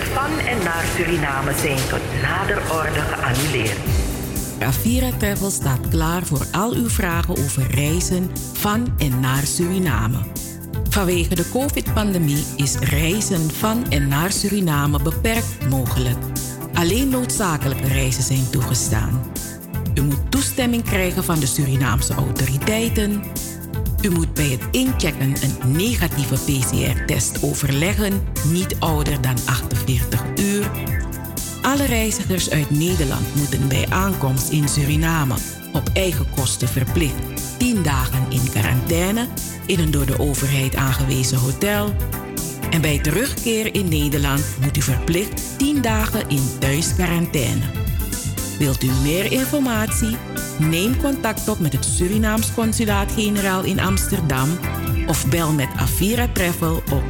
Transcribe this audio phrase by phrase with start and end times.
[0.00, 3.78] van en naar Suriname zijn tot nader orde geannuleerd.
[4.58, 10.18] Avira Travel staat klaar voor al uw vragen over reizen van en naar Suriname.
[10.88, 16.18] Vanwege de COVID-pandemie is reizen van en naar Suriname beperkt mogelijk.
[16.74, 19.22] Alleen noodzakelijke reizen zijn toegestaan.
[19.94, 23.22] U moet toestemming krijgen van de Surinaamse autoriteiten.
[24.02, 30.70] U moet bij het inchecken een negatieve PCR-test overleggen, niet ouder dan 48 uur.
[31.62, 35.34] Alle reizigers uit Nederland moeten bij aankomst in Suriname
[35.72, 39.26] op eigen kosten verplicht 10 dagen in quarantaine
[39.66, 41.94] in een door de overheid aangewezen hotel.
[42.70, 47.81] En bij terugkeer in Nederland moet u verplicht 10 dagen in thuisquarantaine.
[48.62, 50.16] Wilt u meer informatie?
[50.58, 54.48] Neem contact op met het Surinaams Consulaat-Generaal in Amsterdam
[55.06, 57.02] of bel met Avira Travel op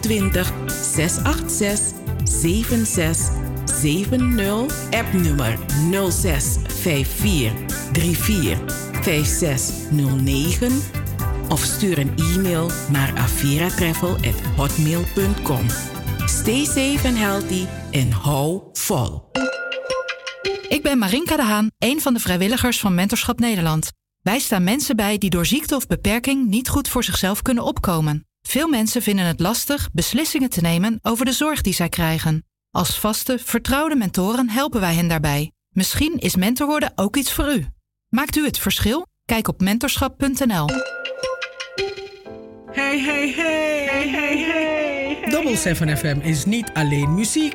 [0.00, 0.52] 020
[0.92, 1.92] 686
[2.24, 3.30] 76
[3.80, 5.58] 70 appnummer
[6.10, 8.58] 06 54 34
[9.02, 10.82] 5609
[11.48, 15.66] of stuur een e-mail naar aviratravel@hotmail.com.
[16.24, 19.22] Stay safe and healthy en hou vol.
[20.74, 23.90] Ik ben Marinka de Haan, een van de vrijwilligers van Mentorschap Nederland.
[24.22, 28.26] Wij staan mensen bij die door ziekte of beperking niet goed voor zichzelf kunnen opkomen.
[28.42, 32.44] Veel mensen vinden het lastig beslissingen te nemen over de zorg die zij krijgen.
[32.70, 35.52] Als vaste, vertrouwde mentoren helpen wij hen daarbij.
[35.68, 37.66] Misschien is mentor worden ook iets voor u.
[38.08, 39.06] Maakt u het verschil?
[39.24, 40.66] Kijk op mentorschap.nl.
[42.70, 45.30] Hey, hey, hey, hey, hey, hey.
[45.30, 47.54] Double 7 FM is niet alleen muziek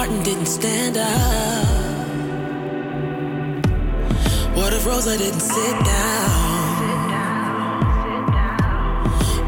[0.00, 1.68] Martin didn't stand up?
[4.56, 7.10] What if Rosa didn't sit down?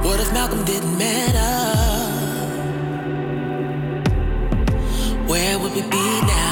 [0.04, 1.70] What if Malcolm didn't man up?
[5.26, 6.51] Where would we be now?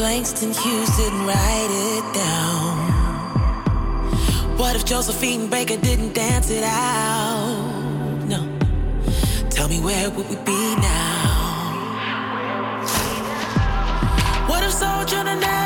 [0.00, 2.90] Langston Hughes didn't write it down?
[4.56, 8.24] What if Josephine Baker didn't dance it out?
[8.26, 8.48] No.
[9.50, 11.20] Tell me where would we be now?
[14.48, 15.59] What if soldier that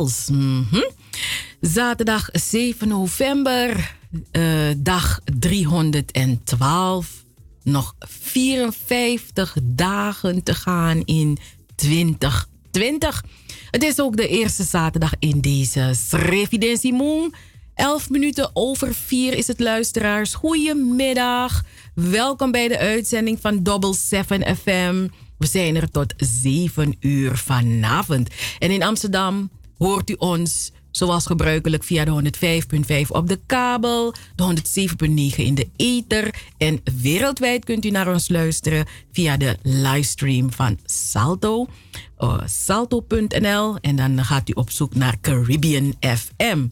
[0.00, 0.82] Mhm.
[1.60, 3.94] Zaterdag 7 november,
[4.30, 4.42] eh,
[4.76, 7.24] dag 312.
[7.62, 11.38] Nog 54 dagen te gaan in
[11.74, 13.24] 2020.
[13.70, 17.34] Het is ook de eerste zaterdag in deze Srevidensimoen.
[17.74, 20.34] 11 minuten over 4 is het luisteraars.
[20.34, 21.64] Goedemiddag.
[21.94, 25.08] Welkom bij de uitzending van Double 7 FM.
[25.38, 28.28] We zijn er tot 7 uur vanavond.
[28.58, 29.50] En in Amsterdam
[29.80, 32.32] hoort u ons zoals gebruikelijk via de
[33.02, 34.56] 105.5 op de kabel, de
[35.34, 36.34] 107.9 in de ether.
[36.56, 41.66] En wereldwijd kunt u naar ons luisteren via de livestream van Salto,
[42.18, 43.76] uh, salto.nl.
[43.76, 46.66] En dan gaat u op zoek naar Caribbean FM.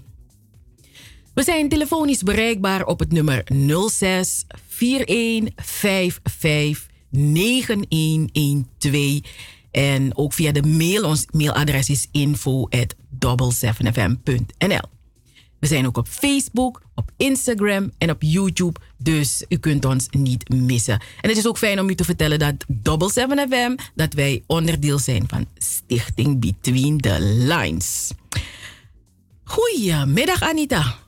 [1.34, 3.44] We zijn telefonisch bereikbaar op het nummer
[3.88, 9.20] 06 4155 9112.
[9.70, 11.04] En ook via de mail.
[11.04, 14.96] Ons mailadres is info at 7fm.nl.
[15.58, 18.80] We zijn ook op Facebook, op Instagram en op YouTube.
[18.96, 21.00] Dus u kunt ons niet missen.
[21.20, 24.42] En het is ook fijn om u te vertellen dat Double 7 FM, dat wij
[24.46, 28.10] onderdeel zijn van Stichting Between the Lines.
[29.44, 31.07] Goedemiddag Anita.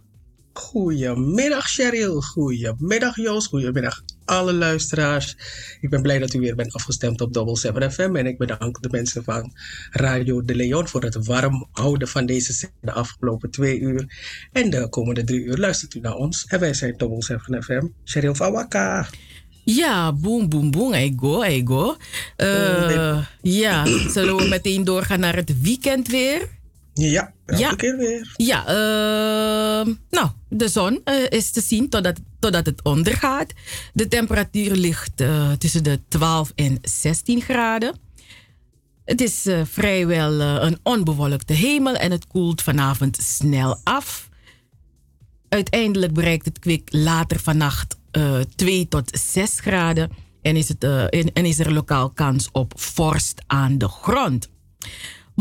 [0.52, 5.36] Goedemiddag Cheryl, goedemiddag Joost, goedemiddag alle luisteraars.
[5.80, 8.82] Ik ben blij dat u weer bent afgestemd op Double 7 FM en ik bedank
[8.82, 9.52] de mensen van
[9.90, 14.06] Radio De Leon voor het warm houden van deze zender de afgelopen twee uur.
[14.52, 17.86] En de komende drie uur luistert u naar ons en wij zijn Double 7 FM.
[18.04, 19.08] Cheryl van Wakka.
[19.64, 20.94] Ja, boem, boem, boem.
[20.94, 21.96] I go, I go.
[22.36, 26.59] Uh, ja, zullen we meteen doorgaan naar het weekend weer?
[26.94, 27.74] Ja, elke ja.
[27.74, 28.34] keer weer.
[28.36, 33.52] Ja, uh, nou, de zon uh, is te zien totdat, totdat het ondergaat.
[33.92, 37.98] De temperatuur ligt uh, tussen de 12 en 16 graden.
[39.04, 44.28] Het is vrijwel een onbewolkte hemel en het koelt vanavond snel af.
[45.48, 50.10] Uiteindelijk bereikt het kwik later vannacht uh, 2 tot 6 graden.
[50.42, 50.84] En is, het,
[51.32, 54.48] en is er lokaal kans op vorst aan de grond.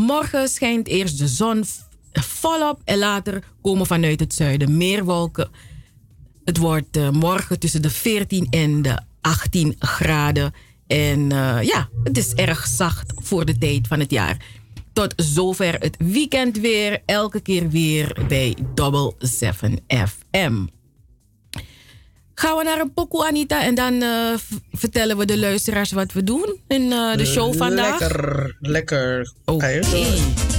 [0.00, 1.64] Morgen schijnt eerst de zon
[2.12, 5.50] volop en later komen vanuit het zuiden meer wolken.
[6.44, 10.52] Het wordt uh, morgen tussen de 14 en de 18 graden.
[10.86, 14.44] En uh, ja, het is erg zacht voor de tijd van het jaar.
[14.92, 17.02] Tot zover het weekend weer.
[17.06, 20.64] Elke keer weer bij Double 7 FM.
[22.40, 23.62] Gaan we naar een pokoe, Anita.
[23.62, 24.34] En dan uh,
[24.72, 28.00] vertellen we de luisteraars wat we doen in uh, de show vandaag.
[28.00, 29.32] Lekker, lekker.
[29.44, 29.52] Oké.
[29.52, 30.49] Okay.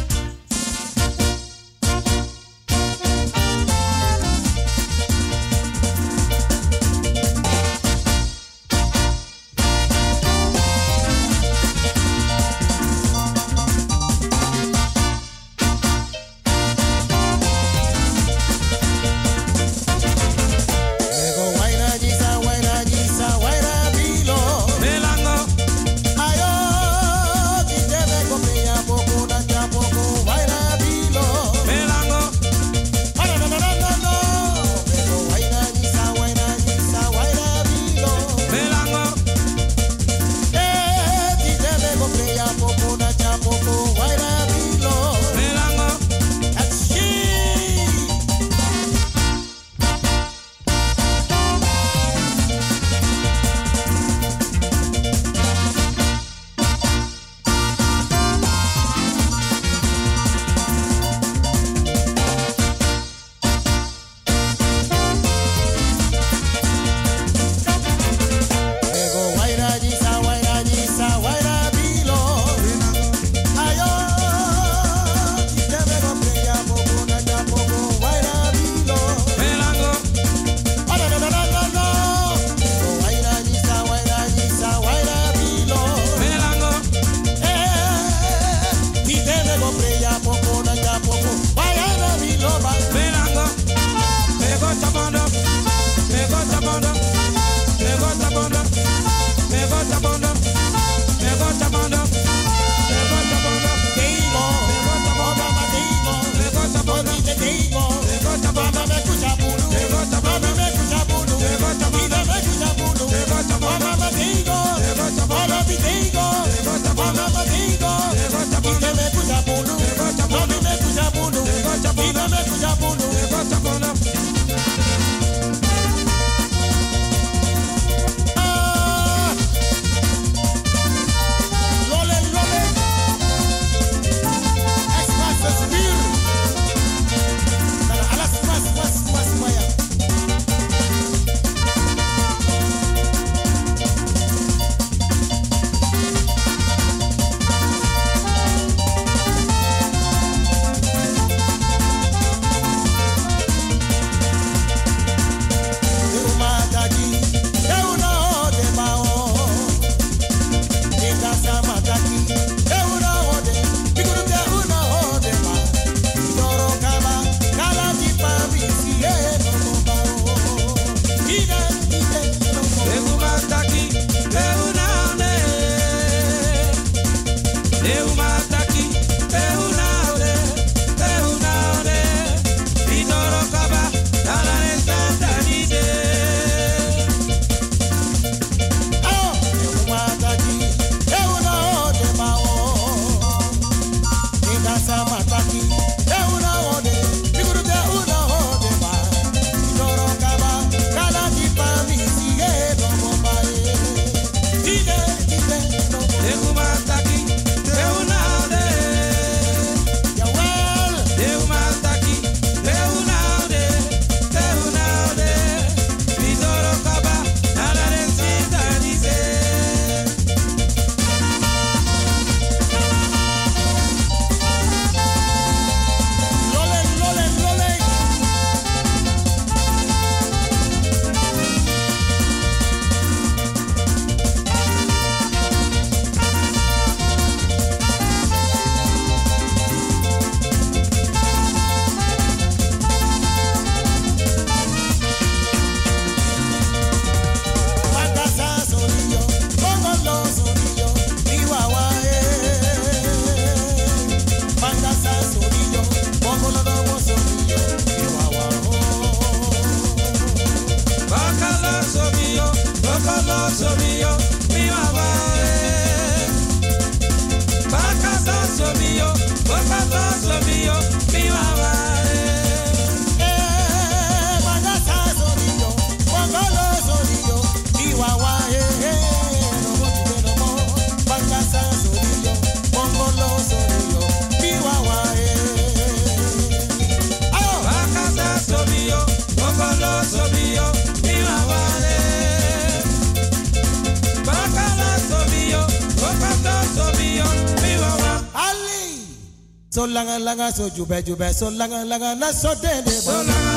[299.91, 303.50] Langa langa so jube jube so langa langa na so de de So langa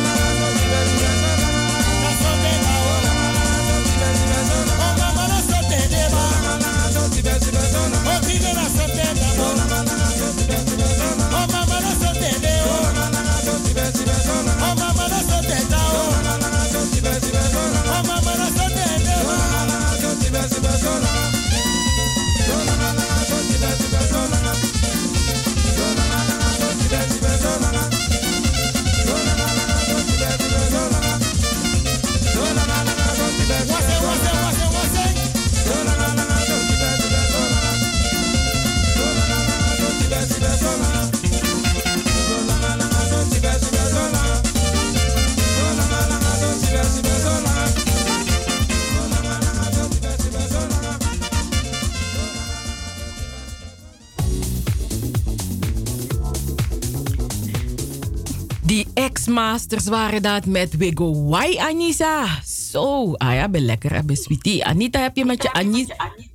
[59.35, 62.43] Die ex-masters waren dat met Wiggo Wai Anissa.
[62.45, 64.65] Zo, ah ja, ben lekker, hè, ben sweetie.
[64.65, 65.87] Anita, heb je met je, Ani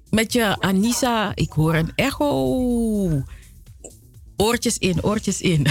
[0.09, 1.31] met je Anissa...
[1.35, 3.23] Ik hoor een echo.
[4.35, 5.65] Oortjes in, oortjes in.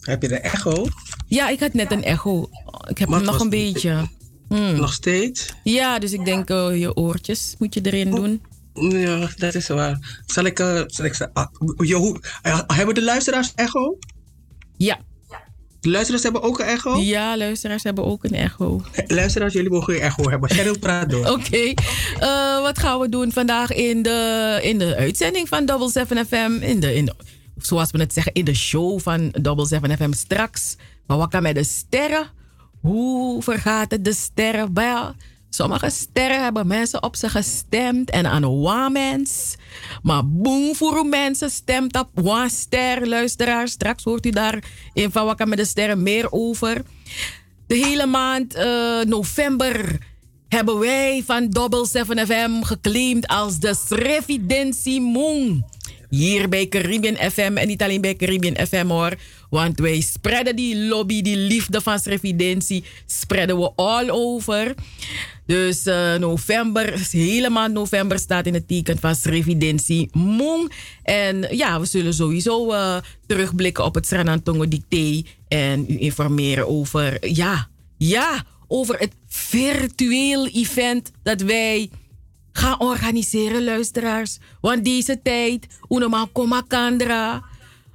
[0.00, 0.86] Heb je de echo?
[1.26, 2.48] ja, ik had net een echo.
[2.88, 4.08] Ik heb hem nog een beetje.
[4.48, 4.76] Hmm.
[4.76, 5.54] Nog steeds?
[5.64, 8.42] Ja, dus ik denk eh, je oortjes moet je erin doen.
[8.74, 10.22] Ja, dat is waar.
[10.26, 10.58] Zal ik...
[10.58, 11.14] eh, zal ik
[11.76, 13.98] je, eh, hebben de luisteraars echo?
[14.76, 14.98] Ja.
[15.80, 16.96] De luisteraars hebben ook een echo?
[16.96, 18.82] Ja, luisteraars hebben ook een echo.
[19.06, 20.50] Luisteraars, jullie mogen een echo hebben.
[20.50, 21.26] Cheryl, praat door.
[21.36, 21.72] Oké,
[22.18, 26.50] eh, wat gaan we doen vandaag in de, in de uitzending van Double 7 FM?
[26.60, 27.14] In de, in de,
[27.56, 30.76] zoals we het zeggen, in de show van Double 7 FM straks.
[31.06, 32.26] Maar wat kan met de sterren?
[32.80, 34.74] Hoe vergaat het de sterren?
[34.74, 35.14] Wel,
[35.50, 39.54] sommige sterren hebben mensen op ze gestemd en aan wamens.
[40.02, 42.48] Maar boem voor mensen stemt op one
[43.28, 43.68] ster.
[43.68, 46.82] Straks hoort u daar in van wat kan met de sterren meer over.
[47.66, 49.98] De hele maand eh, november
[50.48, 55.64] hebben wij van Double 7 FM geclaimd als de Srevidentie Moon.
[56.08, 59.14] Hier bij Caribbean FM en niet alleen bij Caribbean FM hoor.
[59.50, 64.74] Want wij spreiden die lobby, die liefde van Srevidentie, spreiden we all over.
[65.50, 70.70] Dus eh, november, de hele maand november staat in het teken van Srevidentie Moon.
[71.02, 77.28] En ja, we zullen sowieso eh, terugblikken op het Sranantongo Dicté en u informeren over,
[77.34, 81.90] ja, ja, over het virtueel event dat wij
[82.52, 84.38] gaan organiseren, luisteraars.
[84.60, 87.42] Want deze tijd, unoman koma kandra,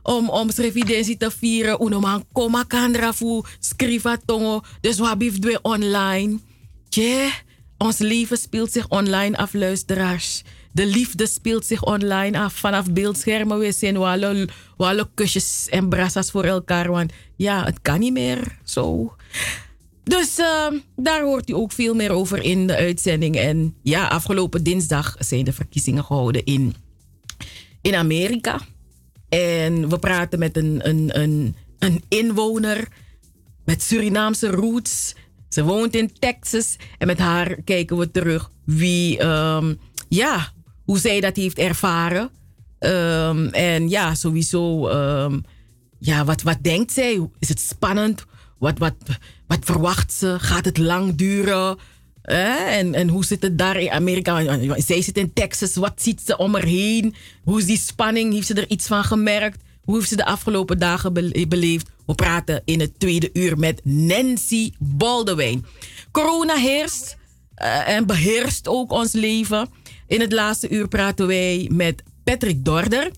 [0.04, 4.62] om, om Srevidentie te vieren, unoman koma kandra voor skrivatongo.
[4.82, 6.39] Dus wat blijft we online?
[6.89, 7.32] Tje,
[7.78, 10.44] ons leven speelt zich online af, luisteraars.
[10.72, 12.54] De liefde speelt zich online af.
[12.54, 13.98] Vanaf beeldschermen we zien
[14.78, 16.92] alle kusjes en brassas voor elkaar.
[16.92, 19.16] Want ja, het kan niet meer zo.
[20.04, 23.36] Dus eh, daar hoort u ook veel meer over in de uitzending.
[23.36, 26.76] En ja, afgelopen dinsdag zijn de verkiezingen gehouden in,
[27.82, 28.60] in Amerika.
[29.30, 32.88] En we praten met een, een, een, een inwoner
[33.66, 35.16] met Surinaamse roots.
[35.56, 36.76] Ze woont in Texas.
[36.98, 39.74] En met haar kijken we terug wie, ehm,
[40.10, 40.52] ja,
[40.84, 42.30] hoe zij dat heeft ervaren.
[42.80, 45.39] Ehm, en ja, sowieso, ehm,
[46.00, 47.30] ja, wat, wat denkt zij?
[47.39, 48.26] Is het spannend?
[48.58, 48.96] Wat, wat,
[49.48, 50.36] wat verwacht ze?
[50.39, 51.78] Gaat het lang duren?
[52.22, 54.60] En, en hoe zit het daar in Amerika?
[54.78, 55.76] Zij zit in Texas.
[55.76, 57.15] Wat ziet ze om haar heen?
[57.44, 58.34] Hoe is die spanning?
[58.34, 59.63] Heeft ze er iets van gemerkt?
[59.86, 61.89] Hoe heeft ze de afgelopen dagen be- beleefd?
[62.06, 65.65] We praten in het tweede uur met Nancy Baldwin.
[66.12, 67.17] Corona heerst
[67.56, 69.69] eh, en beheerst ook ons leven.
[70.08, 73.12] In het laatste uur praten wij met Patrick Dorder.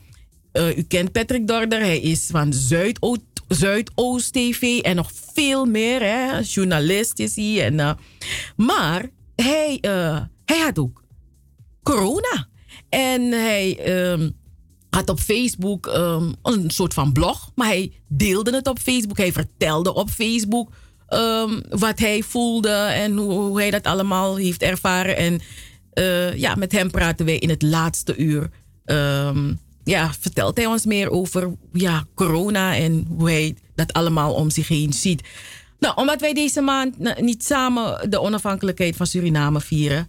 [0.51, 1.79] Eh, u kent Patrick Dorder.
[1.79, 6.01] Hij is van Zuidoost, Zuidoost TV en nog veel meer.
[6.01, 6.39] Hè?
[6.39, 7.65] Journalist is hij.
[7.65, 7.91] En, eh,
[8.55, 9.77] maar hij,
[10.45, 11.03] hij had ook
[11.83, 12.47] corona.
[12.89, 14.29] En hij ehm,
[14.89, 17.51] had op Facebook ehm, een soort van blog.
[17.55, 19.17] Maar hij deelde het op Facebook.
[19.17, 20.71] Hij vertelde op Facebook
[21.07, 25.17] ehm, wat hij voelde en hoe, hij dat allemaal heeft ervaren.
[25.17, 25.39] En
[25.93, 28.49] eh, ja, met hem praten wij in het laatste uur.
[28.85, 34.49] Ehm, ja, vertelt hij ons meer over ja, corona en hoe hij dat allemaal om
[34.49, 35.23] zich heen ziet.
[35.79, 40.07] Nou, omdat wij deze maand niet samen de onafhankelijkheid van Suriname vieren.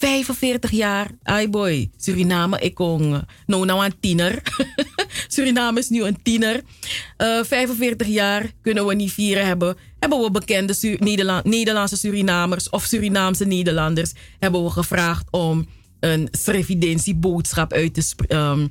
[0.00, 4.42] 45 jaar, ai boy, Suriname, ik kon, nou nou een tiener.
[5.28, 6.62] Suriname is nu een tiener.
[7.16, 9.76] Eh, 45 jaar kunnen we niet vieren hebben.
[9.98, 15.68] Hebben we bekende Nederland, Nederlandse Surinamers of Surinaamse Nederlanders hebben we gevraagd om
[16.00, 18.66] een srevidentieboodschap uit te, ehm,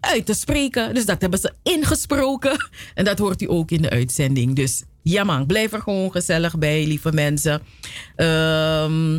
[0.00, 0.94] uit te spreken.
[0.94, 2.68] Dus dat hebben ze ingesproken.
[2.94, 4.54] En dat hoort u ook in de uitzending.
[4.54, 7.62] Dus ja man, blijf er gewoon gezellig bij, lieve mensen.
[8.16, 9.18] Ehm,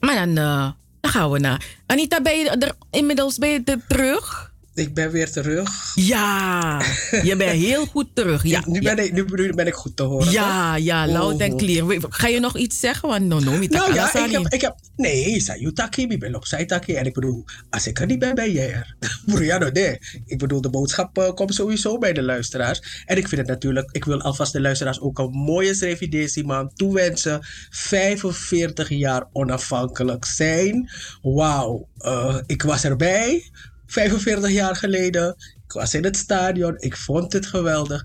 [0.00, 1.64] maar dan, dan gaan we naar...
[1.86, 4.47] Anita, ben je er inmiddels er terug?
[4.78, 5.68] Ik ben weer terug.
[5.94, 6.82] Ja,
[7.22, 8.42] je bent heel goed terug.
[8.48, 8.94] Ja, nu, ja.
[8.94, 10.32] ben ik, nu, nu ben ik goed te horen.
[10.32, 11.58] Ja, ja, loud en Oh.
[11.58, 11.96] clear.
[12.08, 13.08] Ga je nog iets zeggen?
[13.08, 14.74] Want no, Nou ja, ik heb, ik heb...
[14.96, 16.94] Nee, zei Taki, ik ben op zij Taki.
[16.94, 18.96] En ik bedoel, als ik er niet ben, ben jij er.
[19.58, 19.98] Nou, nee.
[20.26, 23.02] Ik bedoel, de boodschap eh, komt sowieso bij de luisteraars.
[23.06, 23.88] En ik vind het natuurlijk...
[23.92, 27.40] Ik wil alvast de luisteraars ook een mooie Srevidesi man toewensen.
[27.70, 30.90] 45 jaar onafhankelijk zijn.
[31.22, 31.88] Wauw.
[31.98, 33.50] eh, ik was erbij.
[33.88, 35.36] 45 jaar geleden.
[35.66, 36.74] Ik was in het stadion.
[36.78, 38.02] Ik vond het geweldig.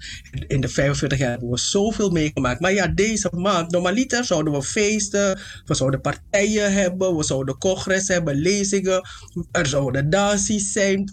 [0.48, 2.60] In de 45 jaar hebben we zoveel meegemaakt.
[2.60, 5.40] Maar ja, deze maand, normaliter zouden we feesten.
[5.66, 7.16] We zouden partijen hebben.
[7.16, 9.08] We zouden congres hebben, lezingen.
[9.52, 11.12] Er zouden dansies zijn.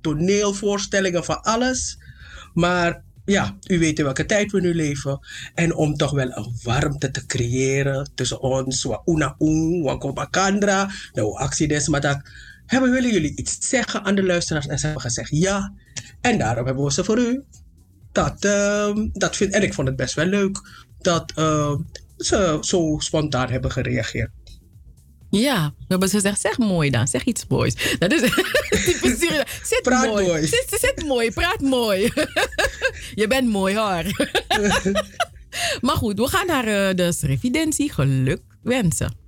[0.00, 1.98] Toneelvoorstellingen van alles.
[2.54, 5.18] Maar ja, u weet in welke tijd we nu leven.
[5.54, 8.82] En om toch wel een warmte te creëren tussen ons.
[8.82, 10.90] Wa una un, wa kopakandra.
[11.12, 12.20] Nou, actie des, maar dat
[12.72, 14.66] hebben willen jullie iets zeggen aan de luisteraars?
[14.66, 15.72] En ze hebben gezegd ja.
[16.20, 17.44] En daarom hebben we ze voor u.
[18.12, 20.60] Dat, ehm, dat vind, en ik vond het best wel leuk
[20.98, 21.76] dat ehm,
[22.16, 24.30] ze zo spontaan hebben gereageerd.
[25.30, 27.96] Ja, hebben ze gezegd, zeg mooi dan, zeg iets moois.
[27.98, 28.20] Dat is.
[29.70, 30.26] Zit Praat mooi.
[30.26, 30.46] mooi.
[30.46, 32.00] Zit, zit mooi, praat mooi.
[33.14, 34.04] je bent mooi hoor.
[35.86, 37.92] maar goed, we gaan naar eh, de Srevidentie.
[37.92, 39.21] Geluk wensen.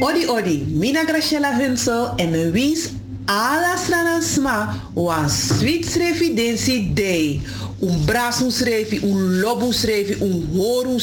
[0.00, 2.88] Odi odi, mina Graciela Hunsel en wins
[3.26, 7.40] ala strana sma was sweet srevidensi day.
[7.78, 11.00] Un brasun srevi, un lobun srevi, un horun.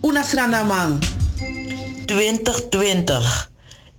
[0.00, 0.98] Una strana man.
[2.06, 3.48] 2020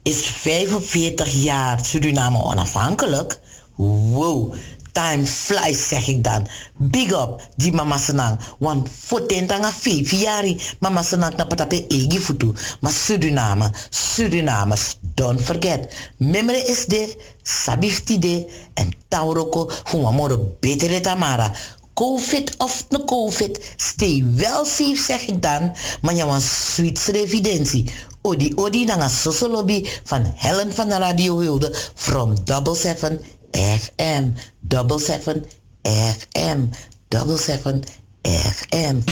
[0.03, 3.39] is 45 jaar Suriname onafhankelijk.
[3.75, 4.55] Wow,
[4.91, 6.47] time flies zeg ik dan.
[6.77, 8.39] Big up die mama senang.
[8.59, 10.45] Want voor tentanga vijf jaar
[10.79, 12.53] mama senang na patape egi futu.
[12.79, 14.75] Maar Suriname, Suriname,
[15.15, 16.11] don't forget.
[16.17, 21.51] Memory is de, sabifti de en tauroko humamoro betere tamara.
[21.93, 25.75] COVID of no COVID, stay wel safe zeg ik dan.
[26.01, 27.91] Maar was Sweets evidentie.
[28.21, 33.21] Odi odi nanga sosolobi van Helen van de Radio Hulde from Double Seven
[33.53, 34.37] FM.
[34.67, 35.45] Double Seven
[35.85, 36.75] FM.
[37.09, 37.83] Double Seven
[38.23, 39.03] FM.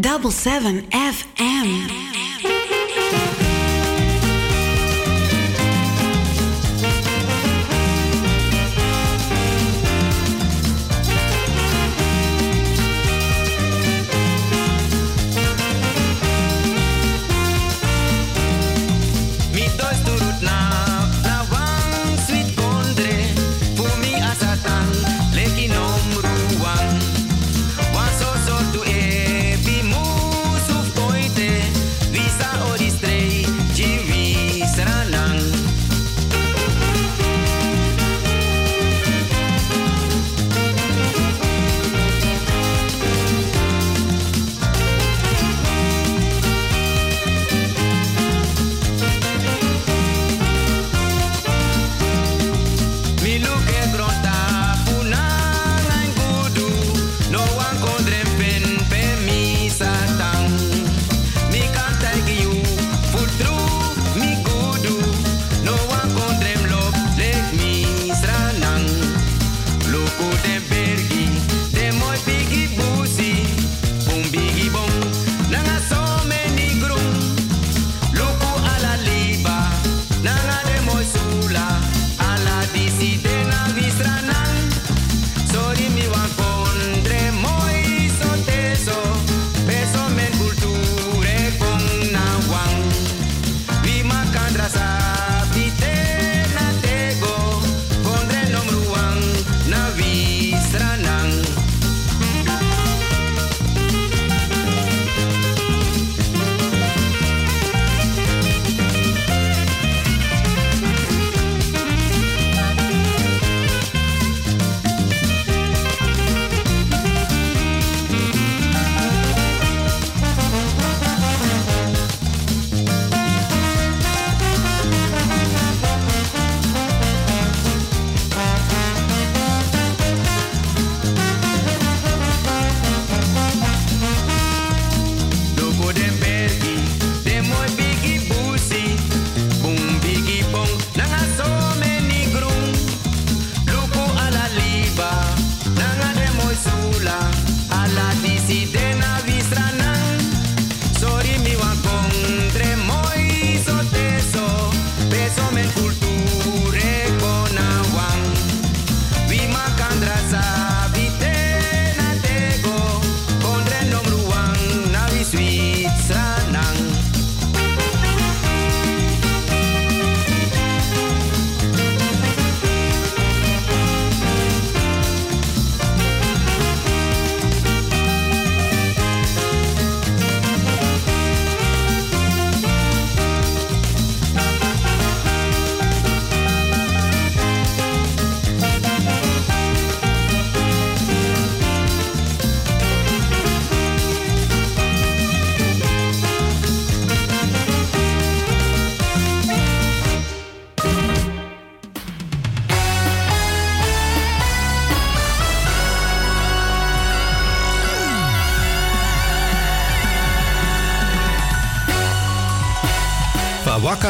[0.00, 2.10] Double seven FM.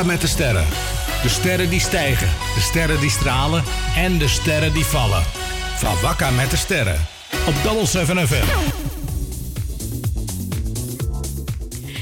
[0.04, 0.66] Met de sterren.
[1.22, 3.62] De sterren die stijgen, de sterren die stralen
[3.96, 5.22] en de sterren die vallen.
[5.76, 7.06] Van Wakka met de sterren.
[7.46, 8.46] Op Double 7 FM.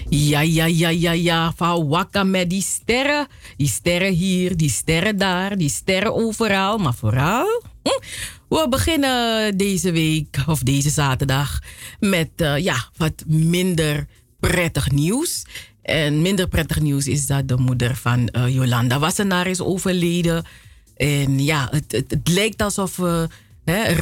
[0.08, 1.52] Ja, ja, ja, ja, ja.
[1.56, 3.26] Van wakka met die sterren.
[3.56, 6.78] Die sterren hier, die sterren daar, die sterren overal.
[6.78, 8.04] Maar vooral, hm,
[8.48, 11.58] we beginnen deze week of deze zaterdag
[12.00, 14.06] met eh, ja, wat minder
[14.40, 15.44] prettig nieuws.
[15.88, 20.44] En minder prettig nieuws is dat de moeder van eh, Jolanda Wassenaar is overleden.
[20.96, 23.22] En ja, het, het, lijkt alsof eh,
[23.64, 23.94] hè,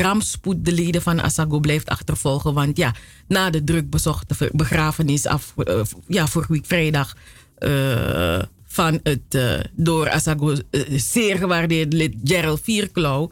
[0.56, 2.54] de leden van Asago blijft achtervolgen.
[2.54, 2.94] Want ja,
[3.28, 7.16] na de druk bezochte begrafenis af, eh, ja, vorige week vrijdag
[8.64, 9.38] van het
[9.72, 10.54] door Asago
[10.90, 13.30] zeer gewaardeerde lid Gerald Vierklauw.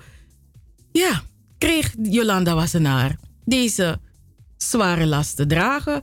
[0.92, 1.22] Ja,
[1.58, 3.98] kreeg Jolanda Wassenaar deze
[4.56, 6.02] zware last te dragen.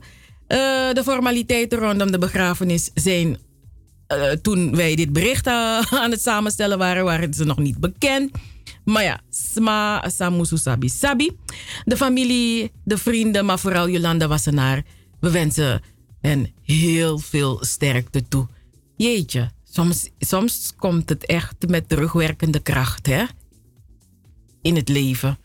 [0.52, 3.36] Eh, de formaliteiten rondom de begrafenis zijn
[4.06, 5.52] eh, toen wij dit bericht eh,
[6.02, 8.30] aan het samenstellen waren, waren ze nog niet bekend.
[8.84, 11.36] Maar ja, Sma, Samusu Sabi Sabi.
[11.84, 14.82] De familie, de vrienden, maar vooral Jolanda Wassenaar.
[15.20, 15.82] We wensen
[16.20, 18.48] hen heel veel sterkte toe.
[18.96, 23.24] Jeetje, soms, soms komt het echt met terugwerkende kracht, hè?
[24.62, 25.38] In het leven.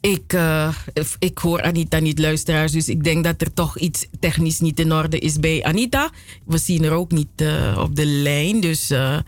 [0.00, 0.74] Ik, eh,
[1.18, 2.72] ik hoor Anita niet, luisteraars.
[2.72, 6.10] Dus ik denk dat er toch iets technisch niet in orde is bij Anita.
[6.44, 8.60] We zien er ook niet eh, op de lijn.
[8.60, 9.18] Dus eh,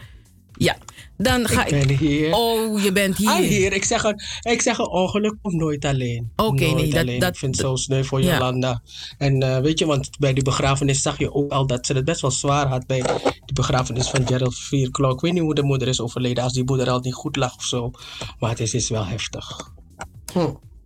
[0.56, 0.76] ja,
[1.18, 1.70] dan ga ik.
[1.80, 2.32] Ik ben hier.
[2.34, 3.28] Oh, je bent hier.
[3.28, 3.72] Ah, hier.
[3.72, 4.20] Ik zeg, een,
[4.52, 6.30] ik zeg een ongeluk komt nooit alleen.
[6.36, 8.32] Oké, nee, dat- dat- ik vind het zo sneu voor ja.
[8.32, 8.82] Jolanda.
[9.18, 12.20] En weet je, want bij die begrafenis zag je ook al dat ze het best
[12.20, 13.00] wel zwaar had bij
[13.44, 15.12] die begrafenis van Gerald Vierklok.
[15.14, 17.56] Ik weet niet hoe de moeder is overleden, als die moeder al niet goed lag
[17.56, 17.90] of zo.
[18.38, 19.70] Maar het is, is wel heftig.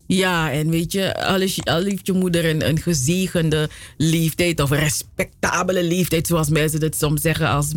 [0.06, 1.24] Ja, en weet je,
[1.64, 6.96] al, heeft je moeder een, een gezegende leeftijd of een respectabele leeftijd, zoals mensen dat
[6.96, 7.72] soms zeggen, als,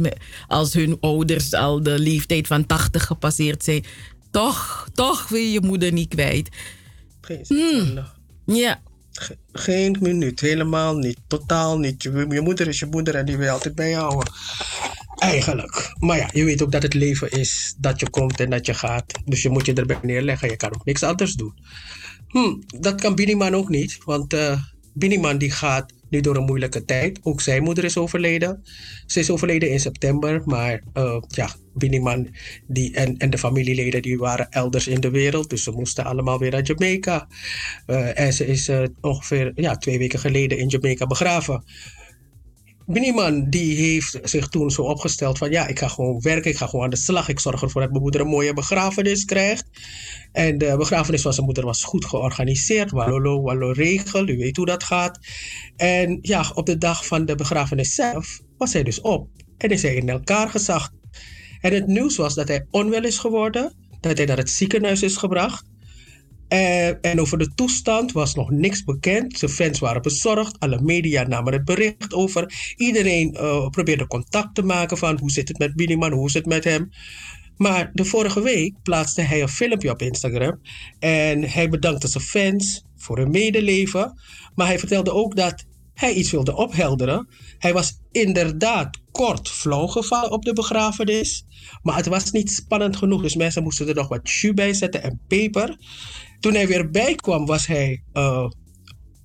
[0.48, 3.84] als hun ouders al de leeftijd van 80 gepasseerd zijn.
[4.32, 6.50] Toch, toch wil je je moeder niet kwijt.
[7.22, 8.00] Geen Hmm.
[8.56, 11.18] Ja, Ge- Geen minuut, helemaal niet.
[11.28, 12.04] Totaal niet.
[12.04, 14.34] Je, je moeder is je moeder en die wil je altijd bij je houden.
[15.20, 15.96] Eigenlijk.
[16.00, 18.74] Maar ja, je weet ook dat het leven is dat je komt en dat je
[18.74, 19.14] gaat.
[19.26, 20.50] Dus je moet je erbij neerleggen.
[20.50, 21.54] Je kan ook niks anders doen.
[22.28, 23.98] Hm, dat kan Biniman ook niet.
[24.06, 24.36] Want
[24.94, 27.20] Biniman die gaat nu door een moeilijke tijd.
[27.24, 28.64] Ook zijn moeder is overleden.
[29.06, 30.42] Ze is overleden in september.
[30.46, 32.36] Maar eh, ja, Biniman
[32.68, 35.50] die, en, en de familieleden die waren elders in de wereld.
[35.50, 37.28] Dus ze moesten allemaal weer naar Jamaica.
[37.86, 41.64] Eh, en ze is ongeveer ja, twee weken geleden in Jamaica begraven.
[42.92, 46.68] Biniman die heeft zich toen zo opgesteld van ja, ik ga gewoon werken, ik ga
[46.68, 47.30] gewoon aan de slag.
[47.30, 49.66] Ik zorg ervoor dat mijn moeder een mooie begrafenis krijgt.
[50.32, 52.92] En de begrafenis van zijn moeder was goed georganiseerd.
[52.92, 55.20] Walolo, wallo regel, u weet hoe dat gaat.
[55.76, 59.30] En ja, op de dag van de begrafenis zelf was hij dus op.
[59.58, 60.92] En is hij in elkaar gezakt.
[61.62, 65.18] En het nieuws was dat hij onwel is geworden, dat hij naar het ziekenhuis is
[65.18, 65.69] gebracht.
[66.50, 69.38] En, en over de toestand was nog niks bekend.
[69.38, 70.60] Zijn fans waren bezorgd.
[70.60, 72.74] Alle media namen het bericht over.
[72.76, 76.46] Iedereen eh, probeerde contact te maken van hoe zit het met Biniman, hoe is het
[76.46, 76.90] met hem.
[77.58, 80.62] Maar de vorige week plaatste hij een filmpje op Instagram.
[81.00, 84.20] En hij bedankte zijn fans voor hun medeleven.
[84.56, 87.28] Maar hij vertelde ook dat hij iets wilde ophelderen.
[87.58, 91.46] Hij was inderdaad kort flauw gevallen op de begrafenis.
[91.82, 93.22] Maar het was niet spannend genoeg.
[93.22, 95.78] Dus mensen moesten er nog wat jus bij zetten en peper.
[96.40, 98.50] Toen hij weer bijkwam was hij eh,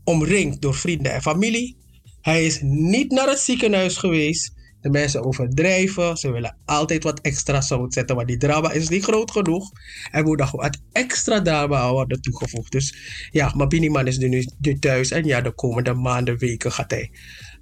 [0.04, 1.76] omringd door vrienden en familie.
[2.20, 4.52] Hij is niet naar het ziekenhuis geweest.
[4.80, 6.16] De mensen overdrijven.
[6.16, 8.16] Ze willen altijd wat extra zout zetten.
[8.16, 9.70] Want die drama is niet groot genoeg.
[10.10, 12.72] Er moet nog wat extra drama worden toegevoegd.
[12.72, 12.94] Dus
[13.30, 15.10] ja, maar Biniman is nu, nu thuis.
[15.10, 17.10] En ja, de komende maanden, weken gaat hij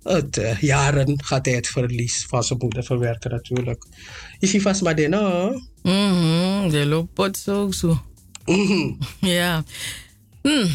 [0.03, 3.87] het eh, jaren gaat hij het verlies van zijn moeder verwerken natuurlijk.
[4.39, 5.57] Is hij vast maar din, oh?
[5.83, 7.71] Mhm, de loopt zo
[8.47, 8.97] zo.
[9.21, 9.65] Ja.
[10.43, 10.67] Hm.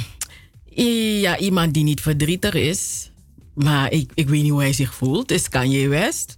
[1.22, 3.12] Ja, iemand die niet verdrietig is,
[3.54, 6.38] maar ik, ik weet niet hoe hij zich voelt, is Kanye West.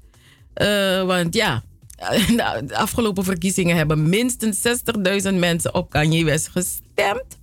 [0.54, 1.64] Eh, want ja,
[2.68, 4.58] de afgelopen verkiezingen hebben minstens
[5.28, 7.38] 60.000 mensen op Kanye West gestemd.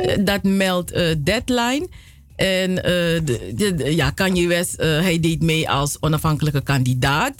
[0.00, 1.88] Eh, Dat meldt eh, Deadline.
[2.36, 7.34] En de, de- de- ja, Kanye West, hij deed mee als onafhankelijke kandidaat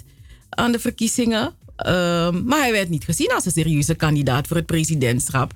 [0.48, 1.52] aan de verkiezingen.
[1.78, 5.52] Ehm, maar hij werd niet gezien als een serieuze kandidaat voor het presidentschap.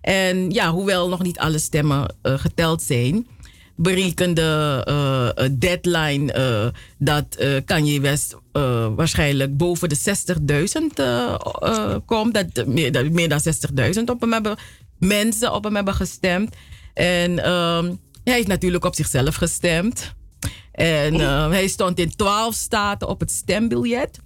[0.00, 3.26] En ja, hoewel nog niet alle stemmen eh, geteld zijn,
[3.76, 6.66] berekende eh, deadline eh,
[6.98, 8.36] dat Kanye West
[8.96, 12.34] waarschijnlijk boven de 60.000 eh, eh, komt.
[12.34, 13.40] Dat meer, dat meer dan
[13.96, 14.56] 60.000 op hem hebben,
[14.98, 16.54] mensen op hem hebben gestemd.
[16.94, 17.92] En ehm,
[18.24, 20.14] hij heeft natuurlijk op zichzelf gestemd.
[20.72, 24.18] En eh, hij stond in 12 staten op het stembiljet.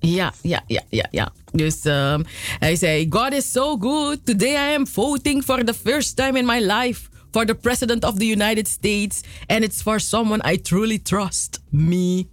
[0.00, 1.32] Ja, ja, ja, ja, ja.
[1.52, 2.22] Dus ehm,
[2.58, 4.18] hij zei: God is so good.
[4.24, 8.18] Today I am voting for the first time in my life for the President of
[8.18, 9.20] the United States.
[9.46, 11.60] And it's for someone I truly trust.
[11.70, 12.26] Me.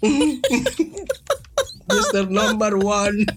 [1.86, 2.28] Mr.
[2.28, 3.24] Number One.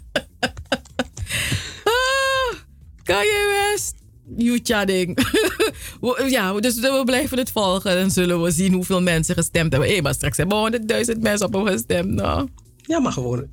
[1.86, 2.56] Ah,
[3.04, 3.96] Kanye West.
[4.38, 5.18] You chatting.
[6.28, 7.98] ja, dus we blijven het volgen.
[7.98, 9.90] En zullen we zien hoeveel mensen gestemd hebben.
[9.90, 12.10] Hé, maar straks hebben we 100.000 mensen op hem gestemd.
[12.10, 12.50] Nou.
[12.86, 13.48] Ja, maar gewoon.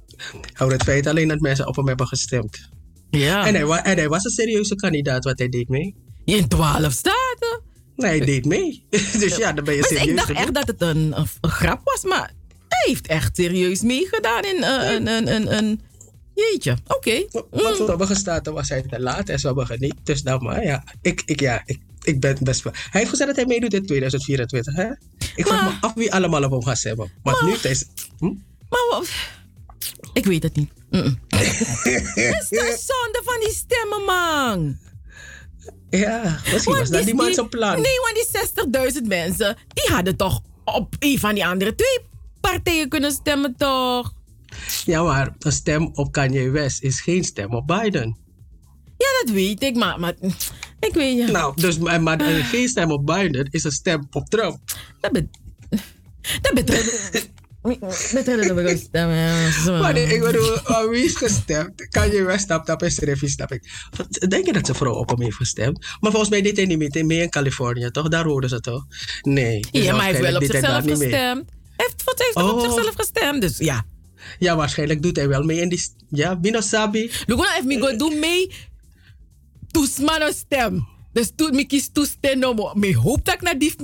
[0.52, 2.68] Hou het feit alleen dat mensen op hem hebben gestemd.
[3.10, 3.46] Ja.
[3.46, 5.94] En hij, wa- en hij was een serieuze kandidaat, wat hij deed mee.
[6.24, 7.62] In 12 staten?
[7.96, 8.86] Nee, hij deed mee.
[9.20, 10.06] dus ja, dan ben je serieus.
[10.06, 12.32] ik dacht echt dat het een, een, een grap was, maar
[12.68, 15.80] hij heeft echt serieus meegedaan in eh, een, een, een, een,
[16.34, 17.24] Jeetje, oké.
[17.50, 19.94] Want sommige staten was hij te laat en sommige niet.
[20.02, 20.84] Dus nou maar, ja.
[21.02, 22.72] Ik, ik, ja, ik, ik ben best wel...
[22.76, 24.86] Hij heeft gezegd dat hij meedoet in 2024, hè?
[25.34, 27.10] Ik vraag me af wie allemaal op hem gaat stemmen.
[27.22, 27.86] Want nu is...
[28.18, 28.32] Hm?
[28.70, 29.09] Maar wat-
[30.12, 30.70] ik weet het niet.
[30.90, 31.18] Mm-mm.
[31.28, 31.42] Het
[32.40, 34.78] is de zonde van die stemmen, man.
[35.90, 37.80] Ja, misschien was dat die man zijn plan.
[37.80, 38.14] Nee, want
[38.92, 41.98] die 60.000 mensen, die hadden toch op een van die andere twee
[42.40, 44.14] partijen kunnen stemmen, toch?
[44.85, 48.16] Ja, maar een stem op Kanye West is geen stem op Biden.
[48.96, 50.14] Ja, dat weet ik, maar, maar
[50.80, 51.30] ik weet ja.
[51.30, 54.59] Nou, dus maar, maar geen stem op Biden is een stem op Trump.
[55.00, 55.26] Dat, bet
[56.40, 57.11] dat betreft...
[57.62, 59.81] Ik stemmen.
[59.81, 61.88] Maar nee, ik bedoel, wie is gestemd?
[61.88, 63.70] Kanye West snapt dat is Reffy, snap ik.
[64.29, 65.79] Denk je dat zijn vrouw op hem heeft gestemd?
[66.01, 68.09] Maar volgens mij deed hij niet mee, mee in Californië, toch?
[68.09, 68.87] Daar hoorden ze toch?
[69.23, 69.64] Nee.
[69.70, 71.51] Ja, maar hij heeft wel op zichzelf gestemd.
[71.77, 72.61] Hij heeft, hij heeft op Oh.
[72.61, 73.85] zichzelf gestemd, dus ja.
[74.38, 75.83] Ja, waarschijnlijk doet hij wel mee in die...
[76.09, 77.11] Ja, Bino Sabi.
[77.27, 78.53] Luguna heeft me go doen mee.
[79.70, 80.87] Toesmano stem.
[81.12, 83.77] Dus toen ik kies toestemmen, maar ik hoop dat ik naar dief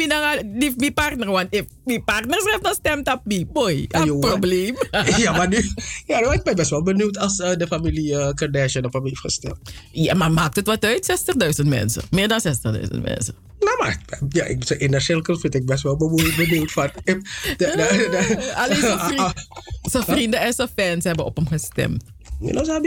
[0.76, 4.74] mijn partner, want if mijn partner schrijft dan stemt op me, boy, een probleem.
[5.16, 5.70] ja, maar nu...
[6.06, 9.04] Ja, nou, ik ben best wel benieuwd als eh, de familie eh, Kardashian op hem
[9.04, 9.56] heeft gestemd.
[9.92, 11.18] Ja, maar maakt het wat uit?
[11.62, 12.02] 60.000 mensen.
[12.10, 13.34] Meer dan 60.000 mensen.
[13.58, 16.90] Nou, maar ja, ik, zijn inner circle vind ik best wel benieuwd, benieuwd van.
[17.04, 17.20] de-
[17.56, 19.32] de- de- Alleen
[19.92, 22.04] zijn vrienden en zijn fans hebben op hem gestemd.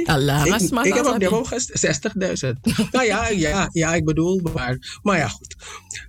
[0.08, 2.14] Allah, ik, ik heb niet gestemd.
[2.46, 2.90] 60.000.
[2.92, 5.56] nou ja, ja, ja, ik bedoel, maar, maar ja, goed.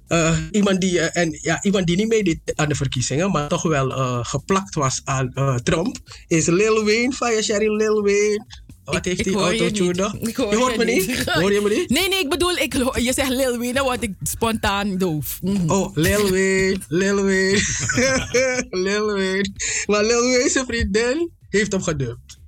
[0.07, 3.63] Eh, iemand, die, eh, en, ja, iemand die niet meedeed aan de verkiezingen, maar toch
[3.63, 8.47] wel eh, geplakt was aan Trump, is Lil Wayne je Sherry Lil Wayne.
[8.85, 9.97] Wat heeft die autotune niet.
[9.97, 10.51] nog?
[10.51, 11.25] Je hoort me niet?
[11.25, 11.91] Hoor je me niet?
[11.91, 15.39] Nee, nee, ik bedoel, ik, je zegt Lil Wayne, dan word ik spontaan doof.
[15.43, 15.71] Mhm.
[15.71, 17.61] Oh, Lil Wayne, Lil Wayne,
[18.85, 19.51] Lil Wayne.
[19.87, 22.40] Maar Lil Wayne, zijn vriendin, heeft hem gedumpt.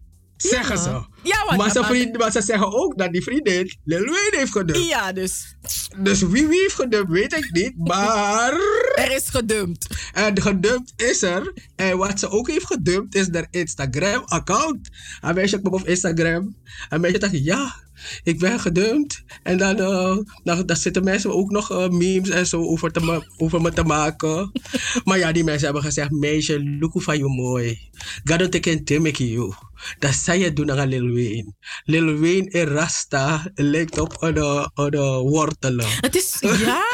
[0.48, 0.82] Zeggen Ja.
[0.82, 0.88] ze.
[1.22, 4.34] Ja, want- maar, zijn maar- vriend, maar ze zeggen ook dat die vriendin Lil Wayne
[4.36, 4.88] heeft gedumpt.
[4.88, 5.56] Ja, dus
[5.98, 7.72] Dus wie wie heeft gedumpt, weet ik niet.
[7.76, 8.52] Maar...
[8.94, 9.86] er is gedumpt.
[10.12, 11.52] En gedumpt is er.
[11.76, 14.88] En wat ze ook heeft gedumpt is haar Instagram-account.
[15.20, 16.56] Een meisje kwam op Instagram.
[16.88, 17.74] Een meisje dacht, ja,
[18.22, 19.22] ik ben gedumpt.
[19.42, 23.60] En dan, eh, dan, zitten mensen ook nog eh, memes en zo over, te over
[23.60, 24.52] me te maken.
[25.04, 27.90] maar ja, die mensen hebben gezegd, meisje, look van je mooi.
[28.24, 29.54] Take een timmy you.
[29.98, 31.52] Dat zei je doen aan Lil Wayne.
[31.84, 34.28] Lil Wayne in Rasta lijkt op eh,
[34.74, 35.86] een, eh, wortelen.
[36.00, 36.84] Het is, ja,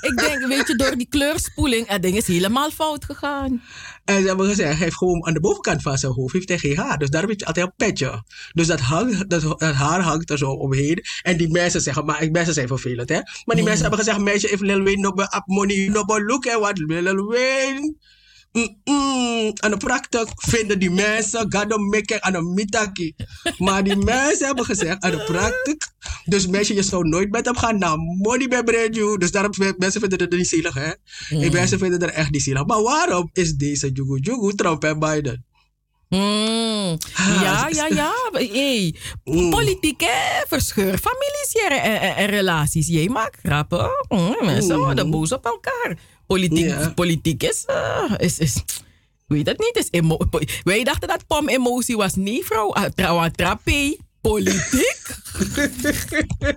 [0.00, 3.62] ik denk, weet je, door die kleurspoeling, het ding is helemaal fout gegaan.
[4.04, 6.58] En ze hebben gezegd, hij heeft gewoon aan de bovenkant van zijn hoofd heeft hij
[6.58, 6.98] geen haar.
[6.98, 8.22] Dus daarom heeft hij altijd een petje.
[8.52, 11.04] Dus dat, hang, dat, dat haar hangt er zo omheen.
[11.22, 13.20] En die mensen zeggen, maar mensen zijn vervelend hè.
[13.44, 16.24] Maar die mensen hebben gezegd, meisje, if Lil Wayne no be up money, no be
[16.24, 17.94] look at what Lil Wayne.
[18.52, 23.14] Mm, aan de praktijk vinden die mensen, ga dan mekken aan een mitaki.
[23.58, 25.92] Maar die mensen hebben gezegd, aan de praktijk,
[26.24, 29.16] dus mensen, je zou nooit met hem gaan naar money bij Bredju.
[29.18, 30.90] Dus daarom vinden mensen vinden het niet zielig, hè?
[31.30, 31.42] Mm.
[31.42, 32.66] En mensen vinden het echt niet zielig.
[32.66, 35.44] Maar waarom is deze Jugu Jugu Trump en Biden?
[36.08, 36.98] Mm.
[37.42, 38.12] Ja, ja, ja.
[38.32, 38.94] Hey.
[39.50, 40.46] Politiek, hè?
[40.48, 42.86] Verscheur families hier en, en- en relaties.
[42.86, 43.90] Jij maakt grappen.
[44.08, 44.84] Mm, mensen Mm.
[44.84, 45.98] worden boos op elkaar.
[46.32, 48.62] Politiek, politiek is, eh, is, is...
[49.26, 49.76] Weet het niet.
[49.76, 50.18] Is emo-
[50.64, 52.14] Wij dachten dat Pom emotie was.
[52.14, 52.74] Nee, vrouw.
[52.94, 53.96] Trouwens, trappé.
[54.20, 55.00] Politiek?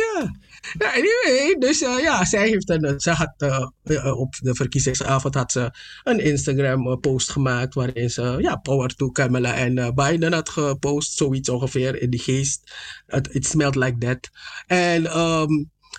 [0.00, 0.30] ja.
[0.78, 5.34] Ja, anyway, dus eh, ja, zij heeft een, ze had eh, eh, op de verkiezingsavond
[5.34, 5.70] had ze
[6.04, 10.48] een Instagram eh, post gemaakt waarin ze ja, power to Kamala en eh, Biden had
[10.48, 12.72] gepost, zoiets ongeveer in die geest.
[13.06, 14.30] It, it smelled like that.
[14.66, 15.52] En, ehm,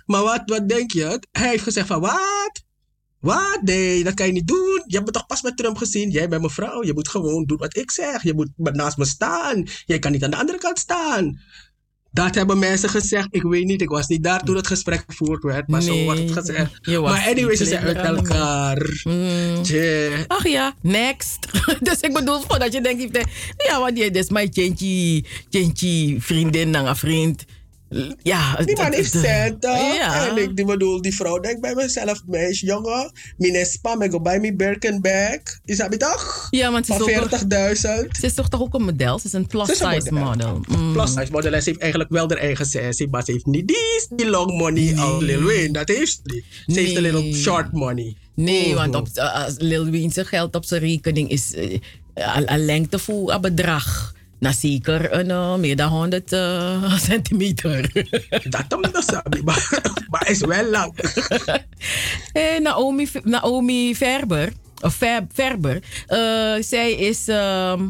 [0.05, 1.19] maar wat, wat denk je?
[1.31, 2.63] Hij heeft gezegd van, wat?
[3.21, 3.59] Wat?
[3.61, 4.83] Nee, dat kan je niet doen.
[4.85, 6.09] Je hebt me toch pas met Trump gezien.
[6.09, 6.83] Jij bent mijn vrouw.
[6.83, 8.23] Je moet gewoon doen wat ik zeg.
[8.23, 9.67] Je moet naast me staan.
[9.85, 11.39] Jij kan niet aan de andere kant staan.
[12.11, 13.27] Dat hebben mensen gezegd.
[13.31, 15.67] Ik weet niet, ik was niet daar toen het gesprek gevoerd werd.
[15.67, 16.87] Maar zo wordt het gezegd.
[16.87, 19.01] Maar anyway, ze zijn uit elkaar.
[19.03, 19.63] Mm.
[20.27, 21.47] Ach ja, next.
[21.81, 23.17] dus ik bedoel, voordat je denkt,
[23.57, 27.45] ja, want je is mijn tjentje, tjentje vriendin en een vriend.
[28.23, 29.71] Ja, Die man heeft centen.
[29.93, 30.27] Ja.
[30.29, 33.11] En ik die bedoel, die vrouw denkt bij mezelf, meisje, jongen.
[33.37, 35.39] Minespa, me go buy me Birkenbag.
[35.65, 36.47] Is dat toch?
[36.49, 38.11] Ja, want ze is, Van ook, 40.000.
[38.19, 39.19] ze is toch, toch ook een model?
[39.19, 40.23] Ze is een plus is size model.
[40.23, 40.61] model.
[40.77, 40.93] Mm.
[40.93, 41.53] Plus size model.
[41.53, 44.57] En ze heeft eigenlijk wel haar eigen sessie, maar ze heeft niet die, die long
[44.57, 45.71] money als Lil Wayne.
[45.71, 46.43] Dat heeft ze niet.
[46.75, 47.11] Ze heeft een Nee.
[47.11, 48.15] little short money.
[48.35, 48.75] Nee, Mhm.
[48.75, 51.71] want op, uh, als Lil Wayne zijn geld op zijn rekening is uh,
[52.13, 54.13] een, een lengte voor een bedrag.
[54.41, 57.91] Nou, zeker een, uh, meer dan 100 uh, centimeter.
[58.49, 60.93] Dat dan dat sabi, maar, is wel lang.
[62.33, 67.27] Eh, Naomi, Naomi Verber, of Ver- Verber, eh, zij is.
[67.27, 67.87] ehm,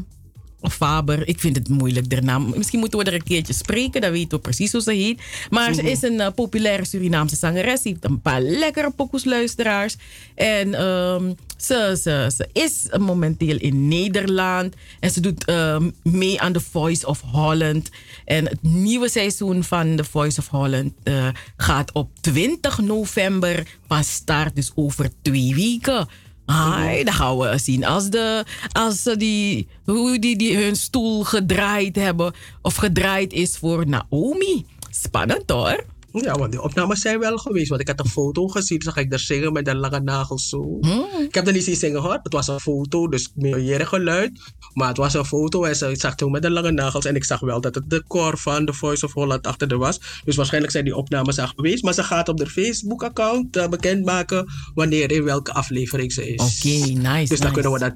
[0.61, 2.53] Faber, ik vind het moeilijk, de naam.
[2.55, 5.21] Misschien moeten we er een keertje spreken, dan weten we precies hoe ze heet.
[5.49, 5.91] Maar ze Mhm.
[5.91, 7.81] is een eh, populaire Surinaamse zangeres.
[7.81, 9.95] Ze heeft een paar lekkere pokoes luisteraars.
[10.35, 14.75] En ehm, ze, ze, ze is momenteel in Nederland.
[14.99, 17.89] En ze doet ehm, mee aan The Voice of Holland.
[18.25, 24.03] En het nieuwe seizoen van The Voice of Holland eh, gaat op 20 november van
[24.03, 24.55] start.
[24.55, 26.07] Dus over twee weken.
[26.51, 31.95] Ai, dan gaan we zien als, de, als die, hoe die, die hun stoel gedraaid
[31.95, 32.33] hebben.
[32.61, 34.65] Of gedraaid is voor Naomi.
[34.89, 35.85] Spannend hoor.
[36.11, 37.69] Ja, want die opnames zijn wel geweest.
[37.69, 40.77] Want ik had een foto gezien, zag ik daar zingen met een lange nagels zo.
[40.81, 41.05] Hmm.
[41.19, 42.19] Ik heb er niet zien zingen hoor.
[42.23, 44.31] Het was een foto, dus meer geluid.
[44.73, 47.05] Maar het was een foto en ze ik zag toen met de lange nagels.
[47.05, 49.77] En ik zag wel dat het de core van The Voice of Holland achter er
[49.77, 50.21] was.
[50.23, 51.83] Dus waarschijnlijk zijn die opnames al geweest.
[51.83, 56.41] Maar ze gaat op haar Facebook-account uh, bekendmaken wanneer in welke aflevering ze is.
[56.41, 57.29] Oké, nice.
[57.29, 57.93] Dus dan kunnen we dat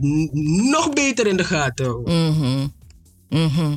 [0.72, 2.13] nog beter in de gaten houden.
[2.30, 2.68] Mhm.
[3.30, 3.76] Mhm.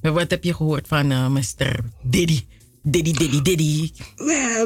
[0.00, 1.80] En Wat heb je gehoord van eh, Mr.
[2.02, 2.44] Diddy?
[2.88, 3.90] Diddy, Diddy, Diddy.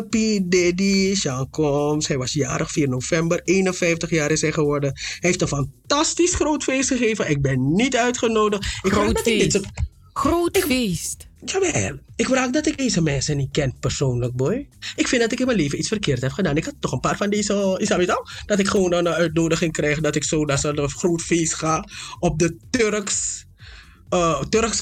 [0.08, 0.40] P.
[0.50, 2.08] Diddy, Sean Combs.
[2.08, 3.40] Hij was jarig 4 november.
[3.44, 4.92] 51 jaar is hij geworden.
[4.94, 7.30] Hij heeft een fantastisch groot feest gegeven.
[7.30, 8.64] Ik ben niet uitgenodigd.
[8.82, 9.52] Ik Groot ik feest.
[9.52, 9.68] soort-
[10.12, 11.28] Groot feest.
[11.44, 11.98] Jawel.
[12.16, 14.68] Ik vraag dat ik deze mensen niet ken persoonlijk, boy.
[14.96, 16.56] Ik vind dat ik in mijn leven iets verkeerd heb gedaan.
[16.56, 17.76] Ik had toch een paar van deze...
[17.80, 18.28] Is dat al?
[18.46, 20.00] Dat ik gewoon een uitnodiging krijg.
[20.00, 21.84] Dat ik zo naar zo'n groot feest ga.
[22.18, 23.44] Op de Turks...
[24.14, 24.80] Uh, Turks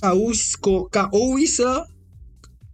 [0.90, 1.96] Kaoïsche...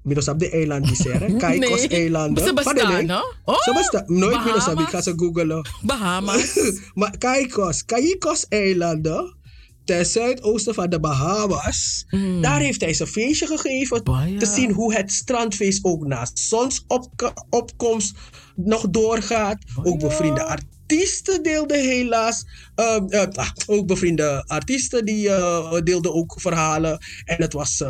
[0.04, 1.38] Middels op de die zeggen.
[1.38, 2.44] Kaikos Nee, eilanden.
[2.44, 3.14] ze bestaan, hè?
[3.44, 4.04] Oh, ze bestaan.
[4.06, 4.84] Nooit Middels Bahamas.
[4.84, 5.68] ik ga ze googelen.
[5.82, 6.58] Bahamas.
[6.94, 9.36] maar Kaikos, Kaikos eilanden,
[9.84, 12.42] ten zuidoosten van de Bahamas, Hmm.
[12.42, 14.02] daar heeft hij zijn feestje gegeven.
[14.38, 18.16] Te zien hoe het strandfeest ook na zonsopkomst
[18.56, 19.58] nog doorgaat.
[19.82, 22.44] Ook bevriende artiesten deelden helaas.
[22.74, 26.98] ehm, eh, ah, ook bevriende artiesten die eh, deelden ook verhalen.
[27.24, 27.82] En het was.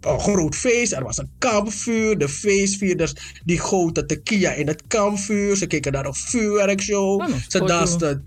[0.00, 0.92] Een groot feest.
[0.92, 2.18] Er was een kampvuur.
[2.18, 3.12] De feestvierders
[3.44, 5.56] die goten tequila in het kampvuur.
[5.56, 7.28] Ze keken naar een vuurwerkshow.
[7.48, 8.24] ze dansten.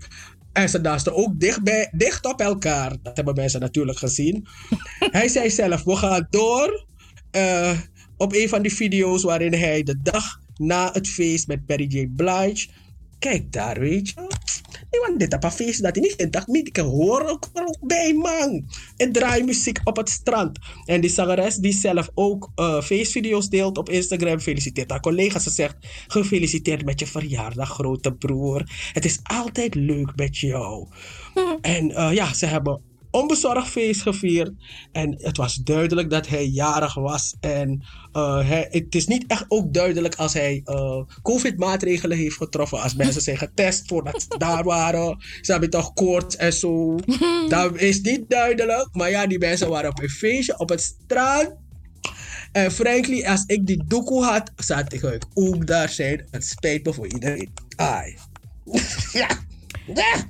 [0.52, 2.96] En ze dansten ook dicht, bij, dicht op elkaar.
[3.02, 4.46] Dat hebben mensen natuurlijk gezien.
[4.98, 6.86] hij zei zelf, we gaan door.
[7.30, 7.78] eh,
[8.16, 12.06] op een van die video's waarin hij de dag na het feest met Perry J.
[12.16, 12.68] Blige...
[13.18, 14.14] Kijk daar, weet je.
[15.00, 16.32] Want dit op een feest dat hij niet.
[16.32, 16.68] Dat niet.
[16.68, 18.64] Ik hoor ook er ook bij, man.
[18.96, 20.58] En draai muziek op het strand.
[20.84, 25.42] En die zangeres die zelf ook eh, feestvideo's deelt op Instagram, feliciteert haar collega's.
[25.42, 25.76] Ze zegt,
[26.06, 28.62] gefeliciteerd met je verjaardag, grote broer.
[28.92, 30.86] Het is altijd leuk met jou.
[31.60, 34.50] En eh, ja, ze hebben onbezorgd feest gevierd.
[34.92, 37.34] En het was duidelijk dat hij jarig was.
[37.40, 37.82] En
[38.12, 42.80] eh, hij, het is niet echt ook duidelijk als hij eh, COVID-maatregelen heeft getroffen.
[42.80, 45.16] Als mensen zijn getest voordat ze daar waren.
[45.40, 46.96] Ze hebben toch koorts en zo.
[47.48, 48.88] Dat is niet duidelijk.
[48.92, 51.54] Maar ja, die mensen waren op een feestje op het strand.
[52.52, 56.26] En frankly, als ik die doekoe had, zou ik ook daar zijn.
[56.30, 57.52] Het spijt me voor iedereen.
[57.76, 58.18] Ai.
[59.12, 59.28] ja.
[59.94, 60.26] Ja.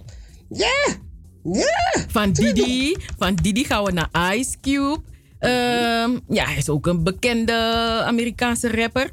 [0.48, 1.00] Ja.
[1.44, 2.04] Ja.
[2.08, 5.00] Van Didi, van Didi gaan we naar Ice Cube.
[5.38, 7.52] Ehm, ja, hij is ook een bekende
[8.04, 9.10] Amerikaanse rapper.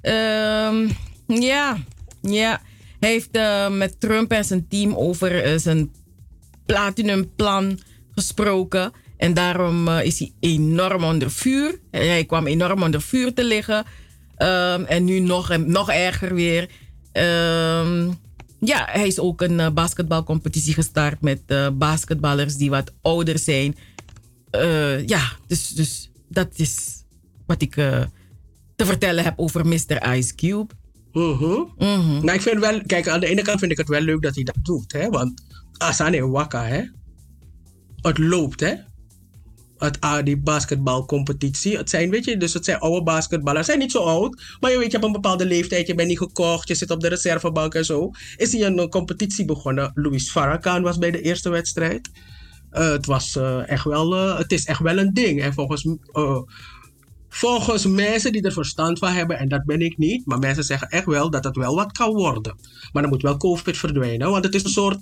[0.00, 0.88] Ehm,
[1.26, 1.76] ja,
[2.22, 2.60] ja.
[3.00, 5.92] Hij heeft eh, met Trump en zijn team over eh, zijn
[6.66, 7.78] platinumplan
[8.14, 8.92] gesproken.
[9.16, 11.80] En daarom eh, is hij enorm onder vuur.
[11.90, 13.84] Hij kwam enorm onder vuur te liggen.
[14.36, 16.68] Ehm, en nu nog, nog erger weer.
[17.12, 18.10] Ehm,
[18.64, 23.76] ja, hij is ook een uh, basketbalcompetitie gestart met uh, basketballers die wat ouder zijn.
[24.52, 27.04] Uh, ja, dus, dus dat is
[27.46, 27.74] wat ik
[28.76, 30.16] te vertellen heb over Mr.
[30.16, 30.74] Ice Cube.
[31.78, 32.24] Mhm.
[32.24, 34.34] Nou, ik vind wel, kijk, aan de ene kant vind ik het wel leuk dat
[34.34, 35.08] hij dat doet, hè?
[35.08, 35.42] Want
[35.76, 36.82] Asane Waka, hè?
[38.00, 38.74] Het loopt, hè?
[39.84, 41.76] Het, die basketbalcompetitie.
[41.76, 43.66] Het zijn, weet je, dus het zijn oude basketballers.
[43.66, 45.86] Zijn niet zo oud, maar je weet, je hebt een bepaalde leeftijd.
[45.86, 48.10] Je bent niet gekocht, je zit op de reservebank en zo.
[48.36, 49.90] Is hij een, competitie begonnen.
[49.94, 52.10] Louis Farrakhan was bij de eerste wedstrijd.
[52.72, 55.42] Uh, het, was, uh, echt wel, uh, het is echt wel een ding.
[55.42, 55.86] En volgens,
[57.28, 60.88] volgens mensen die er verstand van hebben, en dat ben ik niet, maar mensen zeggen
[60.88, 62.56] echt wel dat het wel wat kan worden.
[62.92, 64.98] Maar dan moet wel COVID verdwijnen, want het is een soort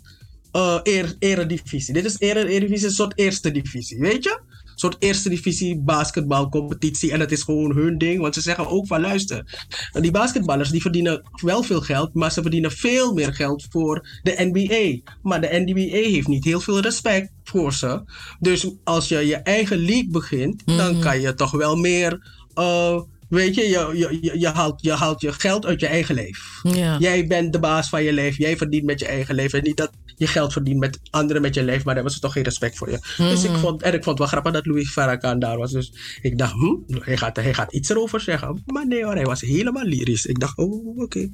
[1.18, 1.94] eredivisie.
[1.94, 4.40] Dit is eredivisie, een soort eerste divisie, weet je?
[4.74, 7.12] Soort eerste divisie basketbalcompetitie.
[7.12, 9.68] En dat is gewoon hun ding, want ze zeggen ook van luister.
[10.00, 14.50] Die basketballers die verdienen wel veel geld, maar ze verdienen veel meer geld voor de
[14.52, 15.12] NBA.
[15.22, 18.02] Maar de NBA heeft niet heel veel respect voor ze.
[18.40, 22.30] Dus als je je eigen league begint, dan kan je toch wel meer.
[22.54, 23.00] Uh,
[23.32, 26.74] Weet je, je, je, je, haalt, je haalt je geld uit je eigen leven.
[26.76, 26.96] Ja.
[26.98, 28.44] Jij bent de baas van je leven.
[28.44, 29.58] Jij verdient met je eigen leven.
[29.58, 31.74] En niet dat je geld verdient met anderen met je leven.
[31.76, 32.98] Maar daar hebben ze toch geen respect voor je.
[33.16, 33.60] Dus ik Mhm.
[33.60, 35.70] vond, en ik vond het wel grappig dat Louis Farrakhan daar was.
[35.72, 38.62] Dus ik dacht, hm, hij, gaat, hij gaat iets erover zeggen.
[38.66, 40.26] Maar nee hoor, hij was helemaal lyrisch.
[40.26, 41.28] Ik dacht, oh, oké.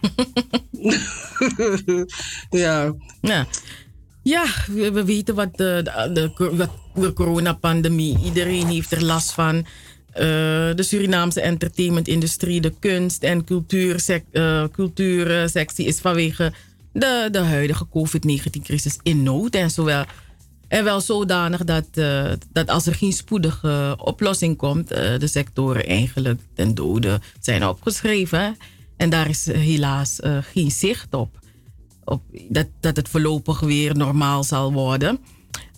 [2.50, 2.94] ja.
[3.20, 3.46] Ja.
[4.22, 5.80] Ja, we, we weten wat de,
[6.12, 9.66] de, de, de coronapandemie, iedereen heeft er last van.
[10.14, 10.20] Uh,
[10.74, 13.44] de Surinaamse entertainmentindustrie, de kunst- en
[14.32, 16.52] uh, cultuursectie is vanwege
[16.92, 19.54] de, de huidige COVID-19-crisis in nood.
[19.54, 20.04] En, zowel,
[20.68, 26.40] en wel zodanig dat, uh, dat als er geen spoedige oplossing komt, de sectoren eigenlijk
[26.54, 28.56] ten dode zijn opgeschreven.
[28.96, 30.18] En daar is helaas
[30.52, 31.38] geen zicht op.
[32.04, 35.18] op dat, dat het voorlopig weer normaal zal worden.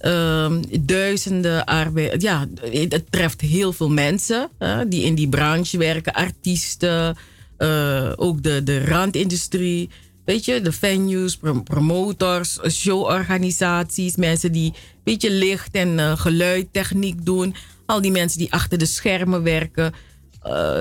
[0.07, 2.23] Um, duizenden arbeid.
[2.23, 2.47] Ja,
[2.89, 4.51] het treft heel veel mensen
[4.89, 7.17] die in die branche werken, artiesten,
[7.59, 9.91] uh, ook de, de randindustrie.
[10.25, 17.25] Weet je, de venues, prom promotors, showorganisaties, mensen die een beetje licht en uh, geluidtechniek
[17.25, 17.55] doen.
[17.87, 19.95] Al die mensen die achter de schermen werken,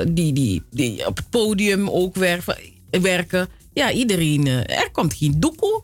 [0.07, 2.15] die, die, die op het podium ook
[2.89, 3.47] werken.
[3.73, 4.47] Ja, iedereen.
[4.67, 5.83] er komt geen doekoe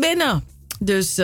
[0.00, 0.44] binnen.
[0.80, 1.18] Dus.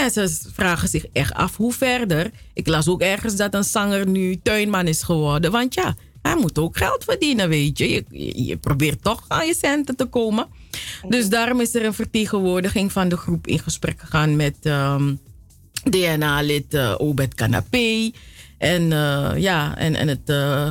[0.00, 2.30] Mensen vragen zich echt af hoe verder.
[2.54, 5.50] Ik las ook ergens dat een zanger nu tuinman is geworden.
[5.50, 8.04] Want ja, hij moet ook geld verdienen, weet je.
[8.46, 10.46] Je, probeert toch aan je centen te komen.
[11.08, 15.20] Dus daarom is er een vertegenwoordiging van de groep in gesprek gegaan met um,
[15.90, 18.10] DNA-lid uh, Obed Canapé.
[18.58, 20.68] En, uh, ja, en, en het uh,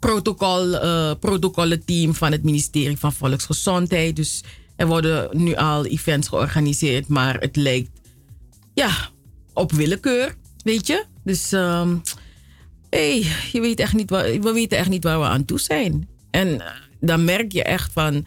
[0.00, 0.78] protocol,
[1.18, 4.16] protocollenteam van het ministerie van Volksgezondheid.
[4.16, 4.42] Dus
[4.76, 7.95] er worden nu al events georganiseerd, maar het lijkt
[8.76, 9.08] ja,
[9.52, 11.04] op willekeur, weet je.
[11.24, 12.02] Dus um,
[12.90, 16.08] hey, je weet echt niet waar, we weten echt niet waar we aan toe zijn.
[16.30, 16.66] En uh,
[17.00, 18.26] dan merk je echt van,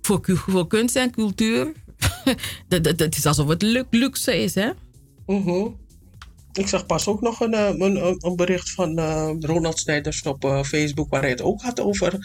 [0.00, 1.72] voor, kunst en cultuur,
[2.96, 4.70] dat, is alsof het luxe is, hè?
[5.26, 5.76] Mm.
[6.58, 7.52] Ik zag pas ook nog een,
[7.82, 11.80] een, een bericht van uh, Ronald Snijders op uh, Facebook, waar hij het ook had
[11.80, 12.18] over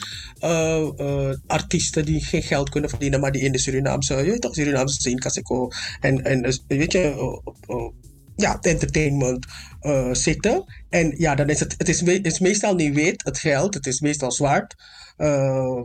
[1.47, 4.99] artiesten die geen geld kunnen verdienen, maar die in de Surinaamse, je weet toch, Surinaamse
[4.99, 7.41] scene, Kaseko, en, en weet je,
[8.35, 9.45] ja, entertainment
[10.11, 10.63] zitten.
[10.89, 13.87] En ja, dan is het, het is, het is meestal niet wit, het geld, het
[13.87, 14.75] is meestal zwart.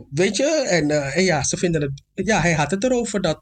[0.09, 3.41] weet je, en, en ja, ze vinden het, ja, hij had het erover dat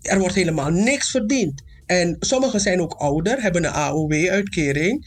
[0.00, 1.62] er wordt helemaal niks verdiend.
[1.90, 5.06] En sommigen zijn ook ouder, hebben een AOW-uitkering.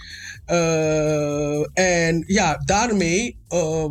[0.52, 3.86] Uh, en ja, daarmee uh,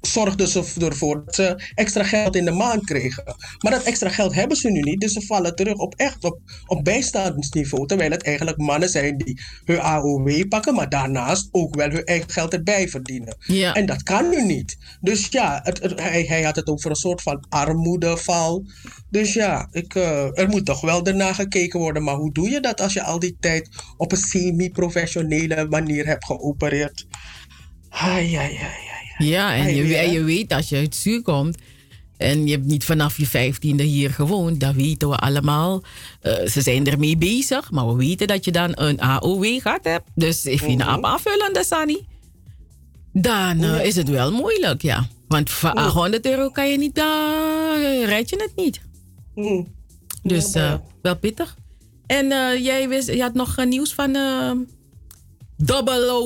[0.00, 3.24] zorgden ze ervoor dat ze extra geld in de maand kregen.
[3.58, 5.00] Maar dat extra geld hebben ze nu niet.
[5.00, 7.86] Dus ze vallen terug op echt op, op bijstandsniveau.
[7.86, 12.30] Terwijl het eigenlijk mannen zijn die hun AOW pakken, maar daarnaast ook wel hun eigen
[12.30, 13.36] geld erbij verdienen.
[13.46, 13.74] Ja.
[13.74, 14.76] En dat kan nu niet.
[15.00, 18.64] Dus ja, het, het- hij, hij had het over een soort van armoedeval.
[19.16, 22.02] Dus ja, ik, eh, er moet toch wel ernaar gekeken worden.
[22.02, 26.24] Maar hoe doe je dat als je al die tijd op een semi-professionele manier hebt
[26.24, 27.06] geopereerd?
[27.88, 29.28] Ai, ai, ai, ai.
[29.28, 31.58] Ja, en je, je weet als je uit zuur komt
[32.16, 35.82] en je hebt niet vanaf je vijftiende hier gewoond, dan weten we allemaal.
[36.20, 40.12] eh, ze zijn ermee bezig, maar we weten dat je dan een AOW gaat hebben.
[40.14, 42.06] Dus als je een app aanvullen, dat Sani,
[43.12, 43.80] dan eh, Ja.
[43.80, 45.08] is het wel moeilijk, ja.
[45.28, 48.80] Want voor 800 euro kan je niet, daar red je het niet.
[50.22, 50.82] Dus maar eh, ja.
[51.02, 51.56] wel pittig.
[52.06, 54.50] En eh, jij wist, je had nog eh, nieuws van eh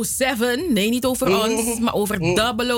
[0.02, 0.72] 007.
[0.72, 2.18] Nee, niet over ons, maar over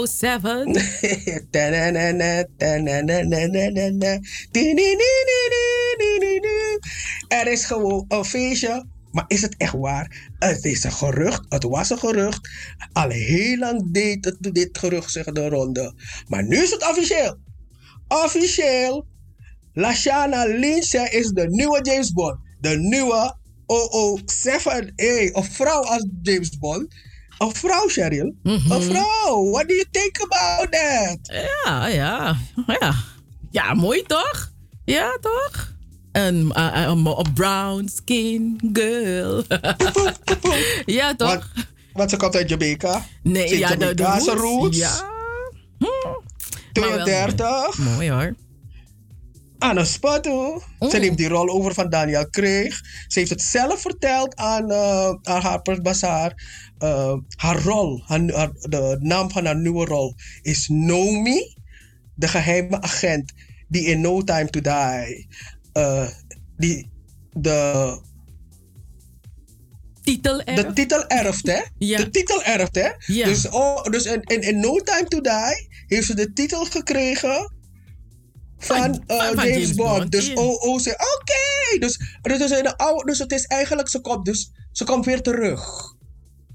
[0.07, 0.73] 007.
[1.51, 4.19] Ta-na-na-na, ta-na-na-na-na-na.
[4.51, 6.79] Di-di-di-di-di-di-di-di.
[7.29, 8.87] Er is gewoon een feestje.
[9.11, 10.31] Maar is het echt waar?
[10.39, 11.45] Het is een gerucht.
[11.49, 12.49] Het was een gerucht.
[12.93, 15.95] Al heel lang deed het, dit gerucht zich de ronde.
[16.29, 17.37] Maar nu is het officieel.
[18.09, 19.07] Officieel.
[19.75, 22.37] Lashana Lindsay is de nieuwe James Bond.
[22.61, 23.37] De nieuwe
[24.27, 24.93] 007.
[24.97, 26.95] Hey, een vrouw als James Bond.
[27.39, 28.35] Een vrouw, Cheryl.
[28.43, 29.51] Een vrouw.
[29.51, 31.19] What do you think about that?
[31.65, 32.95] Ja, ja, ja.
[33.51, 34.53] Ja, mooi toch?
[34.85, 35.75] Ja, toch?
[36.13, 39.45] Een, eh, eh, een, een brown skin girl.
[40.99, 41.29] ja, toch?
[41.29, 41.45] Want,
[41.93, 43.07] want ze komt uit Jamaica.
[43.23, 44.77] Nee, ja, de, de roots.
[44.77, 45.11] Ja.
[46.81, 47.79] Maar wel 32.
[47.79, 48.35] Mooi hoor.
[49.63, 50.63] Anna Spatto.
[50.91, 52.81] Ze neemt die rol over van Daniel Kreeg.
[53.09, 56.35] Ze heeft het zelf verteld aan, eh aan Harper's Bazaar.
[56.79, 61.55] Eh, haar rol, haar, haar- de naam van haar nieuwe rol is Nomi.
[62.15, 63.33] De geheime agent
[63.69, 65.29] die in No Time to Die...
[65.73, 66.09] eh,
[66.57, 66.91] die
[67.33, 67.99] de
[70.03, 70.67] titel erft.
[70.67, 71.61] De titel erft, hè?
[71.79, 72.89] De titel erft, hè?
[73.07, 73.27] Ja.
[73.27, 77.53] Dus, oh, dus in, in, in No Time to Die heeft ze de titel gekregen
[78.65, 79.99] van, eh, van James, James Bond.
[79.99, 80.35] Bond, Dus ja.
[80.35, 81.79] oh, oh, ze, oké.
[81.79, 85.23] Dus, dus, dus, de oude, dus het is eigenlijk, ze komt, dus, ze komt weer
[85.23, 85.91] terug.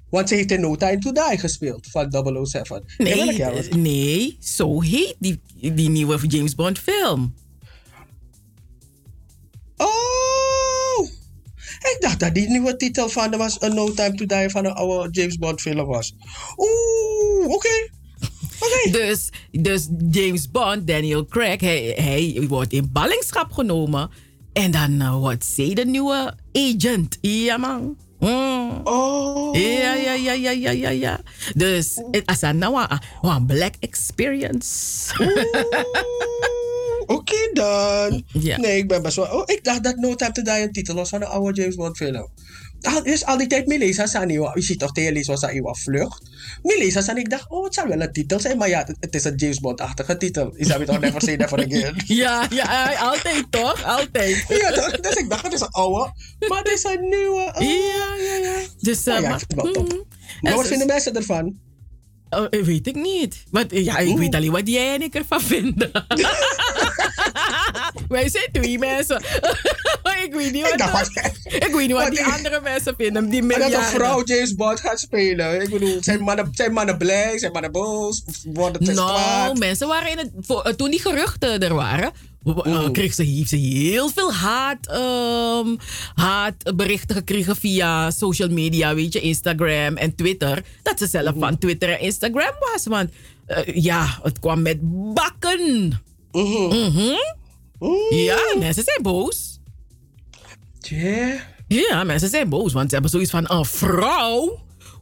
[0.10, 2.12] Want ze heeft in No Time to Die gespeeld van
[2.46, 2.84] 007.
[2.98, 3.76] Nee, was het?
[3.76, 5.42] nee, zo heet die,
[5.74, 7.34] die nieuwe James Bond film.
[9.78, 11.08] Oh!
[11.78, 14.66] Ik dacht dat die nieuwe titel van de was A No Time to Die van
[14.66, 16.16] een oude James Bond film was.
[16.58, 17.90] Oeh, oké.
[18.92, 24.10] Dus, dus James Bond, Daniel Craig, hij, hij wordt in ballingschap genomen.
[24.54, 27.18] En dan eh, wordt zij de nieuwe agent.
[27.22, 27.98] Ja, man.
[28.20, 28.82] Mm.
[28.84, 29.56] Oh.
[29.56, 31.20] Ja, ja, ja, ja, ja, ja, ja.
[31.56, 32.88] Dus, is een, nou
[33.22, 35.14] een, black experience.
[37.06, 38.24] Oké dan.
[38.28, 38.58] Ja.
[38.58, 39.26] Nee, ik ben best wel...
[39.26, 41.76] Oh, ik dacht dat No Time to Die een titel was van een oude James
[41.76, 42.28] Bond film.
[42.82, 44.92] Al, dus al die tijd Melissa Sani, je ziet toch
[45.38, 46.22] Sani was vlucht.
[46.64, 48.58] Melissa Sani, ik dacht, oh, het zal wel een titel zijn.
[48.58, 50.54] Maar ja, het, het is een James Bond-achtige titel.
[50.56, 52.02] Is dat toch Never Say Never Again?
[52.06, 53.84] ja, ja, altijd toch?
[53.84, 54.46] Altijd.
[54.62, 55.00] ja, toch?
[55.00, 56.12] Dus ik dacht, het is een oude.
[56.48, 57.52] Maar het is een nieuwe.
[57.56, 57.62] Oh.
[57.62, 58.56] Ja, ja, ja.
[58.80, 59.92] Dus, Nou eh, ja, maar- wel top.
[59.92, 60.04] Mm.
[60.42, 61.66] Maar wat En- vinden mensen ervan?
[62.30, 63.44] Oh, eh, weet ik niet.
[63.52, 65.92] Want, eh, ja, ik weet alleen wat jij en ik ervan vinden.
[68.08, 69.22] Wij zijn twee mensen.
[70.26, 73.30] Ik weet niet wat, Ik dacht, ik weet niet wat wat die andere mensen vinden.
[73.30, 75.62] Die En dat een vrouw James Bond gaat spelen.
[75.62, 79.58] Ik bedoel, zijn mannen, zijn mannen blij, zijn mannen boos, worden Nou, kwaad.
[79.58, 80.32] mensen waren in het.
[80.42, 82.12] voor- eh, toen die geruchten er waren.
[82.92, 85.76] kreeg ze, heeft ze heel veel haat, ehm,
[86.16, 90.64] haatberichten gekregen via social media, weet je, Instagram en Twitter.
[90.84, 92.86] Dat ze zelf van Twitter en Instagram was.
[92.86, 93.10] Want
[93.46, 94.78] eh, ja, het kwam met
[95.14, 96.02] bakken.
[98.10, 99.60] Ja, mensen zijn boos.
[101.68, 104.60] Ja, mensen zijn boos, want ze hebben zoiets van een vrouw.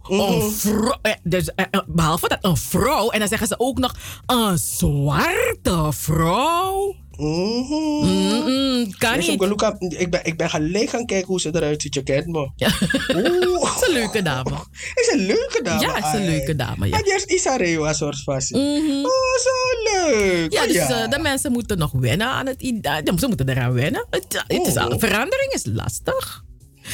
[0.10, 0.98] Een vrouw.
[1.02, 3.10] eh, Dus, eh, eh, behalve dat een vrouw.
[3.10, 3.96] En dan zeggen ze ook nog
[4.26, 6.96] een zwarte vrouw.
[7.18, 9.26] Mm-mm, kan Nee, niet.
[9.28, 11.94] Soemke Luca, ik, ben, ik ben gelijk gaan kijken hoe ze eruit ziet.
[11.94, 12.50] Je kent me.
[12.56, 14.50] Het is een leuke dame.
[15.02, 15.82] Is een leuke dame.
[15.82, 16.92] Ja, is een leuke dame, ja.
[16.92, 18.58] Maar eerst Isareo als soort passie.
[18.58, 19.06] Mhm.
[19.06, 20.52] Oh, zo leuk.
[20.54, 23.02] Ja, Oh, dus eh, de mensen moeten nog wennen aan het idee.
[23.04, 24.06] Ja, Ze moeten eraan wennen.
[24.10, 26.44] Het, het is al, verandering is lastig.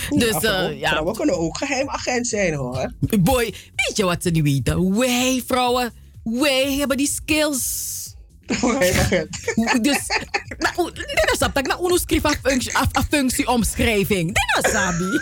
[0.10, 2.94] Dus Ja, eh, vrouwen- ja, Vrouwen kunnen ook geheim agent zijn hoor.
[3.20, 3.44] boy,
[3.76, 4.98] weet je wat ze niet weten?
[5.00, 5.94] Wij vrouwen,
[6.24, 7.90] wij hebben die skills.
[9.82, 10.00] Dus,
[10.58, 14.28] nou, dit is dat ik uno schrijf een functie, een- een functieomschrijving.
[14.28, 15.20] Dit is sabi.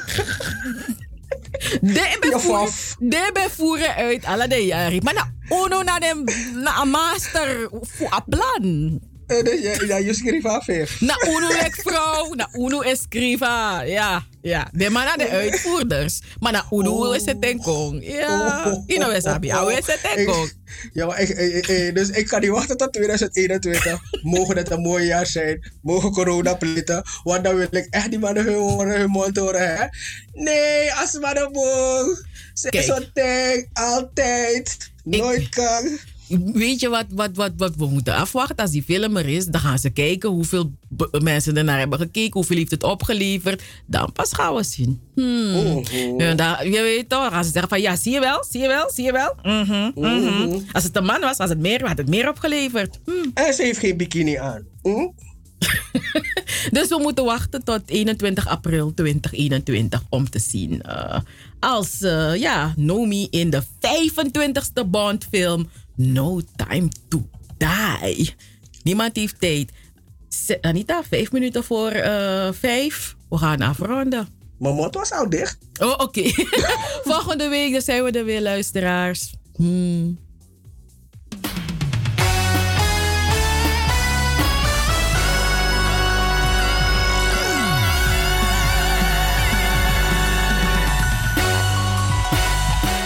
[1.82, 5.04] De bevoeren, de bevoeren uit alle de jaren.
[5.04, 5.28] Maar nou,
[5.66, 6.24] uno na dem
[6.64, 9.00] na een master voor een plan.
[9.30, 10.68] Eh, ja, je schreef af.
[11.00, 13.82] Na uno lek vrouw, na uno escriva.
[13.82, 14.70] Ja, ja.
[14.72, 16.20] De man naar de uitvoerders.
[16.40, 18.06] Maar na uno is het tenkong.
[18.06, 18.82] Ja.
[18.88, 20.52] Je know we sabi, hoe is het tenkong?
[20.94, 24.00] Ja, maar ik, ik- ik- dus ik kan niet wachten tot 2021.
[24.22, 25.72] Mogen het een mooi jaar zijn.
[25.82, 27.04] Mogen corona plitten.
[27.24, 29.76] Want dan wil ik echt die mannen hun, horen, hun mond horen.
[29.76, 29.86] Hè?
[30.34, 32.22] Nee, als mannen boog.
[32.54, 32.86] Zeg Kijk.
[32.86, 34.78] zo denk, altijd.
[35.04, 35.98] Nooit kan.
[36.54, 38.56] Weet je wat, wat, wat, wat we moeten afwachten?
[38.56, 40.72] Als die film er is, dan gaan ze kijken hoeveel
[41.22, 43.62] mensen er naar hebben gekeken, hoeveel heeft het opgeleverd.
[43.86, 45.00] Dan pas gaan we zien.
[45.16, 45.84] Hmm.
[46.18, 48.62] Ja, daar- je weet toch, dan gaan ze zeggen van ja, zie je wel, zie
[48.62, 49.36] je wel, zie je wel.
[49.44, 50.60] Mhm, mhm.
[50.72, 53.00] Als het een man was, was het meer, had het meer opgeleverd.
[53.06, 53.32] Hmm.
[53.34, 54.64] En ze heeft geen bikini aan.
[54.82, 55.08] Hm?
[56.72, 60.82] Dus we moeten wachten tot 21 april 2021 om te zien.
[60.82, 61.20] eh,
[61.60, 65.70] als eh, ja, Nomi in de 25ste Bondfilm
[66.00, 68.36] No Time to Die.
[68.84, 69.72] Niemand heeft tijd.
[70.62, 73.16] Anita, vijf minuten voor eh, vijf.
[73.30, 74.28] We gaan afronden.
[74.58, 75.58] Mijn mond was al dicht.
[75.82, 76.30] Oh, oké.
[77.12, 79.34] Volgende week dan zijn we er weer, luisteraars.
[79.56, 80.20] Hmm.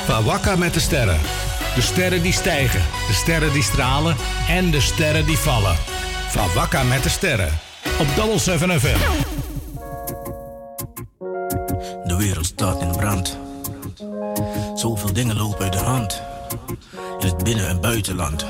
[0.05, 1.42] Van Wakka met de sterren.
[1.76, 4.15] De sterren die stijgen, de sterren die stralen
[4.49, 5.76] en de sterren die vallen.
[6.30, 7.59] Van Wakka met de sterren.
[7.99, 8.99] Op Double 7 FM.
[12.07, 13.38] De wereld staat in brand.
[14.76, 16.21] Zoveel dingen lopen uit de hand.
[17.19, 18.45] In het binnen- en buitenland.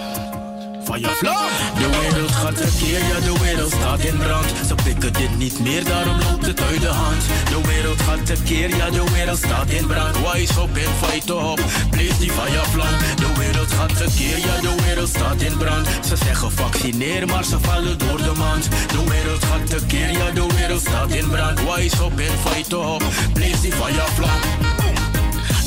[0.86, 4.46] De wereld gaat tekeer, ja de wereld staat in brand.
[4.68, 7.22] Ze pikken dit niet meer, daarom loopt het uit de hand.
[7.50, 10.18] De wereld gaat tekeer, ja de wereld staat in brand.
[10.18, 11.60] Wise op en fight op,
[11.90, 12.98] please die fire vlam.
[13.16, 15.88] De wereld gaat tekeer, ja de wereld staat in brand.
[16.08, 18.70] Ze zeggen vaccineer, maar ze vallen door de mand.
[18.88, 21.60] De wereld gaat tekeer, ja de wereld staat in brand.
[21.60, 23.04] Wise op en fight op,
[23.34, 24.42] please die fire vlam.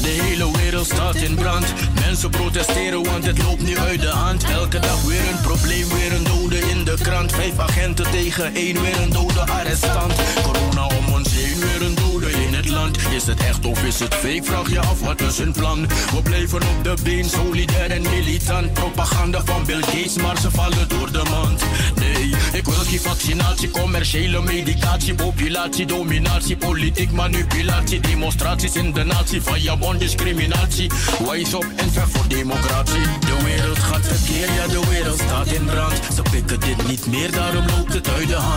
[0.06, 1.72] De hele wereld staat in brand.
[2.00, 4.44] Mensen protesteren, want het loopt nu uit de hand.
[4.44, 7.32] Elke dag weer een probleem, weer een dode in de krant.
[7.32, 10.12] Vijf agenten tegen één, weer een dode arrestant.
[10.42, 12.98] Corona om ons heen, weer een dode in het land.
[13.10, 14.42] Is het echt of is het fake?
[14.42, 15.86] Vraag je af, wat is hun plan?
[15.86, 18.72] We blijven op de been, solidair en militant.
[18.72, 21.62] Propaganda van Bill Gates, maar ze vallen door de mand.
[21.94, 29.42] Nee, ik wil geen vaccinatie, commerciële medicatie, populatie, dominatie, politiek manipulatie, demonstraties in de natie,
[29.42, 30.90] vagabond discriminatie.
[31.26, 33.02] Wijs op en ver voor democratie.
[33.20, 36.00] De wereld gaat tekeer, ja de wereld staat in brand.
[36.14, 38.55] Ze pikken dit niet meer, daarom loopt het uit de hand.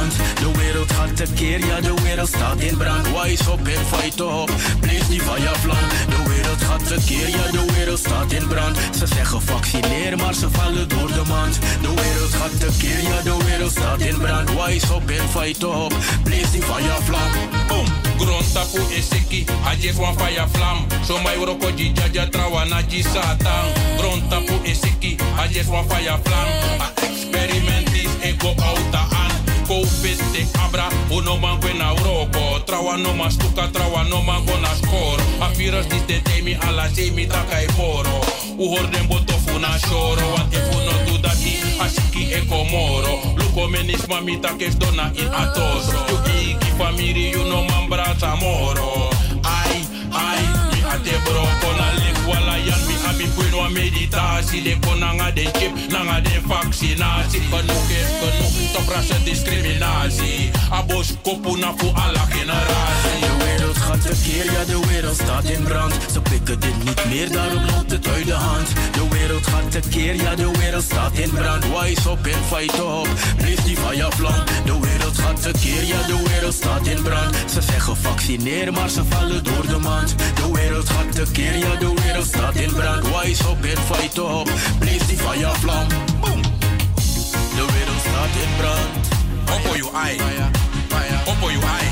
[1.20, 3.12] Tekeer, ja de wereld staat in brand.
[3.12, 5.88] Wijs op en fight op, please die fire vlam.
[6.10, 8.78] De wereld gaat tekeer, ja de wereld staat in brand.
[8.98, 11.60] Ze zeggen vaccineer, maar ze vallen door de mand.
[11.82, 14.54] De wereld gaat tekeer, ja de wereld staat in brand.
[14.54, 15.94] Wijs op en fight op,
[16.24, 17.32] please die fire vlam.
[17.68, 17.86] Boom.
[18.18, 20.86] Grond tapu eseki, I just want fire flam.
[21.04, 23.66] So my roko ji jaja trawa na ji satan.
[23.98, 26.48] Grond tapu eseki, I just want fire flam.
[26.82, 29.29] A experiment is ego auta
[29.70, 29.80] an.
[29.80, 32.60] Covid te abra, uno man kwe na uroko.
[32.66, 35.22] Trawa no ma stuka, trawa no man go na score.
[35.42, 38.22] A virus dis de temi ala semi takai boro.
[38.58, 40.34] U den botofu na shoro.
[40.34, 43.20] Want if u no do dati, asiki e komoro.
[43.38, 45.98] Luko menis mami takes dona in atoso.
[46.10, 49.10] You iki family, you no man brata moro.
[49.44, 50.42] Ai, ai,
[50.72, 51.44] mi ate bro
[52.00, 52.89] lek wala yan
[53.28, 54.62] puno a meditatie.
[54.64, 57.42] De kona nga den chip, nanga den vaccinatie.
[57.42, 60.52] Genoeg is genoeg, top rasse discriminatie.
[60.70, 63.20] Abos kopu na voor alle generatie.
[63.20, 65.94] De wereld gaat tekeer, ja de wereld staat in brand.
[66.12, 68.68] Ze pikken dit niet meer, daarom loopt het uit de hand.
[68.92, 71.64] De wereld gaat tekeer, ja de wereld staat in brand.
[71.64, 73.08] Wise op en fight op,
[73.38, 74.44] blijf die fire vlam.
[74.66, 77.36] De wereld gaat tekeer, ja de wereld staat in brand.
[77.54, 80.16] Ze zeggen vaccineer, maar ze vallen door de mand.
[80.36, 81.94] De wereld gaat tekeer, ja de
[82.26, 83.06] staat in brand.
[83.08, 84.50] Wise op en fight op,
[84.80, 85.88] blijf die fire vlam.
[86.22, 86.42] Boom.
[87.74, 89.08] Wereld staat in brand.
[89.56, 90.18] Oppo you eye.
[91.26, 91.90] Oppo you eye.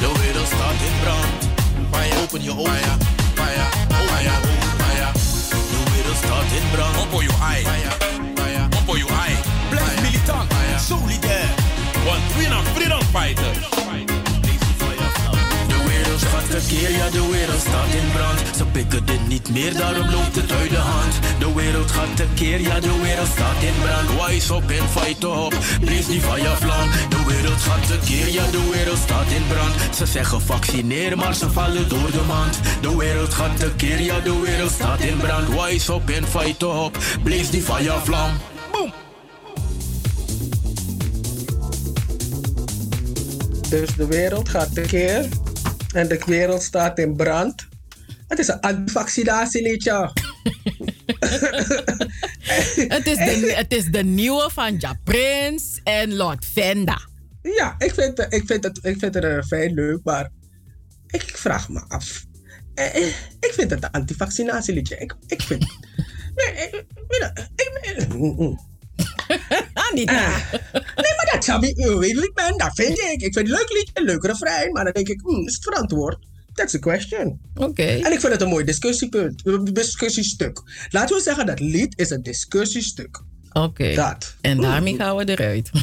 [0.00, 1.26] De wereld staat in brand.
[2.22, 2.98] Open je ogen.
[3.32, 5.12] Open je ogen.
[5.70, 6.96] De wereld staat in brand.
[6.96, 7.64] Oppo you eye.
[8.78, 9.36] Oppo you eye.
[9.70, 10.52] Blijf militant.
[10.86, 11.48] Solidair.
[12.04, 13.58] Want we are freedom fighters.
[14.06, 14.13] De
[16.14, 18.56] wereld gaat tekeer, ja de wereld staat in brand.
[18.56, 21.14] Ze pikken dit niet meer, daarom loopt het uit de hand.
[21.38, 24.08] De wereld gaat tekeer, ja de wereld staat in brand.
[24.20, 26.90] Wise op en fight op, blaze die van je vlam.
[27.08, 29.74] De wereld gaat tekeer, ja de wereld staat in brand.
[29.96, 32.60] Ze zeggen vaccineer, maar ze vallen door de mand.
[32.80, 35.48] De wereld gaat tekeer, ja de wereld staat in brand.
[35.48, 38.30] Wise op en fight op, blaze die van je vlam.
[43.68, 45.28] Dus de wereld gaat tekeer
[45.94, 47.66] en de wereld staat in brand.
[48.28, 49.92] Het is een antivaccinatieliedje.
[52.88, 57.08] het, is de, het is de nieuwe van Ja Prince en Lord Venda.
[57.42, 60.30] Ja, ik vind, het- ik vind, het, ik vind het fijn leuk, maar
[61.06, 62.24] ik vraag me af.
[62.74, 63.06] Eh, eh,
[63.40, 64.96] Ik vind het een antivaccinatieliedje.
[64.98, 65.66] Ik, ik vind.
[66.34, 66.84] Nee, ik-
[67.56, 68.56] ik- ik-
[69.48, 69.56] mm.
[69.72, 70.26] Anita.
[70.26, 70.52] Ah.
[70.72, 72.58] Nee, maar dat zou ik wie ik ben.
[72.58, 73.22] Dat vind ik.
[73.22, 74.72] Ik vind het leuk liedje, een leuke refrein.
[74.72, 76.26] Maar dan denk ik, hmm, is het verantwoord?
[76.52, 77.40] That's the question.
[77.54, 77.82] Oké.
[77.82, 80.62] En ik vind het een mooi discussiepunt, een discussiestuk.
[80.90, 83.22] Laten we zeggen dat lied is een discussiestuk.
[83.52, 83.94] Oké.
[83.94, 84.36] Dat.
[84.40, 85.70] En daarmee gaan we eruit.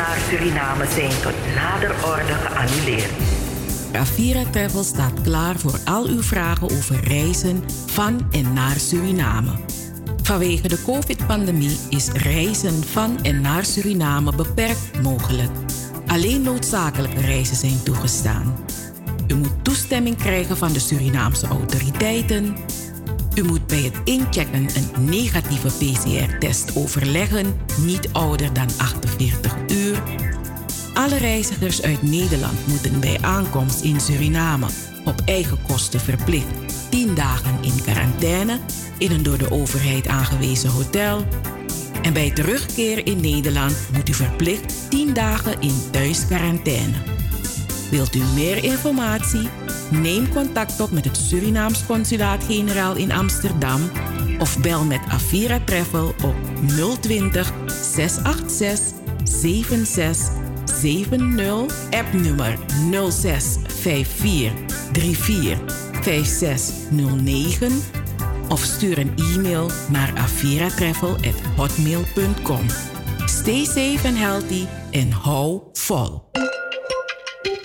[0.00, 3.10] naar Suriname zijn tot nader orde geannuleerd.
[3.92, 9.50] Rafira Travel staat klaar voor al uw vragen over reizen van en naar Suriname.
[10.22, 15.50] Vanwege de COVID-pandemie is reizen van en naar Suriname beperkt mogelijk.
[16.06, 18.56] Alleen noodzakelijke reizen zijn toegestaan.
[19.26, 22.56] U moet toestemming krijgen van de Surinaamse autoriteiten.
[23.34, 29.79] U moet bij het inchecken een negatieve PCR-test overleggen, niet ouder dan 48 uur.
[30.94, 34.66] Alle reizigers uit Nederland moeten bij aankomst in Suriname
[35.04, 38.58] op eigen kosten verplicht 10 dagen in quarantaine
[38.98, 41.24] in een door de overheid aangewezen hotel.
[42.02, 46.96] En bij terugkeer in Nederland moet u verplicht 10 dagen in thuisquarantaine.
[47.90, 49.48] Wilt u meer informatie?
[49.90, 53.80] Neem contact op met het Surinaams Consulaat-Generaal in Amsterdam
[54.38, 56.34] of bel met Avira Travel op
[57.00, 60.49] 020 686 76
[60.80, 62.58] 70 appnummer
[63.10, 64.52] 06 54
[64.92, 65.58] 34
[66.02, 67.82] 5609
[68.48, 72.66] of stuur een e-mail naar aviratravel@hotmail.com.
[73.24, 76.28] Stay safe and healthy en hou vol.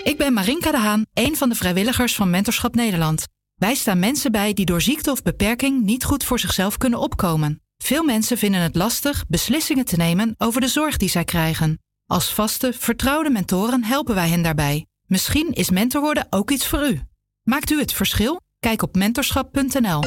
[0.04, 3.26] Ik ben Marinka de Haan, een van de vrijwilligers van Mentorschap Nederland.
[3.56, 7.62] Wij staan mensen bij die door ziekte of beperking niet goed voor zichzelf kunnen opkomen.
[7.78, 11.80] Veel mensen vinden het lastig beslissingen te nemen over de zorg die zij krijgen.
[12.08, 14.86] Als vaste, vertrouwde mentoren helpen wij hen daarbij.
[15.06, 17.02] Misschien is mentor worden ook iets voor u.
[17.44, 18.42] Maakt u het verschil?
[18.60, 20.02] Kijk op mentorschap.nl.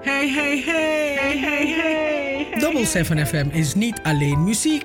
[0.00, 2.58] Hey, hey, hey, hey, hey, hey.
[2.58, 4.84] Double 7 FM is niet alleen muziek.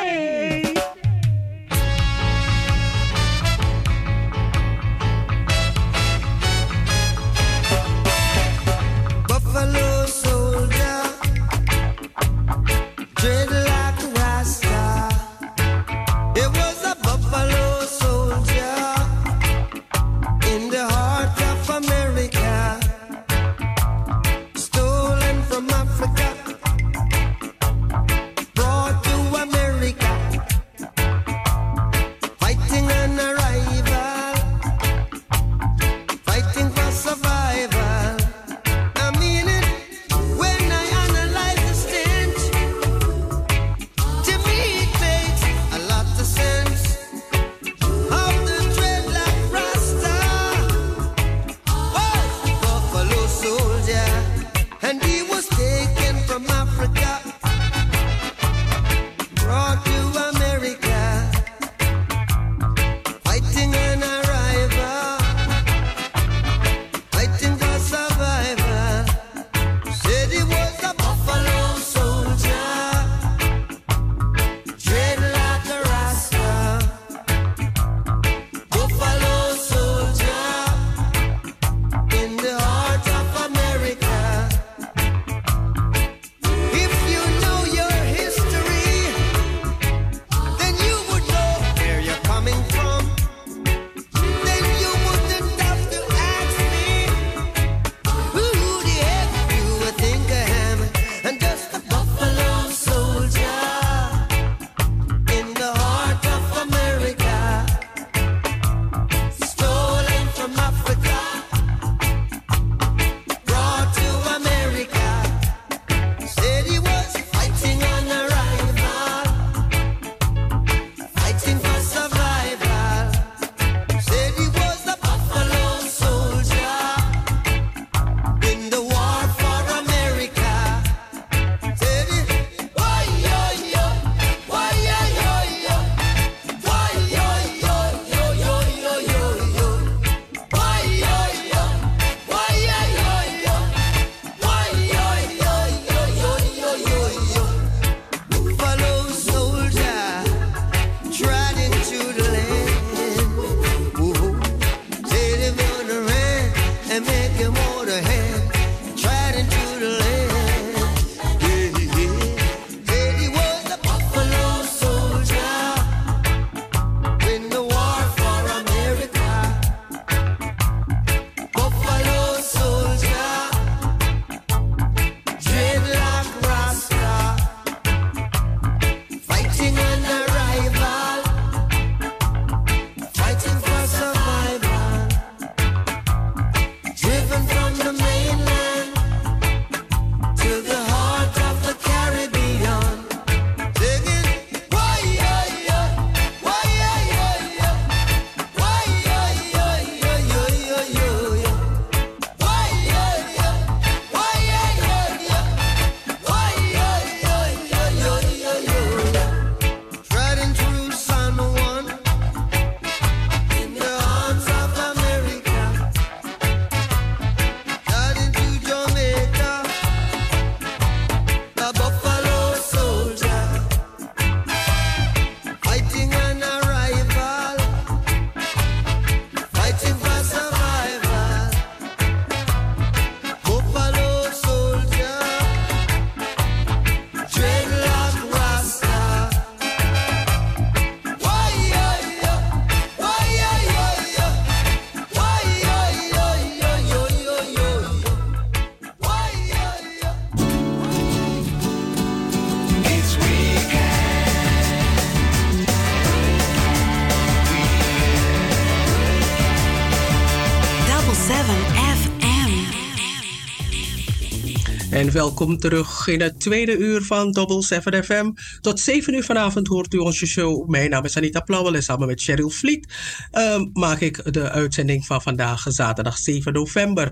[264.91, 268.31] En welkom terug in het tweede uur van Double 7 FM.
[268.61, 270.69] Tot 7 uur vanavond hoort u onze show.
[270.69, 272.93] Mijn naam is Anita Plauwel en samen met Cheryl Vliet
[273.31, 277.11] ehm, maak ik de uitzending van vandaag, zaterdag 7 november.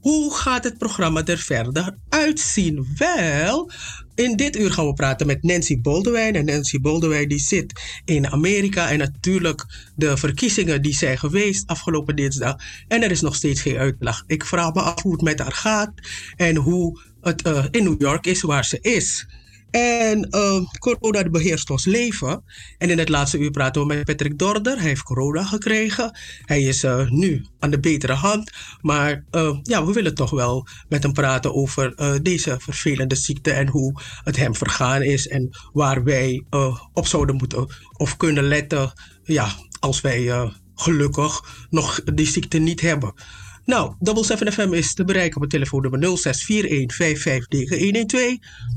[0.00, 2.86] Hoe gaat het programma er verder uitzien?
[2.98, 3.70] Wel,
[4.16, 6.34] in dit uur gaan we praten met Nancy Boldewijn.
[6.34, 8.90] En Nancy Boldewijn die zit in Amerika.
[8.90, 9.64] En natuurlijk
[9.94, 12.56] de verkiezingen die zijn geweest afgelopen dinsdag.
[12.88, 14.24] En er is nog steeds geen uitslag.
[14.26, 15.92] Ik vraag me af hoe het met haar gaat.
[16.36, 19.26] En hoe het eh, in New York is waar ze is.
[19.76, 22.44] En uh, corona beheerst ons leven.
[22.78, 24.76] En in het laatste uur praten we met Patrick Dorder.
[24.78, 26.18] Hij heeft corona gekregen.
[26.44, 28.50] Hij is uh, nu aan de betere hand.
[28.80, 33.52] Maar uh, ja, we willen toch wel met hem praten over deze vervelende ziekte.
[33.52, 35.28] En hoe het hem vergaan is.
[35.28, 36.44] En waar wij
[36.92, 37.66] op zouden moeten
[37.96, 38.92] of kunnen letten.
[39.22, 39.48] Ja,
[39.80, 43.14] als wij gelukkig nog die ziekte niet hebben.
[43.66, 47.70] Nou, Double 7 FM is te bereiken op het telefoonnummer 0641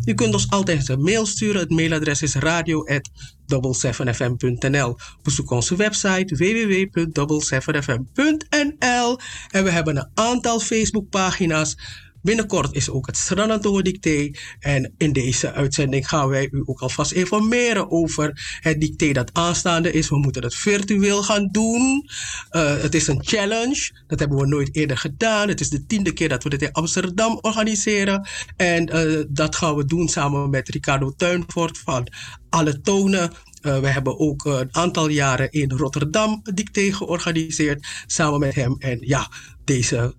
[0.06, 1.62] U kunt ons altijd een mail sturen.
[1.62, 4.98] Het mailadres is radio@double7fm.nl.
[5.24, 9.20] Bezoek onze website www.double7fm.nl.
[9.52, 11.78] En we hebben een aantal Facebookpagina's
[12.22, 14.32] Binnenkort is ook het Sranantoe dicté.
[14.60, 19.92] En in deze uitzending gaan wij u ook alvast informeren over het dicté dat aanstaande
[19.92, 20.10] is.
[20.10, 22.10] We moeten het virtueel gaan doen.
[22.52, 23.92] Uh, het is een challenge.
[24.08, 25.48] Dat hebben we nooit eerder gedaan.
[25.48, 28.28] Het is de tiende keer dat we dit in Amsterdam organiseren.
[28.56, 32.08] En uh, dat gaan we doen samen met Ricardo Tuinvoort van
[32.50, 33.32] Alle Tonen.
[33.62, 38.76] Uh, we hebben ook een aantal jaren in Rotterdam dicté georganiseerd samen met hem.
[38.78, 39.32] En ja,
[39.64, 40.16] deze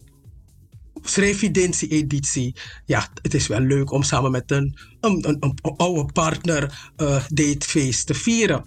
[1.03, 2.57] Srevidentie-editie.
[2.84, 7.24] Ja, het is wel leuk om samen met een, een, een, een oude partner uh,
[7.28, 8.64] dit feest te vieren.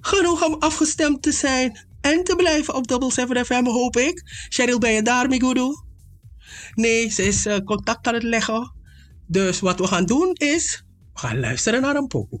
[0.00, 4.22] Genoeg om afgestemd te zijn en te blijven op Double 7 FM, hoop ik.
[4.48, 5.74] Cheryl, ben je daar, Migudu?
[6.74, 8.72] Nee, ze is uh, contact aan het leggen.
[9.26, 12.40] Dus wat we gaan doen is, we gaan luisteren naar een pokoe.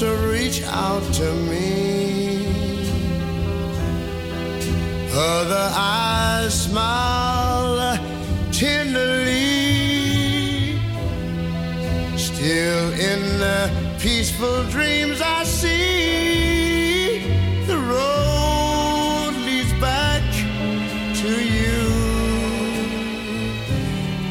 [0.00, 2.46] reach out to me.
[5.12, 7.98] Other eyes smile
[8.50, 9.52] tenderly.
[12.16, 13.70] Still in the
[14.00, 17.20] peaceful dreams I see,
[17.66, 20.22] the road leads back
[21.22, 21.82] to you.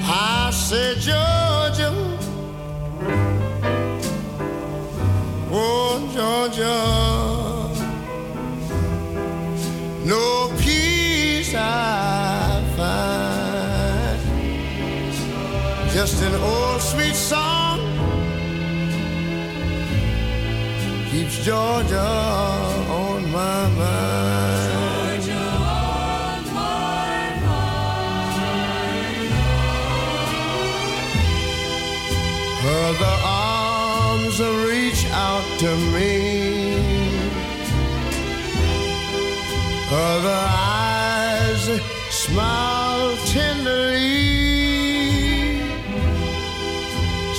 [0.04, 1.41] I said, Georgia,
[10.06, 14.20] No peace I find,
[15.92, 17.80] just an old sweet song
[21.10, 22.00] keeps Georgia
[22.90, 23.78] on my mind.
[23.78, 25.32] Mind.
[32.64, 36.31] Other arms reach out to me.
[40.04, 41.64] Other eyes
[42.10, 44.02] smile tenderly.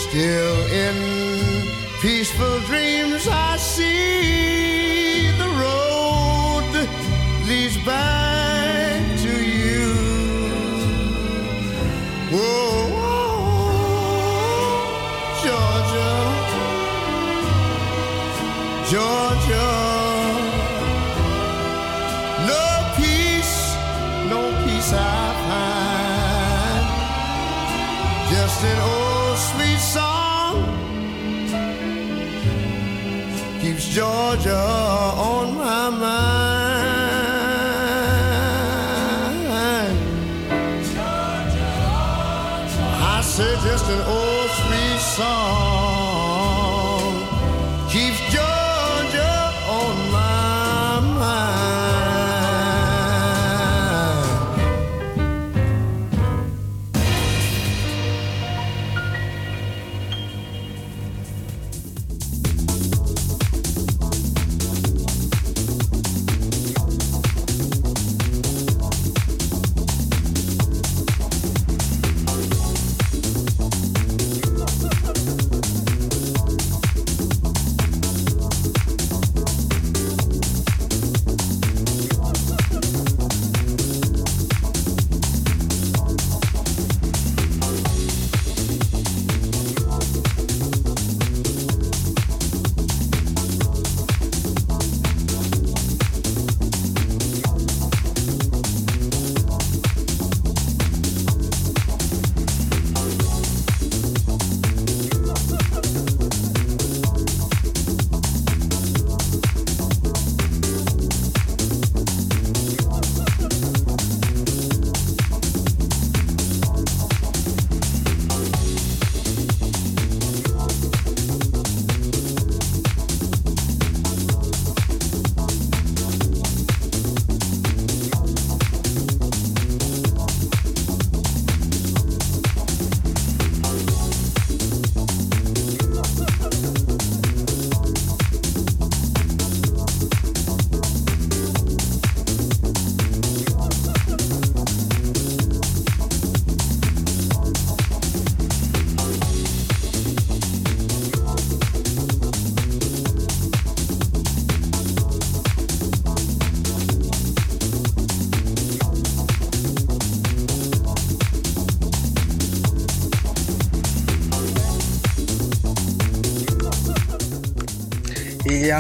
[0.04, 0.96] Still in
[2.00, 6.88] peaceful dreams I see the road
[7.48, 8.11] leads back
[34.42, 36.02] Georgia on my mind.
[43.04, 46.21] I said just an old sweet song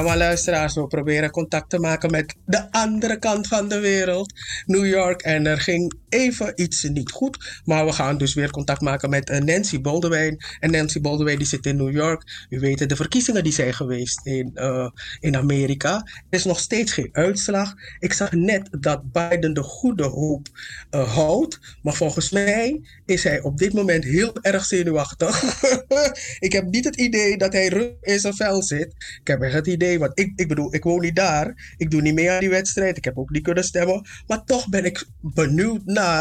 [0.02, 4.32] Maar luisteraars, we proberen contact te maken met de andere kant van de wereld,
[4.66, 5.22] New York.
[5.22, 7.60] En er ging even iets niet goed.
[7.64, 10.44] Maar we gaan dus weer contact maken met eh, Nancy Boldewijn.
[10.60, 12.46] En Nancy Boldewijn die zit in New York.
[12.48, 14.90] U weet de verkiezingen die zijn geweest in, eh,
[15.20, 15.94] in Amerika.
[16.30, 17.74] Er is nog steeds geen uitslag.
[17.98, 20.46] Ik zag net dat Biden de goede hoop
[20.90, 21.58] eh, houdt.
[21.82, 25.42] Maar volgens mij is hij op dit moment heel erg zenuwachtig.
[26.46, 28.94] ik heb niet het idee dat hij in zijn vel zit.
[29.20, 31.74] Ik heb echt het idee, want ik, ik bedoel, ik woon niet daar.
[31.76, 32.96] Ik doe niet mee aan die wedstrijd.
[32.96, 34.06] Ik heb ook niet kunnen stemmen.
[34.26, 36.11] Maar toch ben ik benieuwd naar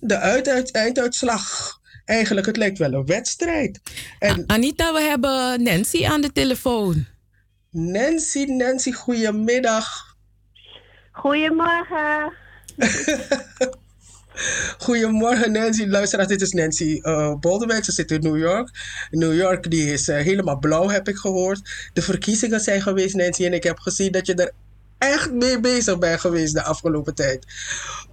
[0.00, 1.74] de uit, uit- einduitslag.
[2.04, 3.80] Eigenlijk, het lijkt wel een wedstrijd.
[4.18, 7.06] En Anita, we hebben Nancy aan de telefoon.
[7.70, 10.16] Nancy, Nancy, goedemiddag.
[11.12, 12.32] Goedemorgen.
[14.78, 17.84] Goedemorgen Nancy, luisteraars, dit is Nancy uh, Boldewijn.
[17.84, 18.70] Ze zit in New York.
[19.10, 21.90] New York die is eh, helemaal blauw, heb ik gehoord.
[21.92, 24.52] De verkiezingen zijn geweest, Nancy, en ik heb gezien dat je er
[24.98, 27.46] echt mee bezig bent geweest de afgelopen tijd.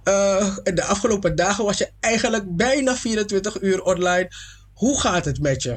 [0.04, 4.30] Eh, de afgelopen dagen was je eigenlijk bijna 24 uur online.
[4.74, 5.76] Hoe gaat het met je?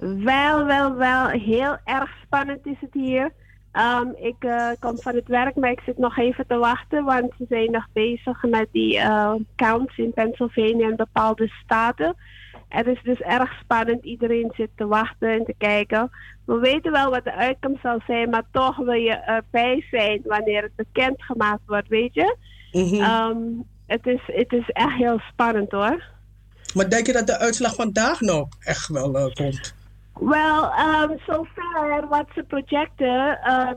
[0.00, 1.28] Wel, wel, wel.
[1.28, 3.32] Heel erg spannend is het hier.
[3.72, 7.32] Ehm, ik eh, kom van het werk, maar ik zit nog even te wachten, want
[7.38, 12.16] ze zijn nog bezig met die eh, counts in Pennsylvania en bepaalde staten.
[12.68, 14.04] Het is dus erg spannend.
[14.04, 16.10] Iedereen zit te wachten en te kijken.
[16.46, 20.62] We weten wel wat de uitkomst zal zijn, maar toch wil je erbij zijn wanneer
[20.62, 22.36] het bekendgemaakt wordt, weet je?
[22.72, 23.36] Ehm,
[23.86, 26.02] het, is, het is echt heel spannend hoor.
[26.74, 29.74] Maar denk je dat de uitslag vandaag nog echt wel eh, komt?
[30.20, 33.70] Wel, um, zover wat ze projecten, eh,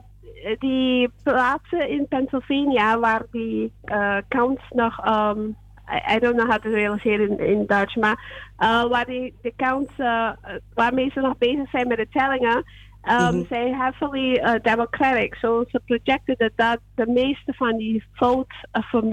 [0.59, 5.55] die plaatsen in Pennsylvania waar die eh, counts nog, um,
[5.89, 9.53] I, I don't know how to realiseren in, in Dutch, maar eh, waar die de
[9.55, 10.29] counts, eh,
[10.73, 13.43] waarmee ze nog bezig zijn met de tellingen, um, Mhm.
[13.49, 15.35] zijn heavily eh, democratic.
[15.35, 19.09] So ze projecten dat, dat de meeste van die votes van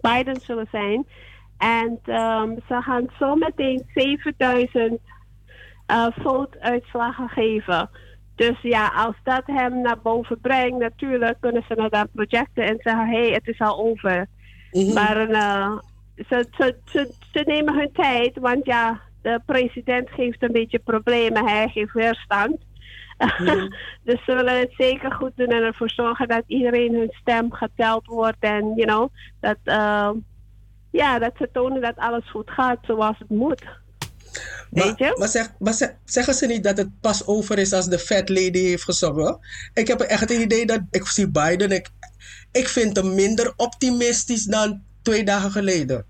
[0.00, 1.06] Biden zullen zijn.
[1.58, 5.00] En um, ze gaan zo meteen 7000
[5.90, 7.90] uh, vote-uitslagen geven.
[8.34, 12.78] Dus ja, als dat hem naar boven brengt, natuurlijk kunnen ze naar dat projecten en
[12.82, 14.26] zeggen: hé, hey, het is al over.
[14.94, 15.78] Maar uh,
[16.16, 21.46] ze, ze, ze, ze nemen hun tijd, want ja, de president geeft een beetje problemen,
[21.46, 22.56] hij geeft weerstand.
[24.04, 28.06] dus ze willen het zeker goed doen en ervoor zorgen dat iedereen hun stem geteld
[28.06, 29.08] wordt en, you know,
[29.40, 30.10] dat, uh,
[30.90, 33.62] ja, dat ze tonen dat alles goed gaat zoals het moet.
[34.70, 37.98] Maar, maar, zeg, maar zeg- zeggen ze niet dat het pas over is als de
[37.98, 39.38] Fat Lady heeft gezongen?
[39.74, 41.70] Ik heb echt het idee dat ik zie Biden.
[41.70, 41.88] Ik,
[42.52, 46.04] ik vind hem minder optimistisch dan twee dagen geleden.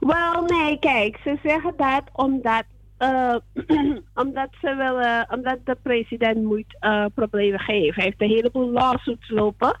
[0.00, 2.64] Wel, nee, kijk, ze zeggen dat omdat,
[2.96, 3.36] eh,
[4.24, 7.94] omdat ze willen, omdat de president moet eh, problemen geven.
[7.94, 9.76] Hij heeft een heleboel lawsuits lopen.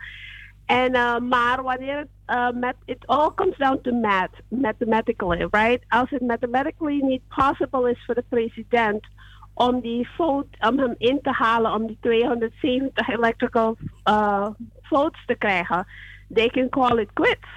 [0.66, 5.84] En, eh, maar wanneer het, eh, met, it all comes down to math, mathematically, right?
[5.88, 9.06] Als het mathematically niet possible is voor de president
[9.54, 13.76] om die vote, om hem in te halen, om die 270 electrical
[14.08, 14.46] uh,
[14.82, 15.86] votes te krijgen,
[16.32, 17.48] they can call it quits.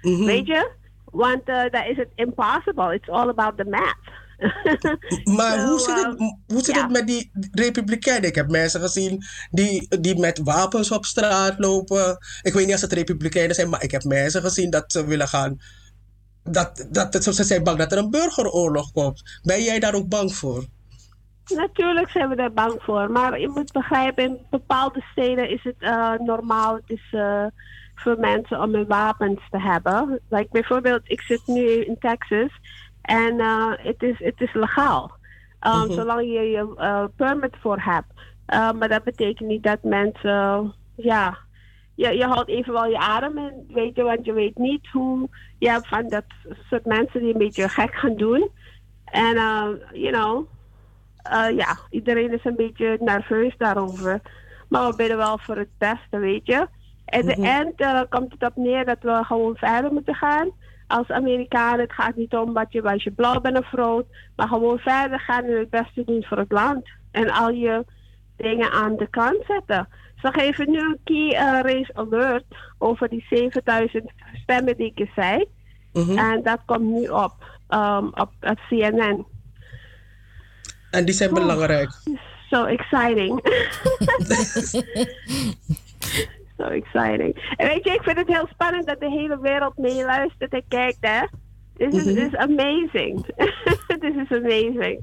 [0.00, 0.70] Weet je?
[1.04, 2.94] Want uh, dat is het impossible.
[2.94, 4.18] It's all about the math.
[5.36, 6.82] Maar So, hoe zit, het, um, hoe zit ja.
[6.82, 8.28] het met die Republikeinen?
[8.28, 12.18] Ik heb mensen gezien die, die met wapens op straat lopen.
[12.42, 15.28] Ik weet niet of het Republikeinen zijn, maar ik heb mensen gezien dat ze willen
[15.28, 15.60] gaan.
[16.42, 19.40] Dat, dat, dat, ze zijn bang dat er een burgeroorlog komt.
[19.42, 20.64] Ben jij daar ook bang voor?
[21.54, 23.10] Natuurlijk zijn we daar bang voor.
[23.10, 26.74] Maar je moet begrijpen, in bepaalde steden is het eh, normaal.
[26.74, 27.46] Het is eh,
[28.00, 30.20] voor mensen om hun wapens te hebben.
[30.28, 32.50] Like bijvoorbeeld, ik zit nu in Texas
[33.02, 35.18] en eh, het is, het is legaal.
[35.66, 35.92] Um, Mhm.
[35.92, 38.12] Zolang je je eh, permit voor hebt.
[38.54, 41.38] Uh, maar dat betekent niet dat mensen, ja,
[41.94, 45.28] je, je houdt even wel je adem in, weet je, want je weet niet hoe,
[45.58, 46.24] je hebt van dat
[46.70, 48.50] soort mensen die een beetje gek gaan doen.
[49.04, 49.34] En,
[49.92, 50.46] you know,
[51.22, 54.20] eh, ja, iedereen is een beetje nerveus daarover.
[54.68, 56.68] Maar we bidden wel voor het beste, weet je.
[57.10, 57.44] At the Mhm.
[57.44, 60.50] end eh, komt het op neer dat we gewoon verder moeten gaan.
[60.86, 64.04] Als Amerikanen, het gaat niet om wat je, als je blauw bent of rood.
[64.36, 66.88] Maar gewoon verder gaan en het beste doen voor het land.
[67.10, 67.84] En al je
[68.36, 69.88] dingen aan de kant zetten.
[70.22, 72.44] Ze geven nu een key eh, race alert
[72.78, 74.10] over die 7000
[74.42, 75.44] stemmen die ik zei.
[76.16, 77.32] En dat komt nu op,
[77.68, 79.26] um, op, op CNN.
[80.90, 81.90] En die zijn belangrijk.
[82.50, 83.40] So exciting.
[86.60, 87.54] so exciting.
[87.56, 90.98] En weet je, ik vind het heel spannend dat de hele wereld meeluistert en kijkt,
[91.00, 91.20] hè.
[91.76, 92.26] This is, Mhm.
[92.26, 93.24] is amazing.
[94.00, 95.00] This is amazing.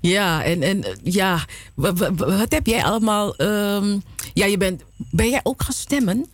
[0.00, 1.38] Ja, en, en ja,
[1.74, 3.34] wa- wa- wa- wat heb jij allemaal?
[3.36, 3.98] ehm,
[4.34, 6.26] ja, je bent, ben jij ook gaan stemmen?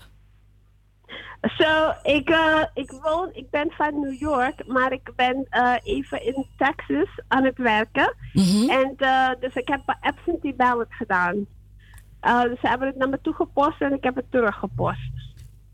[1.59, 6.25] Zo, ik, eh, ik woon, ik ben van New York, maar ik ben eh, even
[6.27, 8.15] in Texas aan het werken.
[8.69, 11.47] En eh, dus ik heb absentee ballot gedaan.
[12.23, 15.11] Eh, dus ze hebben het naar me toe gepost en ik heb het teruggepost.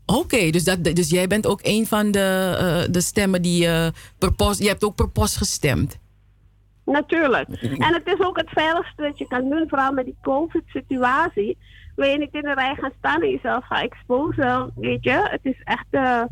[0.05, 3.87] Oké, dus, dat, dus jij bent ook een van de, eh, de stemmen die eh,
[4.17, 5.99] per post, je hebt ook per post gestemd.
[6.85, 7.49] Natuurlijk.
[7.61, 11.57] En het is ook het veiligste dat je kan doen, vooral met die COVID-situatie.
[11.95, 15.27] Wil je niet in de rij gaan staan en jezelf gaan exposen, weet je?
[15.29, 16.23] Het is echt, eh,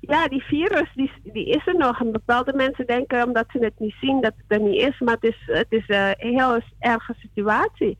[0.00, 2.00] ja, die virus, die, die is er nog.
[2.00, 4.98] En bepaalde mensen denken, omdat ze het niet zien, dat het er niet is.
[4.98, 7.98] Maar het is, het is een heel erge situatie.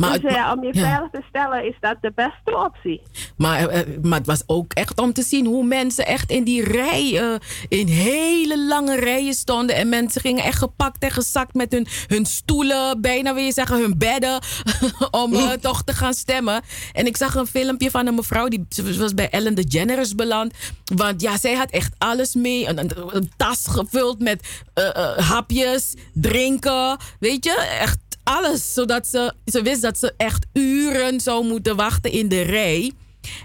[0.00, 3.02] Maar dus eh, om je veilig te stellen, is dat de beste optie.
[3.36, 6.64] Maar, eh, maar het was ook echt om te zien hoe mensen echt in die
[6.64, 7.34] rij, eh,
[7.68, 9.76] in hele lange rijen stonden.
[9.76, 13.80] En mensen gingen echt gepakt en gezakt met hun, hun stoelen, bijna wil je zeggen
[13.80, 14.40] hun bedden,
[15.10, 16.62] om eh, toch te gaan stemmen.
[16.92, 18.66] En ik zag een filmpje van een mevrouw, die
[18.98, 20.52] was bij Ellen DeGeneres beland.
[20.94, 22.68] Want ja, zij had echt alles mee.
[22.68, 27.98] Een, een, een tas gevuld met eh, eh, hapjes, drinken, weet je, echt
[28.36, 28.72] alles.
[28.74, 32.92] Zodat ze, ze wist dat ze echt uren zou moeten wachten in de rij.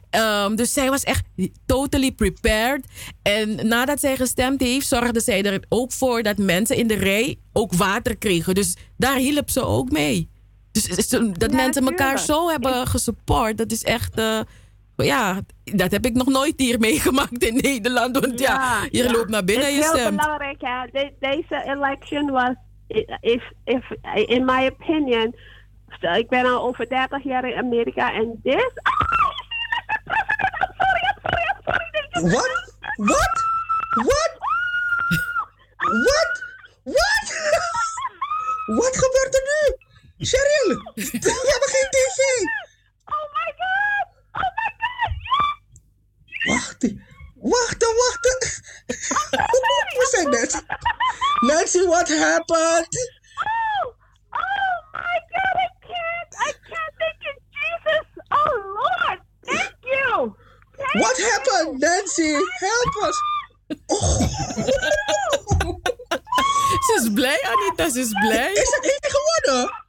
[0.09, 1.25] Ehm, dus zij was echt
[1.65, 2.85] totally prepared.
[3.21, 7.37] En nadat zij gestemd heeft, zorgde zij er ook voor dat mensen in de rij
[7.53, 8.55] ook water kregen.
[8.55, 10.29] Dus daar hielp ze ook mee.
[10.71, 14.15] Dus dat mensen elkaar zo hebben gesupport, dat is echt.
[14.15, 14.39] eh,
[14.97, 18.19] ja, dat heb ik nog nooit hier meegemaakt in Nederland.
[18.19, 19.11] Want ja, je ja.
[19.11, 20.21] loopt naar binnen en Het je is heel stemt.
[20.21, 20.85] belangrijk, hè.
[20.91, 22.55] De- deze election was,
[23.21, 23.91] if, if,
[24.27, 25.35] in my opinion,
[26.01, 28.71] ik ben al over 30 jaar in Amerika en dit.
[32.11, 32.73] Wat?
[32.95, 33.43] Wat?
[33.95, 34.33] Wat?
[35.77, 36.43] Wat?
[36.83, 37.33] Wat?
[38.81, 39.85] Wat gebeurt er nu?
[40.17, 42.19] Cheryl, we hebben geen tv.
[43.05, 44.07] Oh my god!
[44.31, 45.53] Oh my god!
[46.45, 46.93] Wacht,
[47.51, 48.25] wacht, wacht.
[49.99, 50.63] We zijn net.
[51.41, 52.87] Nancy, what happened?
[53.43, 53.93] Oh,
[54.31, 55.55] oh my god!
[55.57, 56.35] I can't!
[56.47, 58.05] I can't thank you, Jesus!
[58.29, 59.19] Oh Lord!
[59.45, 60.35] Thank you!
[60.77, 61.25] Thank What you.
[61.31, 62.33] happened, Nancy?
[62.59, 63.17] Help us.
[66.87, 68.51] Ze is blij, Anita, ze is blij.
[68.53, 69.84] Is het heeft hij gewonnen?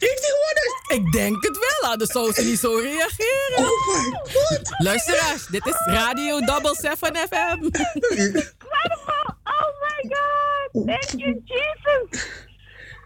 [0.00, 1.06] Heeft hij gewonnen?
[1.06, 3.56] Ik denk het wel, anders zou ze niet zo reageren.
[3.56, 4.74] Oh my god.
[4.78, 7.62] Luisteraars, dit is Radio Double 7 FM.
[7.62, 9.34] Incredible!
[9.44, 10.86] Oh my god!
[10.86, 12.26] Thank you, Jesus.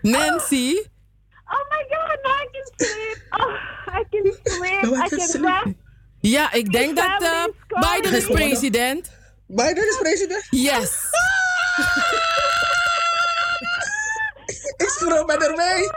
[0.03, 0.83] Nancy?
[1.47, 3.19] Oh my God, now I can sleep.
[3.31, 3.55] Oh,
[3.99, 4.83] I can sleep.
[4.83, 5.45] I ik kan can sleep.
[5.65, 5.77] rest.
[6.21, 9.11] Ja, ik denk dat eh, Biden is president.
[9.47, 10.47] Biden is president?
[10.51, 10.93] Yes.
[14.77, 15.89] Ik scroll met haar mee.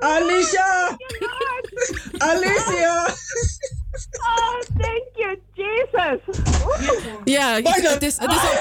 [0.00, 0.96] Alicia!
[2.18, 3.06] Alicia!
[4.20, 6.20] Oh, thank you, Jesus.
[7.24, 8.58] Ja, het is, het is op,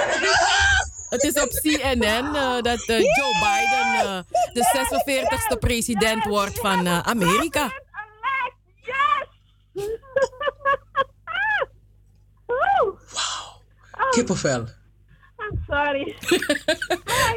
[1.10, 4.20] het is op CNN eh, dat eh, Joe Biden eh,
[4.54, 7.72] de 46ste president wordt van eh, Amerika.
[12.46, 13.00] Ooh.
[14.10, 14.68] Kippenvel.
[15.68, 16.16] Sorry.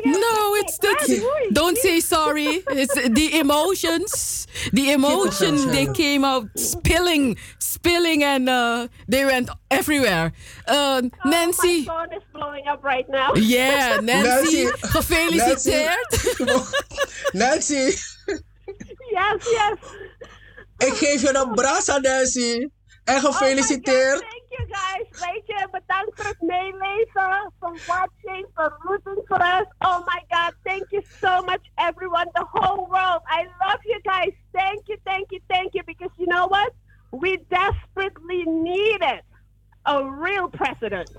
[0.04, 2.62] No, it's the, don't say sorry.
[2.70, 4.46] It's the emotions.
[4.72, 10.32] The emotions they came out spilling, spilling, and uh, they went everywhere.
[10.68, 11.84] Uh, Nancy.
[11.86, 13.34] My phone is blowing up right now.
[13.34, 14.86] Yeah, Nancy, Nancy.
[14.92, 16.10] gefeliciteerd.
[17.34, 17.94] Nancy,
[19.12, 19.78] Yes, yes.
[20.78, 22.68] ik geef je een brasa, Nancy.
[23.04, 24.24] En gefeliciteerd.
[24.56, 25.06] Thank you guys.
[25.18, 29.66] Weet je, bedankt voor het meelezen, for watching, for rooting for us.
[29.78, 33.20] Oh my God, thank you so much, everyone, the whole world.
[33.26, 34.32] I love you guys.
[34.52, 35.82] Thank you, thank you, thank you.
[35.86, 36.72] Because you know what?
[37.12, 39.22] We desperately needed
[39.84, 41.10] a real president.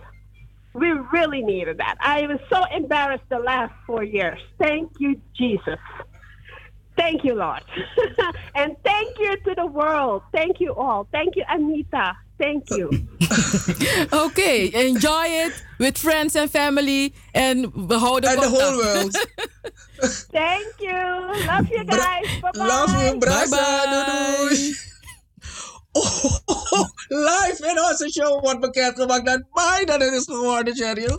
[0.73, 1.95] We really needed that.
[2.01, 4.39] I was so embarrassed the last four years.
[4.59, 5.80] Thank you, Jesus.
[6.97, 7.61] Thank you, Lord.
[8.55, 10.23] and thank you to the world.
[10.34, 11.07] Thank you all.
[11.11, 12.14] Thank you, Anita.
[12.38, 12.89] Thank you.
[14.14, 17.14] Okay, enjoy it with friends and family.
[17.31, 19.11] En we houden And the whole world.
[20.31, 20.93] Thank you.
[21.47, 22.39] Love you guys.
[22.41, 22.68] Bye-bye.
[22.68, 23.49] Love you, brasa.
[23.49, 24.38] Bye-bye.
[24.38, 24.76] Doei, doei.
[25.99, 31.15] Oh, live in onze show wordt bekendgemaakt dat Biden het is geworden, Cheryl.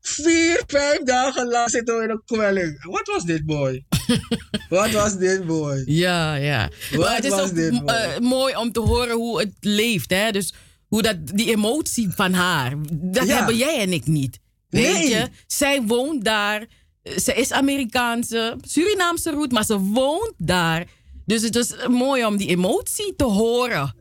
[0.00, 2.84] Vier, vijf dagen lang zitten we in een kwelling.
[2.84, 3.84] Wat was dit, boy?
[4.68, 5.82] Wat was dit, boy?
[5.86, 6.70] Ja, ja.
[6.90, 10.10] Wat maar het is was ook eh, mooi om te horen hoe het leeft.
[10.10, 10.30] Hè?
[10.30, 10.54] Dus
[10.86, 13.36] hoe dat, die emotie van haar, dat Ja.
[13.36, 14.38] hebben jij en ik niet.
[14.68, 15.08] Weet Nee.
[15.08, 16.66] je, zij woont daar.
[17.02, 20.84] eh, Ze is Amerikaanse, Surinaamse roet, maar ze woont daar.
[21.26, 23.94] Dus het is mooi om die emotie te horen.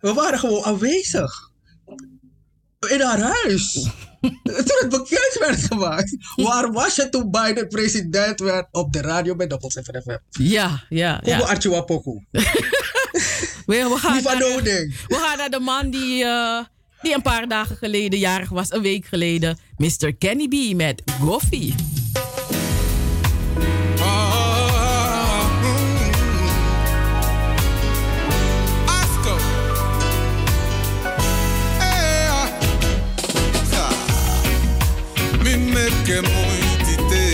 [0.00, 1.50] We waren gewoon aanwezig.
[2.88, 3.72] In haar huis.
[4.66, 6.16] toen het bekend werd gemaakt.
[6.36, 10.42] Waar was je toen Biden president werd op de radio bij Doppel 7 FM?
[10.42, 11.80] Ja, ja, Kobo ja.
[11.80, 12.24] Poku.
[13.66, 14.96] We, we, gaan naar, Doding.
[15.08, 16.64] we gaan naar de man die, eh,
[17.02, 19.58] die een paar dagen geleden jarig was, een week geleden.
[19.76, 20.14] Mr.
[20.18, 21.72] Kenny B met Goffy.
[35.86, 37.24] Mi meke muito te.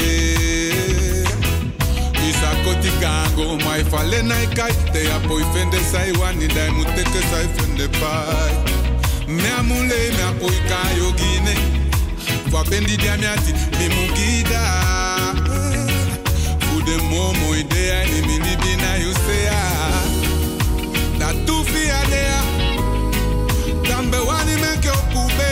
[2.29, 7.47] Isa koti kango mai fale nai kai te apoi fende sai wani dai muteke sai
[7.57, 8.53] fende pai.
[9.27, 11.55] Me amule me apoi kayo gine.
[12.53, 14.63] Wa bendi dia mi ati mi mugida.
[16.61, 20.05] Fude momo idea ni mi libina you say ah.
[21.19, 22.43] Da tu fia dea
[23.89, 25.52] Tambe wani meke okube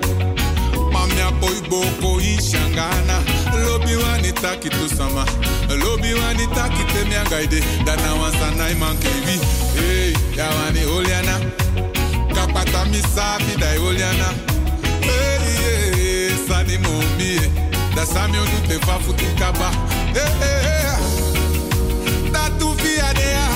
[1.31, 3.21] mapoi bokoishangana
[3.65, 5.25] lobi wanitaki tusama.
[5.83, 9.39] Lobi wanitaki temiangaide danawansanai mankevi
[9.75, 11.39] hey, yawani oliana.
[12.35, 14.25] Kapata misafi dai oliana.
[15.01, 17.51] Hey, hey, sani momie eh.
[17.95, 19.71] dasami onute fafutukaba
[20.13, 20.87] hey, hey, hey.
[20.87, 20.99] Ah.
[22.31, 23.47] datufiadea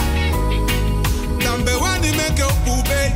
[1.44, 3.12] dambe wani meke opube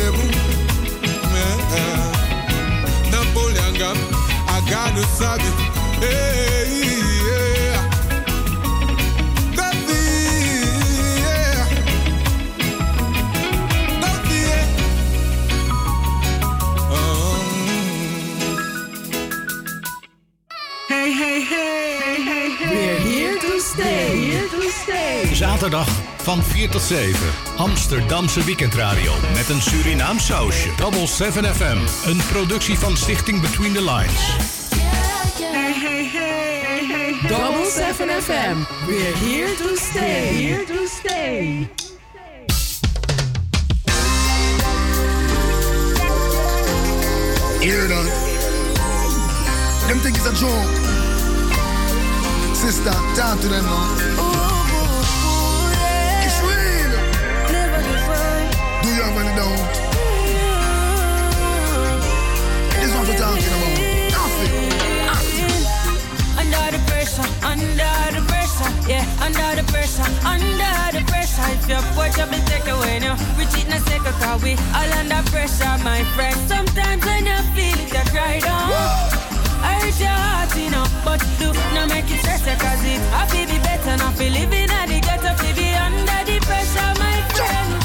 [0.00, 1.44] Me,
[1.76, 2.20] eh.
[4.56, 5.44] Agado Sabi.
[6.00, 6.68] Hey,
[7.28, 7.82] yeah.
[9.56, 10.20] Coffee,
[11.20, 11.66] yeah.
[14.00, 14.66] Coffee, yeah.
[20.88, 22.70] Hey, hey, hey, hey, hey.
[22.70, 24.16] We're here to stay.
[24.16, 25.34] Here to stay.
[25.34, 25.88] Zaterdag
[26.22, 27.49] van 4 tot 7.
[27.60, 30.70] Amsterdamse weekendradio met een Surinaam sausje.
[30.76, 32.08] Double 7 FM.
[32.08, 34.20] Een productie van Stichting Between the Lines.
[35.40, 37.28] Hey, hey, hey, hey, hey.
[37.28, 38.86] Double 7 FM.
[38.86, 40.34] We're here to stay.
[40.34, 41.68] Here to stay.
[47.60, 48.10] Hear that?
[49.86, 50.70] Them think it's a joke.
[52.54, 54.29] Sister, talk to them now.
[59.40, 60.60] Have any doubt?
[62.76, 63.78] This one talking about.
[64.12, 64.52] Nothing.
[66.40, 71.46] Under the pressure, under the pressure, yeah, under the pressure, under the pressure.
[71.52, 74.52] If you put your big take away now, we cheat in a second, cause we
[74.74, 76.36] all under pressure, my friend.
[76.48, 78.72] Sometimes when you feel it, you cry down.
[79.62, 83.26] I hurt your heart, you know, but do not make it stress, cause it I
[83.26, 87.20] feel be better, not feel living at the ghetto, feel be under the pressure, my
[87.34, 87.79] friend.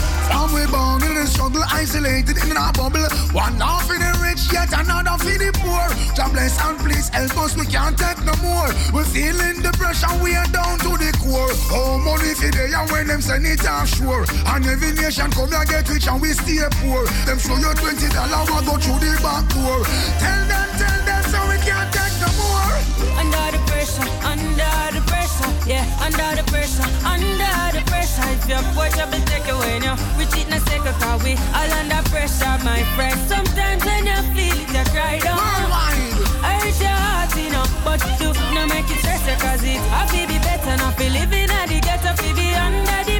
[0.56, 3.03] We born in the struggle, isolated in a bubble.
[3.36, 5.84] One half in the rich, yet another for the poor.
[6.15, 8.72] God bless and please help us, we can't take no more.
[8.95, 11.52] We're feeling the pressure, we are down to the core.
[11.76, 14.23] Oh, money for they and when them send it offshore.
[14.48, 17.03] And every nation come here get rich and we stay poor.
[17.27, 19.84] Them show you twenty dollars, we go through the back door.
[20.23, 22.76] Tell them, tell them, so we can't take no more.
[23.19, 28.24] Under the pressure, under the pressure, yeah, under the pressure, under the pressure.
[28.32, 31.72] If you put your take away now, we cheat in a second, cause we all
[31.80, 33.18] under pressure, my friend.
[33.28, 35.40] Sometimes when you feel it, you cry down.
[35.40, 40.07] I hurt your heart, you know, but do not make it stress, cause it I
[40.07, 43.15] feel be better, not feel living at the ghetto, feel be under the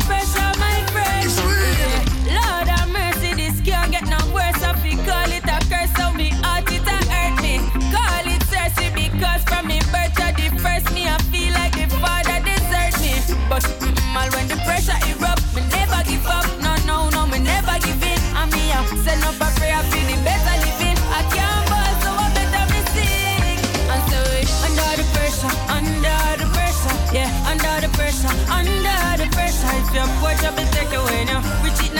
[29.66, 29.82] pressure.
[29.82, 30.06] If you
[30.44, 31.94] up and take away now, we cheat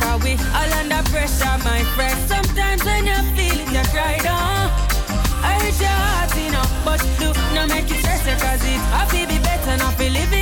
[0.00, 2.16] cause we all under pressure, my friend.
[2.28, 4.40] Sometimes when you feel it, you cry down.
[4.40, 8.80] Uh, I hurt your heart, you know, but do not make it stress cause it
[9.06, 10.39] feel be better, not feel living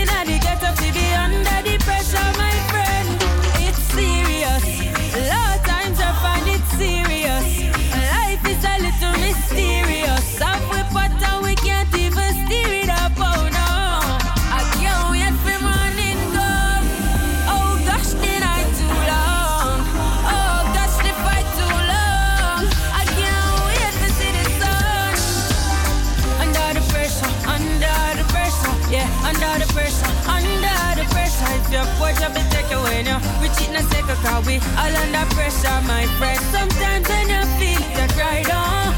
[31.70, 35.81] If your take away now, we cheat in a second, cause we all under pressure,
[35.85, 36.40] my friend.
[36.49, 38.97] Sometimes when you feel you cry down.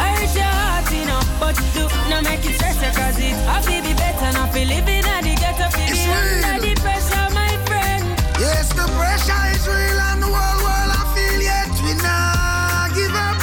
[0.00, 3.36] I hurt your heart, you know, but do not make it stress you, cause it
[3.44, 7.28] I feel be better, not feel living at the ghetto, feel be under the pressure,
[7.36, 8.02] my friend.
[8.40, 13.12] Yes, the pressure is real and the whole world I feel yet we not give
[13.12, 13.36] up.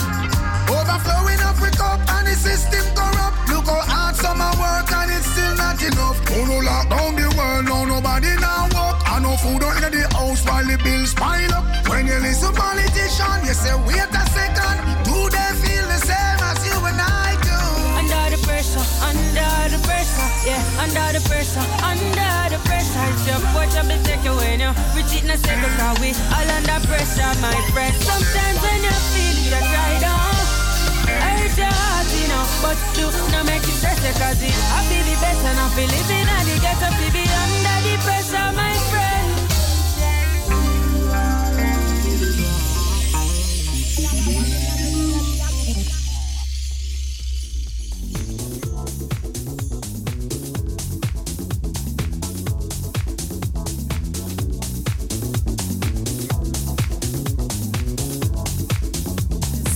[0.65, 3.37] Overflowing up with and the system corrupt.
[3.53, 6.17] Look how hard summer work and it's still not enough.
[6.47, 7.26] No lock down the
[8.21, 9.01] world, now walk.
[9.05, 11.65] I no food out in the house while the bills pile up.
[11.87, 14.77] When you listen politician, you say wait a second.
[15.05, 17.59] Do they feel the same as you and I do?
[17.99, 23.05] Under the pressure, under the pressure, yeah, under the pressure, under the pressure.
[23.25, 26.49] You put your big take away now, we cheat in a second, cause we all
[26.57, 27.93] under pressure, my friend.
[28.01, 30.17] Sometimes when you feel it, you cry down.
[31.07, 31.96] I
[32.37, 34.81] hurt your heart, you know, but do not make it stress you, cause it I
[34.85, 38.73] feel it better, not feel living at the ghetto, feel be under the pressure, my
[38.89, 39.06] friend.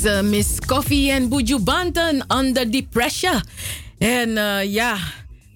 [0.06, 3.41] Uh, Miss Coffee en Buju Banton Under the Pressure.
[3.98, 4.98] En eh, ja,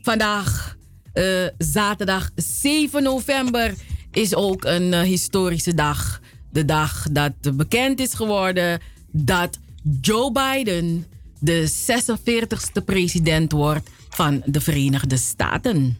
[0.02, 0.78] vandaag
[1.14, 3.74] eh, zaterdag 7 november.
[4.12, 6.22] is ook een eh, historische dag.
[6.52, 8.80] De dag dat bekend is geworden
[9.12, 9.60] dat
[10.02, 11.06] Joe Biden
[11.40, 15.98] de 46ste president wordt van de Verenigde Staten.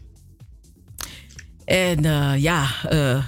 [1.64, 3.24] En eh, ja, eh,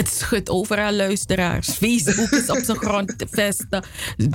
[0.00, 1.68] het schudt overal luisteraars.
[1.68, 3.84] Facebook is op zijn grondvesten.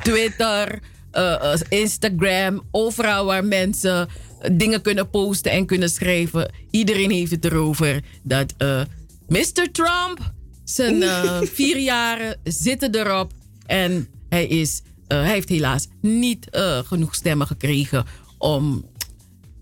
[0.04, 0.80] Twitter,
[1.12, 4.08] eh, eh, Instagram, overal waar mensen
[4.52, 6.52] dingen kunnen posten en kunnen schrijven.
[6.72, 8.82] Iedereen heeft het erover dat eh,
[9.28, 9.72] Mr.
[9.72, 10.34] Trump,
[10.64, 11.04] zijn
[11.58, 13.32] vier jaren zitten erop.
[13.66, 16.48] En hij, is, hij heeft helaas niet
[16.86, 18.06] genoeg stemmen gekregen
[18.38, 18.86] om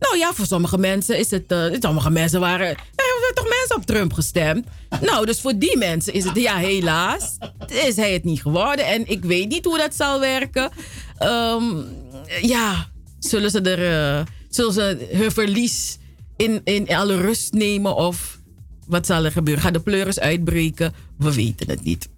[0.10, 1.44] nou ja, voor sommige mensen is het.
[1.48, 2.68] eh, sommige mensen waren.
[2.68, 4.66] Er hebben toch mensen op Trump gestemd?
[5.02, 6.36] Nou, dus voor die mensen is het.
[6.36, 7.38] Ja, helaas.
[7.68, 8.86] Is hij het niet geworden.
[8.86, 10.72] En ik weet niet hoe dat zal werken.
[11.18, 11.64] Ehm,
[12.42, 12.90] ja,
[13.20, 14.18] zullen ze er.
[14.20, 15.98] eh, zullen ze hun verlies
[16.38, 17.96] in, in alle rust nemen?
[17.96, 18.40] Of
[18.88, 19.64] wat zal er gebeuren?
[19.64, 20.94] Gaat de pleuris uitbreken?
[21.18, 22.10] We weten het niet.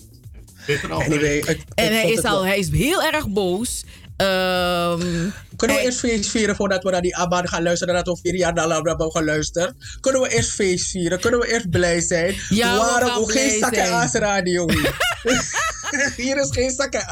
[0.90, 3.84] Anyway, ik- ik En hij is, al, wel- hij is heel erg boos.
[4.18, 7.94] Ehm, Kunnen we eerst feest vieren voordat we naar die Abba gaan luisteren?
[7.94, 9.74] Dat we vier jaar naar hebben geluisterd.
[10.02, 11.20] Kunnen we eerst feest vieren?
[11.20, 12.36] Kunnen we eerst blij zijn?
[12.50, 14.66] Ja, we Waarom gaan ook geen zakken aas radio
[16.18, 16.38] hier?
[16.42, 17.04] is geen zakken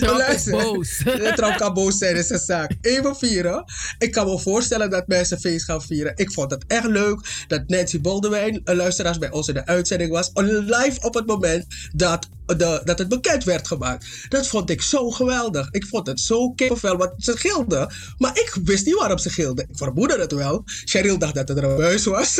[0.00, 0.52] Luister.
[0.52, 1.02] boos.
[1.36, 2.72] Trump kan boos zijn, is een zaak.
[2.80, 3.64] Even vieren.
[3.98, 6.12] Ik kan me voorstellen dat mensen feest gaan vieren.
[6.16, 10.10] Ik vond het echt leuk dat Nancy Boldewijn, een luisteraar bij ons in de uitzending
[10.10, 10.30] was.
[10.34, 14.06] Live op het moment dat, de, dat het bekend werd gemaakt.
[14.28, 15.68] Dat vond ik zo geweldig.
[15.70, 17.92] Ik vond het zo kippenvel, want ze gilden.
[18.18, 19.64] Maar ik wist niet waarom ze gilden.
[19.68, 20.62] Ik vermoedde het wel.
[20.64, 22.38] Cheryl dacht dat het er een muis was.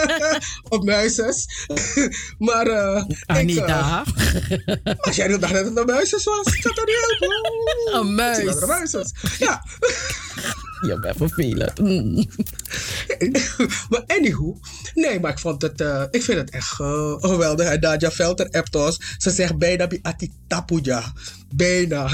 [0.68, 1.46] of muises.
[2.38, 4.04] maar eh Anita.
[4.48, 6.46] Ik, eh, Cheryl dacht dat het een muises was.
[6.46, 8.00] Ik had er niet uit.
[8.00, 8.38] Een muis.
[8.38, 9.12] Ik zie dat een muis was.
[9.38, 9.64] Ja.
[10.86, 11.78] Je bent vervelend.
[11.78, 12.14] Mm.
[13.90, 14.58] maar anywho,
[14.94, 17.68] nee, maar ik vond het, eh, ik vind het echt eh, geweldig.
[17.68, 19.00] En Nadia Velter appt ons.
[19.18, 21.12] Ze zegt bijna bij Ati Tapuja.
[21.54, 22.08] Bijna.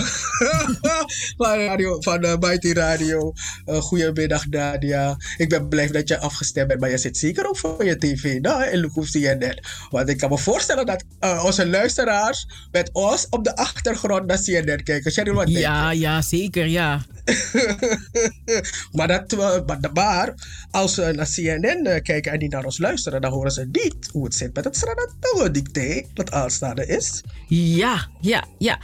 [1.36, 3.32] van radio, van eh, Mighty Radio.
[3.64, 5.16] Eh, goedemiddag Nadia.
[5.36, 8.40] Ik ben blij dat je afgestemd bent, maar je zit zeker ook voor je tv.
[8.40, 9.58] Nou, in Lukoef CNN.
[9.90, 14.40] Want ik kan me voorstellen dat eh, onze luisteraars met ons op de achtergrond naar
[14.42, 15.10] CNN kijken.
[15.10, 15.62] Cheryl, wat denk je?
[15.62, 17.04] Ja, ja, zeker, ja.
[18.96, 20.34] maar, dat, we- maar,
[20.70, 24.09] als ze naar CNN eh, kijken en die naar ons luisteren, dan horen ze niet
[24.12, 27.22] hoe het zit met het Sranatoe dicté dat aanstaande is.
[27.48, 28.78] Ja, ja, ja.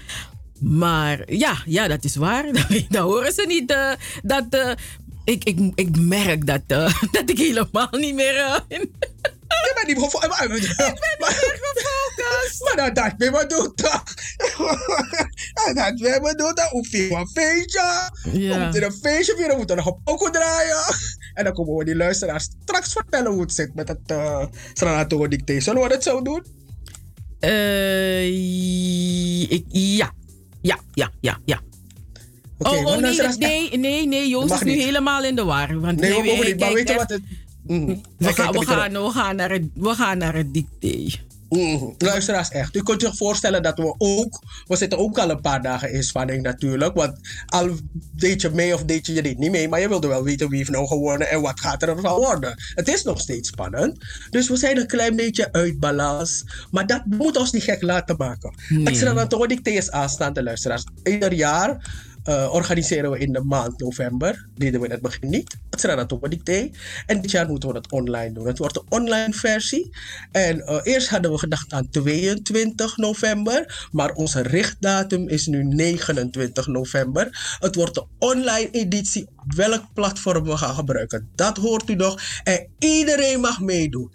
[0.61, 2.45] Maar ja, ja, dat is waar.
[2.91, 3.93] Dan horen ze niet eh,
[4.23, 4.45] dat.
[4.51, 4.71] eh,
[5.25, 8.61] ik, ik, ik merk dat, eh, dat ik helemaal niet meer.
[9.63, 10.41] Je bent niet gefocust.
[10.41, 10.67] Ik ben niet
[11.61, 12.63] gefocust.
[12.65, 14.05] Maar dat dat ben me doen toch?
[15.75, 16.71] Dat ben me doen toch?
[16.71, 18.11] Hoe veel een feestje?
[18.23, 20.77] We moeten een feestje vieren, we moeten nog een pokoe draaien.
[21.35, 24.45] En dan komen we die luisteraars straks vertellen hoe het zit met het uh,
[24.75, 25.61] Sranatoe dicté.
[25.61, 26.45] Zullen we dat zo doen?
[27.41, 28.27] Eh,
[29.51, 30.13] ik, ja.
[30.63, 31.61] Ja, ja, ja, ja.
[32.59, 35.81] Oké, oh, maar oh nee, nee, nee, nee, Joost is nu helemaal in de war.
[35.81, 36.61] Want Nee, we hij- mogen niet.
[36.61, 37.23] Maar weet je wat het...
[37.67, 37.87] Mm.
[38.19, 41.23] We gaan, we, gaan, we, gaan naar het, we gaan naar het dicté.
[41.49, 42.77] Mm, luisteraars, echt.
[42.77, 44.43] U kunt zich voorstellen dat we ook...
[44.67, 46.95] We zitten ook al een paar dagen in spanning natuurlijk.
[46.95, 47.71] Want al
[48.13, 49.69] deed je mee of deed je, je deed niet mee...
[49.69, 51.31] maar je wilde wel weten wie heeft nou gewonnen...
[51.31, 52.55] en wat gaat er van worden.
[52.75, 53.99] Het is nog steeds spannend.
[54.31, 56.45] Dus we zijn een klein beetje uit balans.
[56.71, 58.55] Maar dat moet ons niet gek laten maken.
[58.69, 58.85] Nee.
[58.85, 60.85] Het Sranatoe Dicté is aanstaande, luisteraars.
[61.03, 62.03] Ieder jaar...
[62.25, 64.49] eh, organiseren we in de maand november.
[64.55, 65.57] Deden we in het begin niet.
[65.71, 66.71] Het Sranatoe Dicté.
[67.07, 68.47] En dit jaar moeten we het online doen.
[68.47, 69.91] Het wordt een online versie.
[70.33, 73.89] En eh, eerst hadden we gedacht aan 22 november.
[73.91, 77.57] Maar onze richtdatum is nu 29 november.
[77.61, 79.29] Het wordt de online editie.
[79.37, 81.29] Op welk platform we gaan gebruiken.
[81.35, 82.21] Dat hoort u nog.
[82.43, 84.13] En iedereen mag meedoen.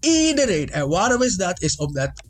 [0.00, 0.70] Iedereen.
[0.70, 1.62] En waarom is dat?
[1.62, 2.22] Is omdat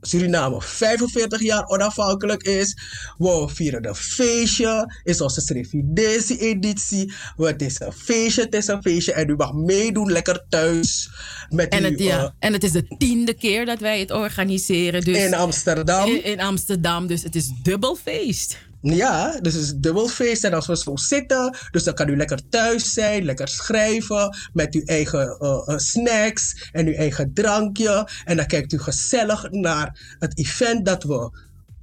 [0.00, 2.76] Suriname 45 jaar onafhankelijk is.
[3.18, 5.00] We vieren een feestje.
[5.02, 7.12] Is onze Srevidentie-editie.
[7.36, 9.12] Het is een feestje, het is een feestje.
[9.12, 11.10] En u mag meedoen lekker thuis.
[11.48, 14.10] Met En uw, het, ja, eh, en het is de tiende keer dat wij het
[14.10, 15.00] organiseren.
[15.00, 16.08] Dus In Amsterdam.
[16.08, 18.58] In, in Amsterdam, dus het is dubbel feest.
[18.82, 20.44] Ja, dus het is dubbel feest.
[20.44, 24.74] En als we zo zitten, dus dan kan u lekker thuis zijn, lekker schrijven met
[24.74, 28.08] uw eigen eh, eh, snacks en uw eigen drankje.
[28.24, 31.30] En dan kijkt u gezellig naar het event dat we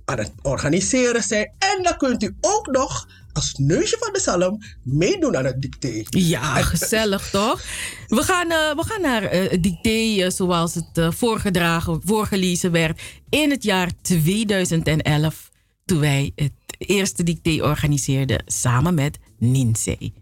[0.05, 1.51] aan het organiseren zijn.
[1.57, 6.03] En dan kunt u ook nog als neusje van de zalm meedoen aan het dicté.
[6.09, 7.61] Ja, gezellig toch?
[8.07, 13.63] We gaan, eh, we gaan naar het dicté zoals het voorgedragen, voorgelezen werd in het
[13.63, 15.49] jaar 2011.
[15.85, 20.13] Toen wij het eerste dicté organiseerden samen met Ninsei.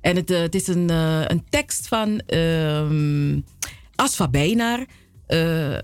[0.00, 2.18] En het, eh, het is een, eh, een tekst van
[5.26, 5.78] eh,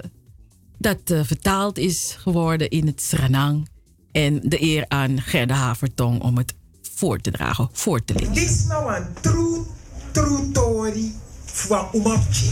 [0.78, 3.68] dat vertaald is geworden in het Sranang.
[4.12, 6.54] En de eer aan Gerda Havertong om het
[6.94, 8.32] voor te dragen, voor te lezen.
[8.32, 9.62] This nou een true,
[10.10, 11.12] true story
[11.44, 12.50] van Umapchi.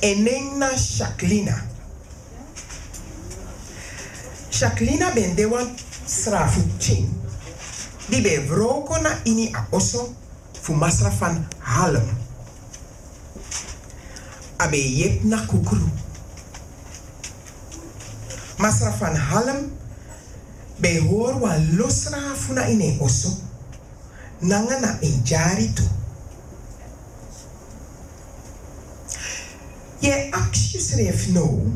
[0.00, 1.71] En neem na Jacqueline.
[4.52, 5.66] Jacqueline ben de wan
[8.20, 10.14] be vroko na ini a oso
[10.60, 12.04] fu masra van Halem.
[14.58, 15.88] Abe yep na kukuru.
[18.58, 19.72] Masra van Halem
[20.78, 23.32] be hoor wan losra fu na ini oso.
[24.40, 25.82] Nanga na injari tu.
[30.00, 31.72] Je acties schreef nou.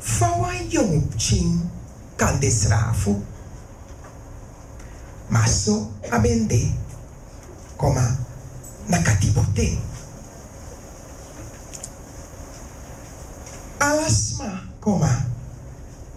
[0.00, 1.73] Fawa jong ching
[2.24, 3.20] kan de strafu.
[5.28, 6.72] Maso abende.
[7.76, 8.16] Koma
[8.86, 9.78] nakatibote.
[13.78, 15.26] Alasma, koma.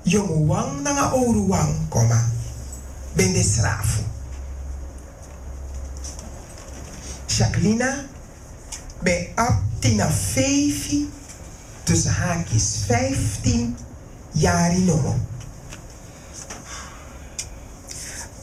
[0.04, 2.24] Jong wang nanga oru wang, koma.
[3.16, 4.04] Bende strafu.
[7.28, 8.06] Jacqueline
[9.04, 11.10] bij Aptina Fevi
[11.84, 13.78] tussen haakjes 15
[14.32, 14.86] jaar in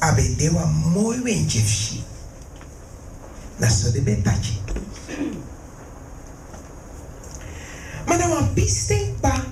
[0.04, 0.12] Nomo.
[0.12, 2.04] Abe dewa mooi wentje fshi.
[3.58, 4.60] Na so de betachi.
[8.06, 9.44] Maar na wan piste pa,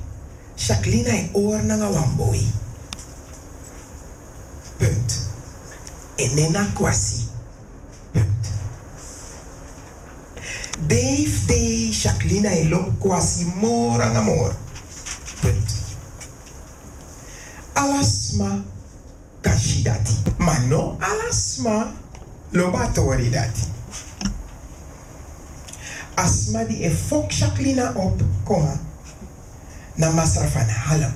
[0.56, 2.46] Jacqueline ai oor na nga wan boy.
[4.78, 5.18] Punt.
[6.16, 7.28] En nena kwasi.
[10.86, 14.56] Dave de Jacqueline e lo quasi mora ang amor.
[15.40, 15.70] Punt.
[17.74, 18.71] Alasma kashi
[20.68, 21.92] no alasma
[22.50, 23.70] lo batori dati.
[26.14, 28.78] Asma di e fok Jacqueline op, koma.
[29.94, 31.14] Na masra van Halem.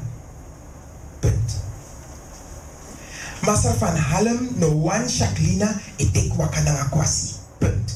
[1.20, 1.50] Punt.
[3.42, 7.34] Masra van Halem no wan Jacqueline e tek wakananga kwasi.
[7.58, 7.92] Punt.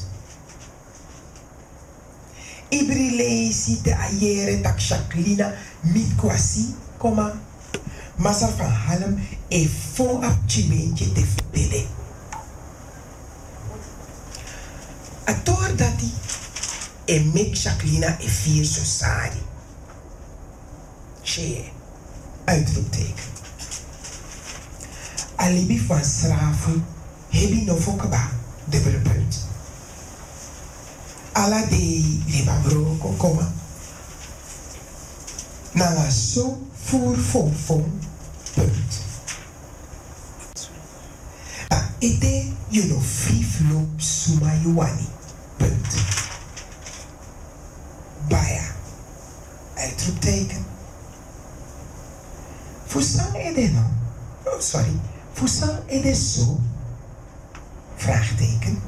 [2.71, 7.33] Ibri leisi te ayere tak Jacqueline mit kwasi, koma.
[8.21, 9.17] Masar van Halem
[9.49, 11.87] e fo ap chimentje te fitele.
[15.25, 16.13] Ator dati
[17.05, 19.43] e mek Jacqueline e vier so sari.
[21.23, 21.73] Shee,
[22.47, 23.29] uitroepteken.
[25.37, 26.83] Alibi van strafu
[27.29, 28.31] hebi no fokaba,
[28.65, 29.49] dubbele punt.
[31.33, 33.53] ala de liba broko koma.
[35.73, 38.01] Nanga so voer fon fon
[38.55, 39.01] punt.
[41.69, 45.07] A ete you no free flow suma yuani
[45.59, 45.91] punt.
[48.29, 48.65] Baya.
[49.77, 50.65] Uitroepteken.
[52.87, 53.85] Fusang ede no.
[54.47, 55.01] Oh, sorry.
[55.35, 56.61] Fusang so.
[57.97, 58.81] Vraagteken.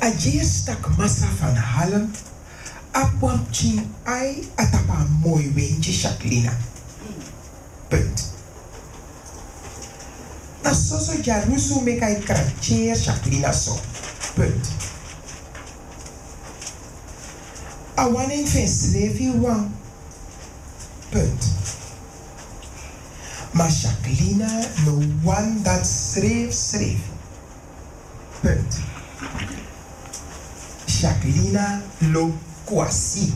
[0.00, 2.10] Ajer stak massa van Halem.
[2.92, 6.56] Apwam chin ai atapa mooi weentje Jacqueline.
[7.88, 8.39] Punt.
[10.62, 13.78] Na soso jarusu me kai kratjeer Jacqueline so.
[14.34, 14.68] Punt.
[17.96, 19.70] Awanin fen slevi wang.
[21.10, 21.44] Punt.
[23.52, 27.00] Maar Jacqueline no one dat schreef schreef.
[28.40, 28.78] Punt.
[30.84, 33.32] Jacqueline lo kwasi.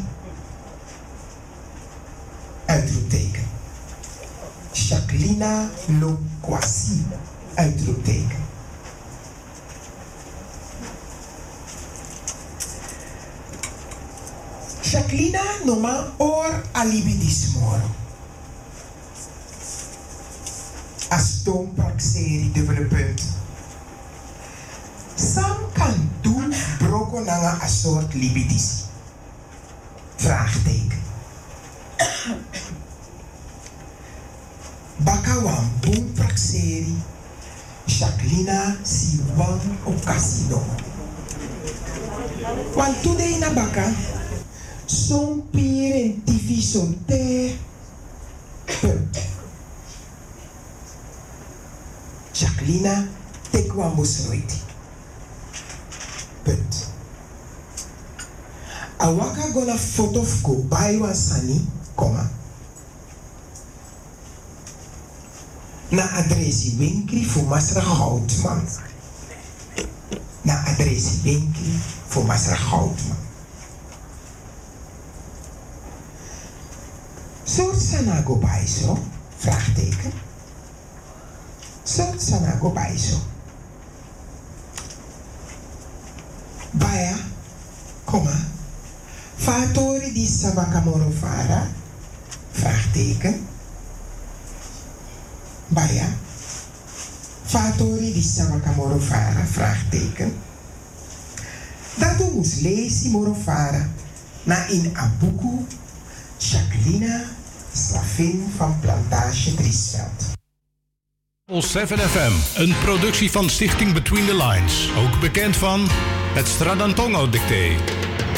[2.66, 3.53] Uitroepteken.
[4.74, 5.70] Jacqueline
[6.00, 7.06] lo kwasi.
[7.56, 8.42] Uitroepteken.
[14.82, 17.88] Jacqueline noma or alibi dismoro.
[21.08, 23.22] Aston praxeri dubbele punt.
[25.14, 28.84] Sam kan doen broko nanga a soort libidis.
[30.16, 31.02] Vraagteken.
[34.98, 36.94] Baka wan boom praxeri.
[37.86, 40.62] Jacqueline si wan op casino.
[42.76, 43.90] Want today na baka.
[44.86, 47.56] Son pire tifi son te.
[48.66, 49.18] Punt.
[52.32, 53.08] Jacqueline
[53.50, 54.62] tekwa musroiti.
[56.44, 56.72] Punt.
[58.98, 61.60] Awaka gonna photo of go buy one sani,
[61.96, 62.30] comma.
[65.90, 68.66] Na adresi winkri fu masra Houtman.
[70.44, 73.16] na adresi Benki voor Masra Goudman.
[77.44, 78.98] Soort Sanago Baiso?
[79.36, 80.12] Vraagteken.
[81.82, 83.18] Soort Sanago Baiso.
[86.70, 87.16] Baya,
[88.04, 88.46] komma.
[89.34, 91.70] Fatori di Sabakamoro Fara?
[92.52, 93.48] Vraagteken.
[95.66, 96.08] Baya.
[97.44, 99.44] Fatori di Sabakamoro Fara?
[99.44, 100.34] Vraagteken.
[101.94, 103.88] Dat moest lezen Morofara
[104.42, 105.66] na in Abuku,
[106.38, 107.24] Jacqueline
[107.72, 110.32] Slavin van Plantage Driesveld.
[111.46, 114.88] 7 FM, een productie van Stichting Between the Lines.
[114.96, 115.86] Ook bekend van
[116.34, 117.76] het Stradantongo Dicté.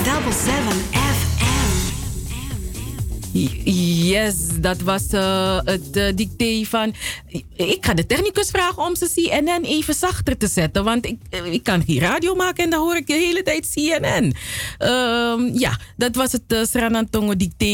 [0.05, 1.06] Double 7
[3.37, 6.95] Yes, dat was eh, het uh, dicté van.
[7.57, 10.85] Ik ga de technicus vragen om ze CNN even zachter te zetten.
[10.85, 13.71] Want ik, eh, ik kan geen radio maken en dan hoor ik de hele tijd
[13.75, 14.35] CNN.
[14.79, 17.65] Ehm, ja, dat was het uh, Sranantongo dicté.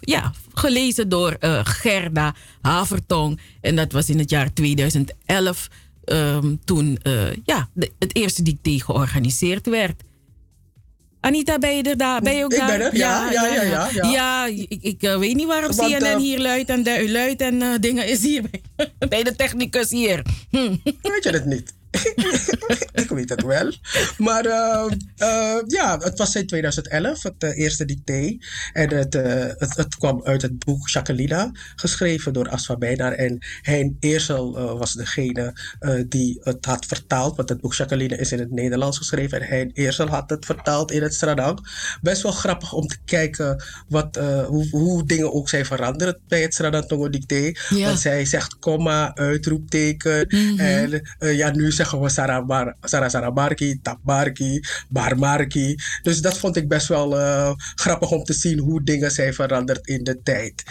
[0.00, 3.40] ja, gelezen door Gerda Havertong.
[3.60, 5.68] En dat was in het jaar 2011.
[6.04, 6.98] ehm, toen
[7.44, 10.02] ja, het eerste dicté georganiseerd werd.
[11.20, 12.20] Anita, ben je er daar?
[12.20, 12.78] Ben je ook Ik daar?
[12.78, 14.10] ben er, ja, ja, ja, ja, ja.
[14.10, 17.40] Ja, ik, ik eh, weet niet waarom Want, CNN eh, hier luidt en de, luidt
[17.40, 18.42] en eh, dingen is hier
[18.76, 20.22] bij, bij de technicus hier.
[20.50, 20.76] Hm.
[21.02, 21.74] Weet je het niet?
[23.02, 23.72] ik weet het wel.
[24.18, 24.86] Maar eh,
[25.16, 28.36] eh, ja, het was in 2011, het eh, eerste dicté.
[28.72, 33.12] En het, eh, het, het kwam uit het boek Jacqueline, geschreven door Asfa Bijnaar.
[33.12, 35.56] En Hein Eersel eh, was degene
[36.08, 37.36] die het had vertaald.
[37.36, 39.40] Want het boek Jacqueline is in het Nederlands geschreven.
[39.40, 41.58] En Hein Eersel had het vertaald in het Stradang.
[42.00, 44.16] Best wel grappig om te kijken wat,
[44.46, 47.52] hoe, hoe dingen ook zijn veranderd bij het Stradang Tongo dicté.
[47.68, 47.86] Ja.
[47.86, 50.26] Want zij zegt komma, uitroepteken.
[50.28, 50.60] Mhm.
[50.60, 55.76] En ja, nu zeggen we Sarabar, Sara Sarabarki, Tabarki, Barmarki.
[56.02, 59.86] Dus dat vond ik best wel eh, grappig om te zien hoe dingen zijn veranderd
[59.86, 60.62] in de tijd.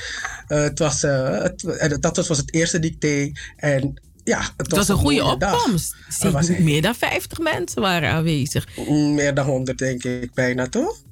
[0.48, 3.32] Eh, het was, eh, het, dat was, het eerste dicté.
[3.56, 5.96] En ja, het, was een goede opkomst.
[6.20, 8.68] Er was meer dan 50 mensen waren aanwezig.
[8.90, 11.06] meer dan 100 denk ik bijna, toch?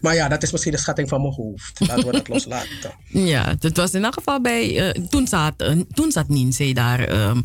[0.00, 1.80] Maar ja, dat is misschien de schatting van mijn hoofd.
[1.80, 2.92] Laten we dat loslaten.
[3.08, 4.94] Ja, het was in elk geval bij.
[5.08, 6.26] toen, zat, eh, toen zat
[6.72, 7.40] daar ehm,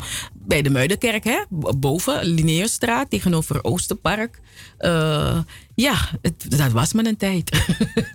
[0.46, 1.42] bij de Muidenkerk, hè?
[1.76, 4.40] boven Linneusstraat tegenover Oosterpark.
[4.78, 5.38] Eh,
[5.74, 7.50] ja, het, dat was maar een tijd.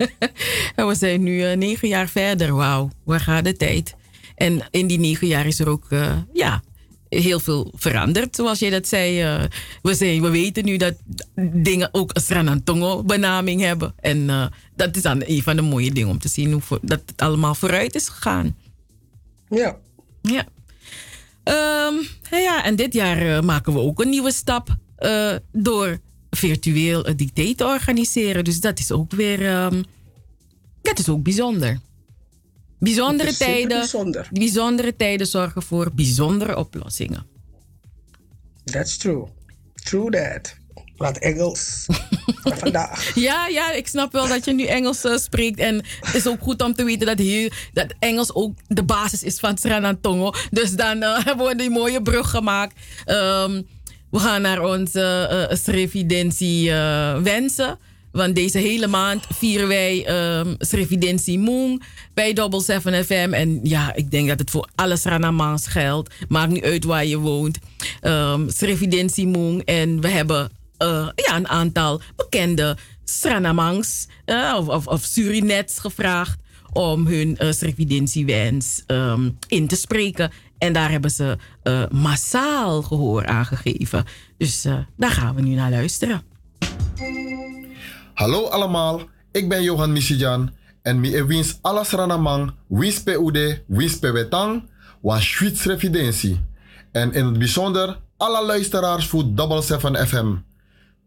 [0.76, 2.54] en we zijn nu eh, negen jaar verder.
[2.54, 3.94] Wauw, waar gaat de tijd?
[4.34, 6.62] En in die negen jaar is er ook eh, ja,
[7.08, 9.48] heel veel veranderd, zoals jij dat zei.
[9.82, 10.94] we, zijn, we weten nu dat
[11.52, 13.94] dingen ook een Sranantongo benaming hebben.
[14.00, 17.20] En dat is dan een van de mooie dingen om te zien hoe dat het
[17.20, 18.56] allemaal vooruit is gegaan.
[19.48, 19.76] Ja.
[20.22, 20.46] Ja.
[21.42, 21.94] Ehm,
[22.30, 25.98] ja, en dit jaar eh, maken we ook een nieuwe stap eh, door
[26.30, 28.44] virtueel een dicté te organiseren.
[28.44, 29.82] Dus dat is ook weer, ehm,
[30.82, 31.78] dat is ook bijzonder.
[32.78, 34.28] Bijzondere tijden, bijzonder.
[34.32, 37.26] bijzondere tijden zorgen voor bijzondere oplossingen.
[38.64, 39.26] That's true.
[39.74, 40.59] True that.
[41.00, 41.86] Laat Engels.
[42.42, 43.14] van vandaag.
[43.14, 45.58] Ja, ja, ik snap wel dat je nu Engels eh, spreekt.
[45.58, 49.22] En het is ook goed om te weten dat, heel, dat Engels ook de basis
[49.22, 50.32] is van Sranantongo.
[50.50, 52.74] Dus dan eh, hebben we die mooie brug gemaakt.
[53.04, 53.62] Ehm,
[54.10, 56.72] we gaan naar onze eh Srevidentie
[57.22, 57.78] wensen.
[58.12, 61.82] Want deze hele maand vieren wij ehm Srevidentie Moon
[62.14, 63.30] bij Double 7 FM.
[63.32, 66.14] En ja, ik denk dat het voor alle Sranamans geldt.
[66.28, 67.58] Maakt niet uit waar je woont.
[68.00, 69.62] Ehm Srevidentie Moon.
[69.64, 70.50] En we hebben
[70.80, 76.38] eh, ja, een aantal bekende Sranamangs eh, of, of, of Surinets gevraagd
[76.72, 77.52] om hun uh,
[79.48, 80.30] in te spreken.
[80.58, 81.36] En daar hebben ze
[81.90, 84.04] massaal gehoor aan gegeven.
[84.38, 84.62] Dus
[84.96, 86.22] daar gaan we nu naar luisteren.
[88.14, 89.00] Hallo allemaal,
[89.32, 90.50] ik ben Johan Michijan
[90.82, 94.62] en mi e wins alles ranamang, wins pe ude, wins pe wetang,
[95.00, 96.40] was Schweiz Revidentie.
[96.92, 100.34] En in het bijzonder alle luisteraars voor Double 7 FM.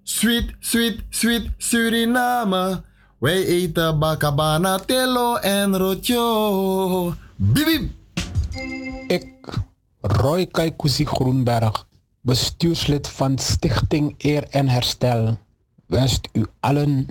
[0.04, 2.84] Sweet, sweet, sweet Suriname.
[3.20, 7.14] Wij eten bakabana, tello en rotjo.
[7.36, 7.92] Bibib!
[9.08, 9.28] Ik,
[10.02, 11.88] Roy Kaikousi Groenberg,
[12.22, 15.38] bestuurslid van Stichting Eer en Herstel,
[15.86, 17.08] wenst u allen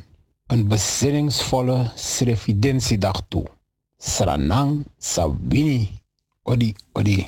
[0.46, 3.46] een bezinningsvolle Srevidentiedag toe.
[3.98, 6.00] Sranang Sabini.
[6.42, 7.26] Odi, odi.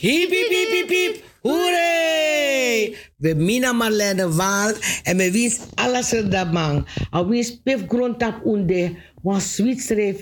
[0.00, 1.27] Hiep, hiep, hiep, hiep, hiep.
[1.42, 2.94] Hoeré!
[3.18, 4.74] We mina Marlene Waal
[5.04, 6.86] en we wins alles er dat man.
[7.10, 8.90] Al wins pif grondtap onder,
[9.22, 10.14] want Zwitser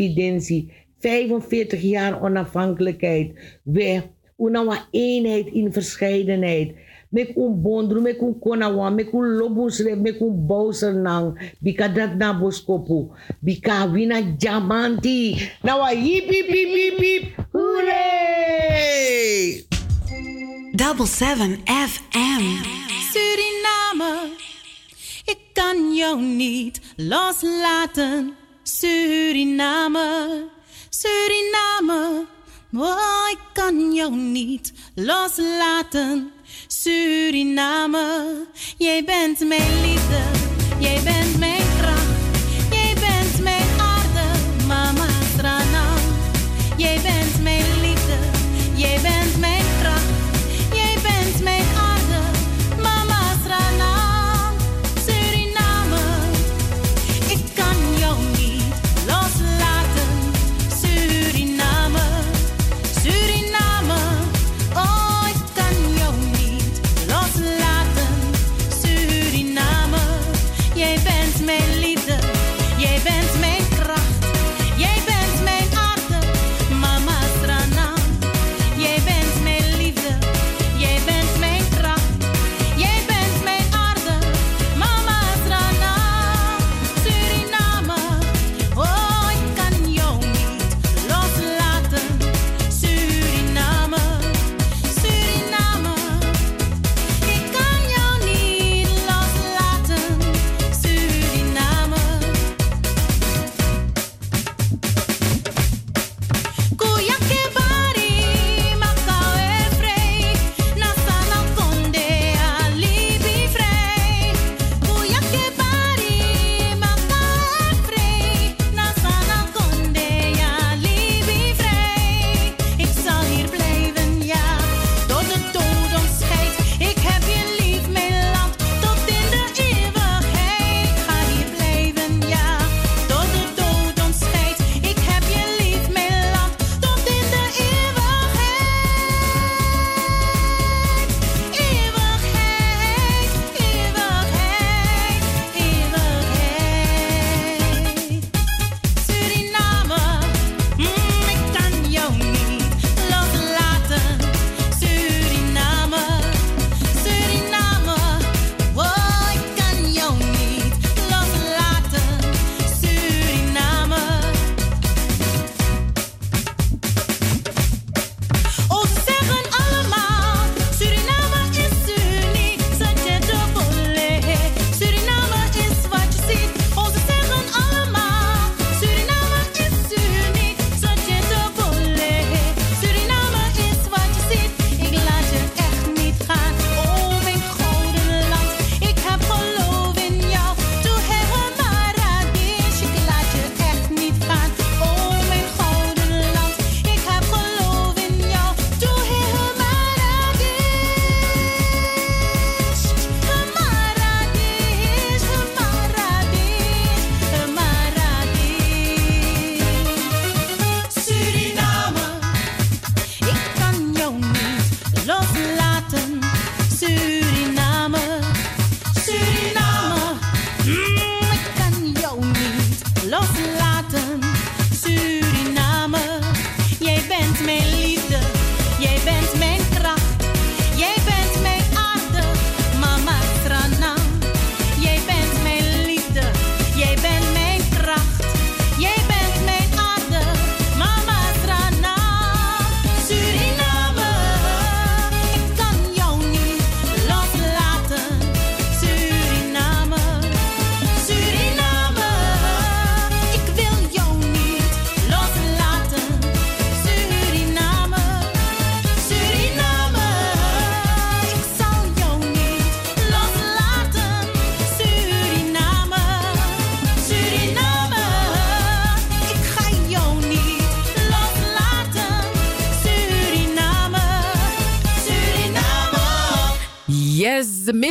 [1.00, 3.32] 45 jaar onafhankelijkheid.
[3.62, 4.02] We,
[4.36, 6.74] una eenheid in verscheidenheid.
[7.08, 10.92] Met un bondru, met kun konawa, mek un lobusre, mek un bouser
[11.60, 13.12] Bika dat na boskopu.
[13.40, 15.50] Bika wina diamanti.
[15.62, 17.24] Nawa hip hip hip hip hip.
[20.76, 22.44] Double Seven FM.
[23.12, 24.30] Suriname,
[25.24, 28.36] ik kan jou niet loslaten.
[28.62, 30.44] Suriname,
[30.88, 32.26] Suriname,
[32.72, 36.32] oh, ik kan jou niet loslaten.
[36.66, 38.46] Suriname,
[38.76, 40.22] jij bent mijn liefde,
[40.78, 42.15] jij bent mijn kracht.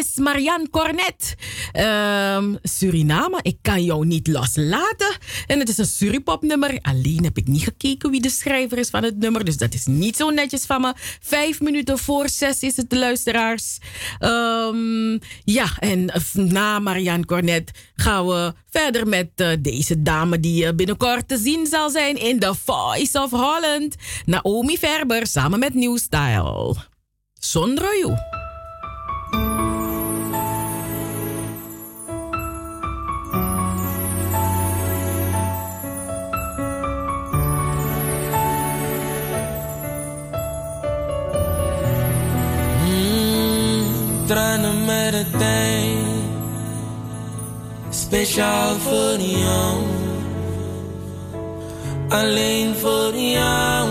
[0.10, 1.36] is Marianne Cornet.
[1.72, 5.16] Ehm, Suriname, ik kan jou niet loslaten.
[5.48, 6.80] En het is een Suripop-nummer.
[6.82, 9.46] Alleen heb ik niet gekeken wie de schrijver is van het nummer.
[9.46, 10.94] Dus dat is niet zo netjes van me.
[11.22, 13.78] Vijf minuten voor zes is het, de luisteraars.
[14.20, 15.12] Ehm,
[15.44, 21.28] ja, en na Marianne Cornet gaan we verder met eh, deze dame die eh, binnenkort
[21.28, 23.96] te zien zal zijn in The Voice of Holland.
[24.26, 26.76] Naomi Verber samen met New Style.
[27.34, 28.14] Zonder jou.
[44.36, 45.98] Tranen met de tijd.
[47.90, 49.78] Speciaal voor jou.
[52.10, 53.90] Alleen voor jou.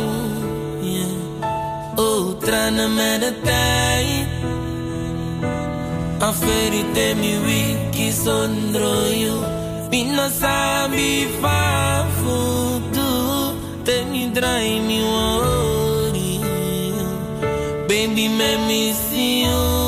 [0.80, 1.96] Yeah.
[1.96, 4.26] Oh, tranen met de tijd.
[6.18, 9.38] Aferite mi wiki sondro you.
[9.88, 13.10] Pino sabi fa futu.
[13.82, 16.38] Te mi drai mi worry.
[17.86, 19.83] Baby, me miss you.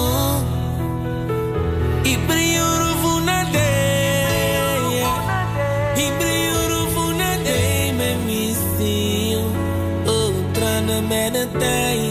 [11.27, 12.06] anything.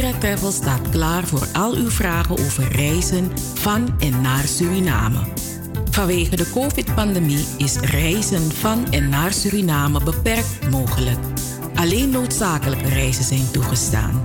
[0.00, 5.18] Travel staat klaar voor al uw vragen over reizen van en naar Suriname.
[5.90, 11.18] Vanwege de COVID-pandemie is reizen van en naar Suriname beperkt mogelijk.
[11.74, 14.24] Alleen noodzakelijke reizen zijn toegestaan.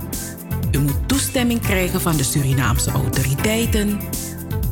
[0.72, 4.00] U moet toestemming krijgen van de Surinaamse autoriteiten.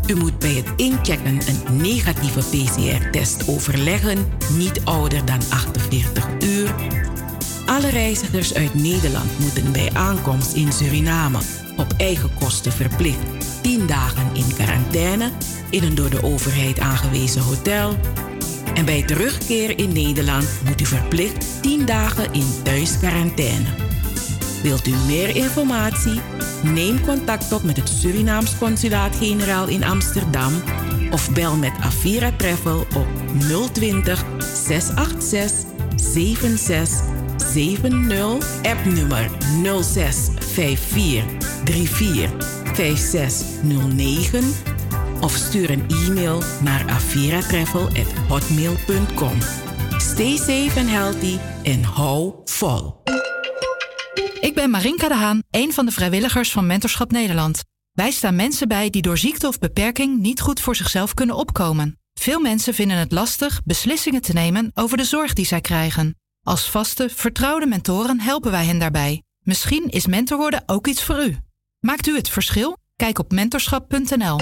[0.06, 4.18] U moet bij het inchecken een negatieve PCR-test overleggen,
[4.56, 6.74] niet ouder dan 48 uur.
[7.66, 11.38] Alle reizigers uit Nederland moeten bij aankomst in Suriname
[11.76, 13.26] op eigen kosten verplicht
[13.62, 15.30] 10 dagen in quarantaine
[15.70, 17.96] in een door de overheid aangewezen hotel.
[18.74, 23.68] En bij terugkeer in Nederland moet u verplicht 10 dagen in thuisquarantaine.
[24.62, 26.20] Wilt u meer informatie?
[26.62, 30.52] Neem contact op met het Surinaams Consulaat-Generaal in Amsterdam
[31.10, 33.06] of bel met Avira Travel op
[33.72, 34.24] 020
[34.64, 37.14] 686
[37.56, 39.30] 7670 appnummer
[39.82, 42.30] 06 5434
[42.74, 44.44] 5609
[45.20, 49.38] of stuur een e-mail naar aviratravel@hotmail.com.
[49.96, 53.02] Stay safe and healthy en hou vol.
[54.40, 57.60] Ik ben Marinka de Haan, een van de vrijwilligers van Mentorschap Nederland.
[57.92, 61.98] Wij staan mensen bij die door ziekte of beperking niet goed voor zichzelf kunnen opkomen.
[62.14, 66.16] Veel mensen vinden het lastig beslissingen te nemen over de zorg die zij krijgen.
[66.46, 69.22] Als vaste, vertrouwde mentoren helpen wij hen daarbij.
[69.42, 71.36] Misschien is mentor worden ook iets voor u.
[71.80, 72.76] Maakt u het verschil?
[72.96, 74.38] Kijk op mentorschap.nl.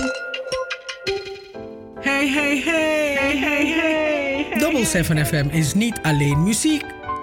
[2.01, 4.59] Hey, hey, hey, hey, hey, hey.
[4.59, 6.85] Double 7 FM is niet alleen muziek.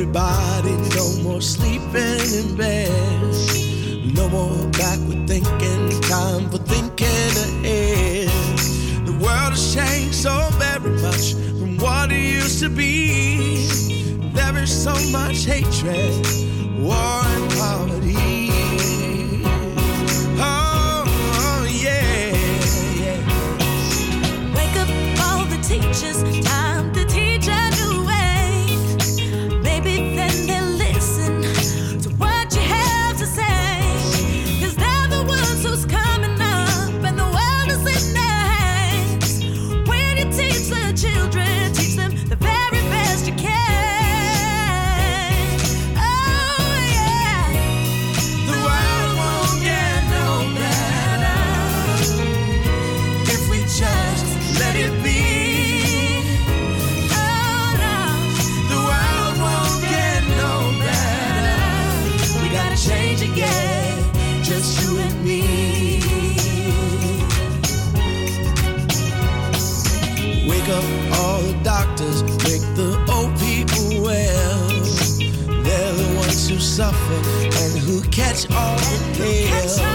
[0.00, 0.72] Everybody.
[0.96, 2.90] No more sleeping in bed.
[4.14, 6.00] No more backward thinking.
[6.02, 7.06] Time for thinking
[7.44, 8.28] ahead.
[9.06, 13.66] The world has changed so very much from what it used to be.
[14.32, 16.26] There is so much hatred,
[76.80, 77.12] suffer
[77.62, 78.78] and who catch all
[79.12, 79.89] the hell.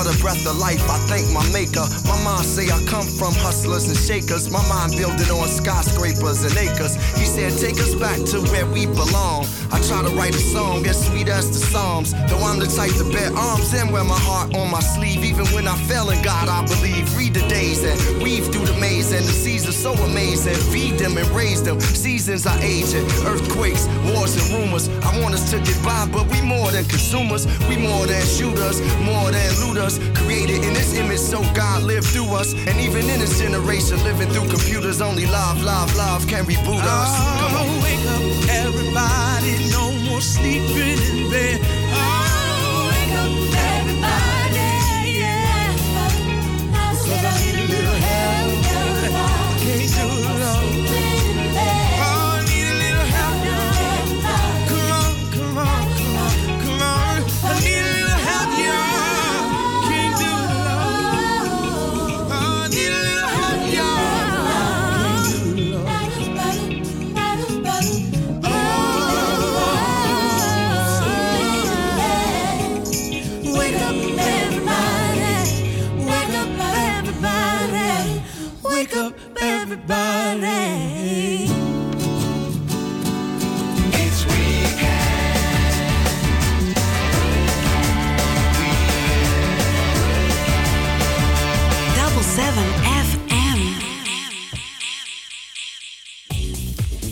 [0.00, 0.80] For the breath of life.
[0.88, 1.84] I thank my maker.
[2.08, 4.50] My mom say I come from hustlers and shakers.
[4.50, 6.96] My mind building on skyscrapers and acres.
[7.18, 9.44] He said, take us back to where we belong.
[9.80, 12.12] I try to write a song as sweet as the Psalms.
[12.28, 15.24] Though I'm the type to bear arms and wear my heart on my sleeve.
[15.24, 17.16] Even when I fail in God, I believe.
[17.16, 19.12] Read the days and weave through the maze.
[19.12, 20.54] And the seasons so amazing.
[20.70, 21.80] Feed them and raise them.
[21.80, 23.06] Seasons are aging.
[23.24, 24.88] Earthquakes, wars, and rumors.
[25.00, 27.46] I want us to get by, but we more than consumers.
[27.66, 29.96] We more than shooters, more than looters.
[30.30, 32.54] Created in this image, so God lived through us.
[32.54, 37.10] And even in this generation, living through computers, only love, love, love can reboot us.
[37.40, 37.66] Come on.
[37.66, 39.58] Oh, wake up, everybody.
[39.72, 41.59] No more sleeping in bed.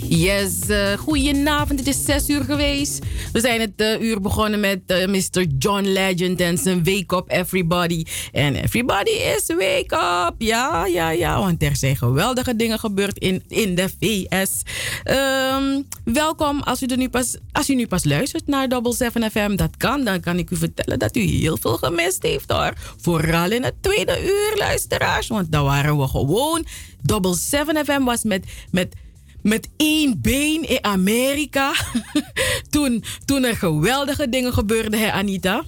[0.08, 1.78] Yes, uh, goedenavond.
[1.78, 3.04] Het is 6 uur geweest.
[3.32, 5.44] We zijn het eh, uur begonnen met eh, Mr.
[5.58, 8.04] John Legend en zijn Wake Up Everybody.
[8.32, 10.34] En everybody is wake up.
[10.38, 11.38] Ja, ja, ja.
[11.38, 14.62] Want er zijn geweldige dingen gebeurd in, in de VS.
[15.04, 19.30] Ehm, welkom als u, er nu pas, als u nu pas luistert naar Double 7
[19.30, 19.56] FM.
[19.56, 20.04] Dat kan.
[20.04, 22.72] Dan kan ik u vertellen dat u heel veel gemist heeft hoor.
[23.00, 25.28] Vooral in het tweede uur, luisteraars.
[25.28, 26.66] Want dan waren we gewoon.
[27.02, 28.44] Double 7 FM was met.
[28.70, 28.94] met
[29.42, 31.74] met één been in Amerika.
[32.70, 35.64] toen, toen er geweldige dingen gebeurden, hè Anita?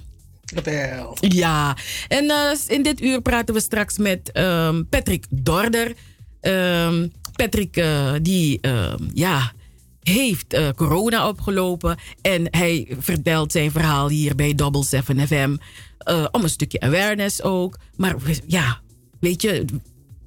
[0.63, 1.17] Wel.
[1.19, 1.77] Ja,
[2.07, 5.93] en eh, in dit uur praten we straks met ehm, Patrick Dorder.
[6.41, 9.51] Ehm, Patrick, eh, die ehm, ja,
[10.03, 11.97] heeft eh, corona opgelopen.
[12.21, 15.55] En hij vertelt zijn verhaal hier bij Double 7 FM.
[16.31, 17.77] om een stukje awareness ook.
[17.95, 18.15] Maar
[18.47, 18.79] ja,
[19.19, 19.65] weet je,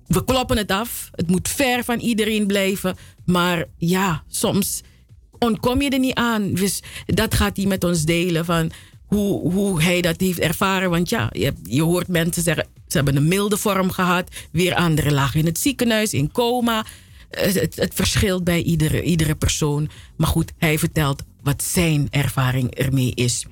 [0.06, 1.10] we kloppen het af.
[1.12, 2.96] Het moet ver van iedereen blijven.
[3.24, 4.82] Maar ja, soms
[5.38, 6.54] ontkom je er niet aan.
[6.54, 8.70] Dus dat gaat hij met ons delen van
[9.06, 10.90] hoe, hoe hij dat heeft ervaren.
[10.90, 14.28] Want ja, je, je hoort mensen zeggen, ze hebben een milde vorm gehad.
[14.52, 16.84] Weer anderen lagen in het ziekenhuis, in coma.
[17.30, 19.90] Het, het, het verschilt bij iedere, iedere persoon.
[20.16, 23.46] Maar goed, hij vertelt wat zijn ervaring ermee is.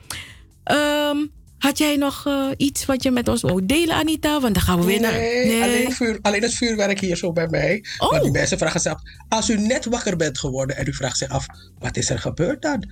[0.65, 1.17] Ehm,
[1.63, 4.41] had jij nog eh, iets wat je met ons wou delen, Anita?
[4.41, 5.13] Want dan gaan we weer naar...
[5.13, 7.85] Nee, Alleen, vuur, alleen het vuurwerk hier zo bij mij.
[7.99, 8.11] Oh.
[8.11, 11.19] Maar die mensen vragen zich af, als u net wakker bent geworden en u vraagt
[11.19, 11.47] zich af,
[11.79, 12.91] wat is er gebeurd dan?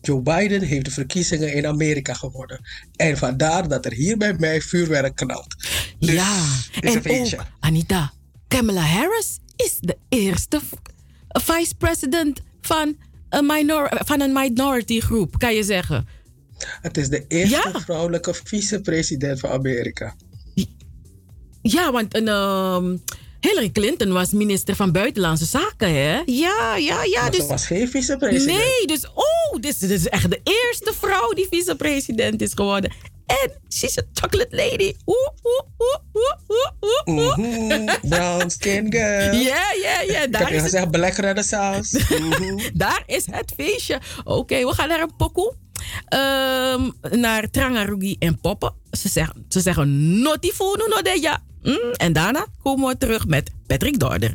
[0.00, 2.60] Joe Biden heeft de verkiezingen in Amerika gewonnen.
[2.96, 5.54] En vandaar dat er hier bij mij vuurwerk knalt.
[5.98, 8.12] Dus, ja, het is en ook, Anita,
[8.48, 10.60] Kamala Harris is de eerste
[11.28, 12.96] vice-president van
[13.28, 16.06] een, minor, van een minority groep, kan je zeggen.
[16.66, 20.14] Het is de eerste vrouwelijke vicepresident van Amerika.
[21.62, 22.96] Ja, want een, ehm,
[23.40, 26.22] Hillary Clinton was minister van Buitenlandse Zaken, hè?
[26.26, 27.20] Ja, ja, ja.
[27.20, 28.58] Maar dus, ze was geen vicepresident.
[28.58, 32.92] Nee, dus oh, dit is, dit is echt de eerste vrouw die vicepresident is geworden.
[33.26, 34.94] En she's a chocolate lady.
[35.06, 37.94] Oeh, oeh, oeh, oeh, oeh, oeh, oeh.
[38.08, 39.34] Brown skin girl.
[39.50, 40.22] Ja, ja, ja.
[40.22, 42.00] Ik Daar heb je is het gezegd black renaissance.
[42.22, 42.70] Mhm.
[42.74, 44.00] Daar is het feestje.
[44.24, 45.54] Oké, we gaan naar een pokoe.
[46.08, 46.90] Ehm,
[47.20, 48.72] naar Trangarugi en Poppen.
[48.90, 51.36] Ze zeggen, ze zeggen notifunu no.
[51.62, 54.34] Mm, en daarna komen we terug met Patrick Dorder.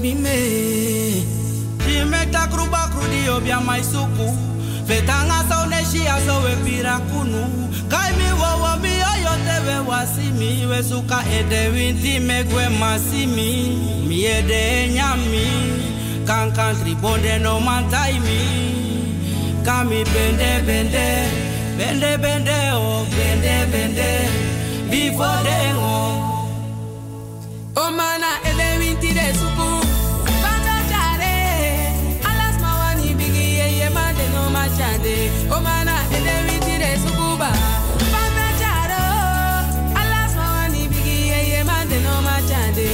[0.00, 1.22] trobi me.
[2.00, 4.26] Imekta kruba krudi obia mai suku.
[4.86, 7.42] Vetanga so neshia so we pira kunu.
[7.90, 10.68] Kai mi wo wo mi oyo te we wasimi.
[10.68, 14.06] We suka ede winti megwe masimi.
[14.08, 15.46] Mi ede nyami.
[16.26, 18.40] Kan country bonde no mantai mi.
[19.64, 21.08] Kami bende bende.
[21.78, 24.10] Bende bende oh bende bende.
[24.90, 26.48] Before they oh.
[27.76, 29.79] O mana ele winti de suku.
[34.60, 37.50] machade omana elevitire sukuba
[38.12, 39.04] pantacharo
[40.00, 42.88] alasmawani bigi yeye manteno machade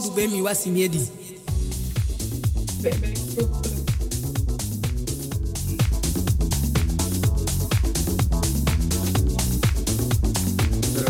[0.00, 1.00] Wa simiedi.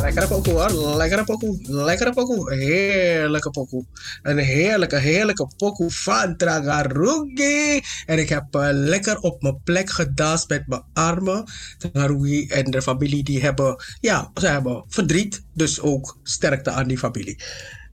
[0.00, 3.84] Lekkere pokoe hoor, lekkere pokoe, lekkere pokoe, heerlijke pokoe.
[4.22, 7.82] Een heerlijke, heerlijke pokoe van Tragarugi.
[8.06, 11.44] En ik heb eh, lekker op mijn plek gedanst met mijn armen.
[11.78, 15.42] Tragarugi en de familie die hebben, ja, ze hebben verdriet.
[15.54, 17.38] Dus ook sterkte aan die familie.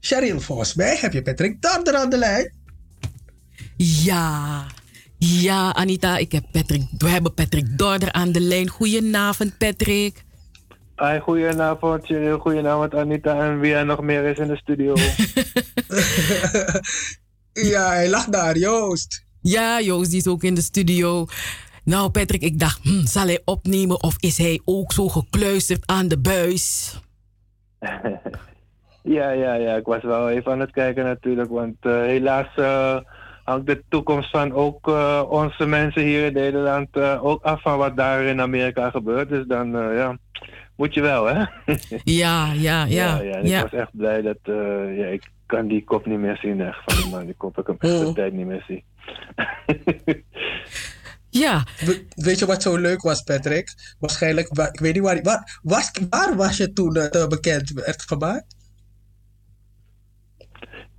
[0.00, 2.52] Cheryl, volgens mij heb je Patrick Darder aan de lijn.
[3.76, 4.66] Ja,
[5.18, 8.68] ja, Anita, ik heb Patrick, we hebben Patrick Dorder aan de lijn.
[8.68, 10.24] Goedenavond, Patrick.
[10.96, 12.38] Hi, goedenavond, Cheryl.
[12.38, 13.44] Goedenavond, Anita.
[13.44, 14.94] En wie er nog meer is in de studio.
[17.62, 19.24] Ja, hij lag daar, Joost.
[19.40, 21.26] Ja, Joost, die is ook in de studio.
[21.84, 26.08] Nou, Patrick, ik dacht, hm, zal hij opnemen of is hij ook zo gekluisterd aan
[26.08, 26.94] de buis?
[29.08, 29.76] ja, ja, ja.
[29.76, 31.50] Ik was wel even aan het kijken natuurlijk.
[31.50, 32.96] Want eh, helaas eh,
[33.44, 37.78] hangt de toekomst van ook eh, onze mensen hier in Nederland eh, ook af van
[37.78, 39.28] wat daar in Amerika gebeurt.
[39.28, 40.18] Dus dan, eh, ja,
[40.76, 41.44] moet je wel, hè?
[42.04, 42.84] Ja, ja, ja.
[42.84, 43.34] ja, ja.
[43.36, 43.56] En ja.
[43.64, 46.78] Ik was echt blij dat, eh, ja, ik kan die kop niet meer zien echt
[46.84, 47.24] van die man.
[47.24, 48.82] Die kop ik hem echt de tijd niet meer zien.
[51.30, 51.64] Ja.
[52.14, 53.74] weet je wat zo leuk was, Patrick?
[53.98, 58.02] Waarschijnlijk, wa- ik weet niet waar, waar, was, waar was je toen het bekend werd
[58.02, 58.56] gemaakt?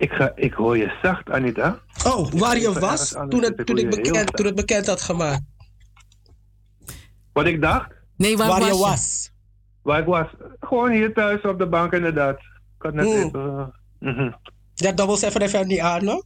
[0.00, 1.78] Ik, ga, ik hoor je zacht, Anita.
[2.06, 5.42] Oh, waar je was toen het, toen, ik bekend, toen het bekend had gemaakt?
[7.32, 7.88] Wat ik dacht?
[8.16, 9.30] Nee, waar, je was.
[9.82, 10.26] Waar ik was?
[10.60, 12.36] Gewoon hier thuis op de bank, inderdaad.
[12.38, 13.14] Ik had net Hmm.
[13.26, 13.72] even...
[14.00, 14.30] eh, mhm.
[14.74, 16.22] Dat Double 7 FM niet aan, no?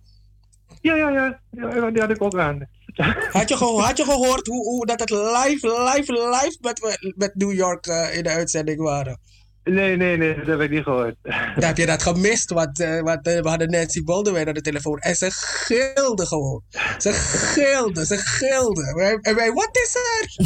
[0.80, 1.90] Ja, ja, ja, ja.
[1.90, 2.68] Die had ik ook aan.
[3.32, 7.34] Had je, geho- had je gehoord hoe, hoe dat het live, live, live met, met
[7.34, 9.18] New York eh, in de uitzending waren?
[9.64, 11.16] Nee, nee, nee, dat heb ik niet gehoord.
[11.54, 14.98] Heb je dat gemist, want, eh, want eh, we hadden Nancy Boldewijn aan de telefoon
[14.98, 16.62] en ze gilde gewoon.
[16.98, 19.18] Ze gilde, ze gilde.
[19.22, 20.36] En wij, wat is er?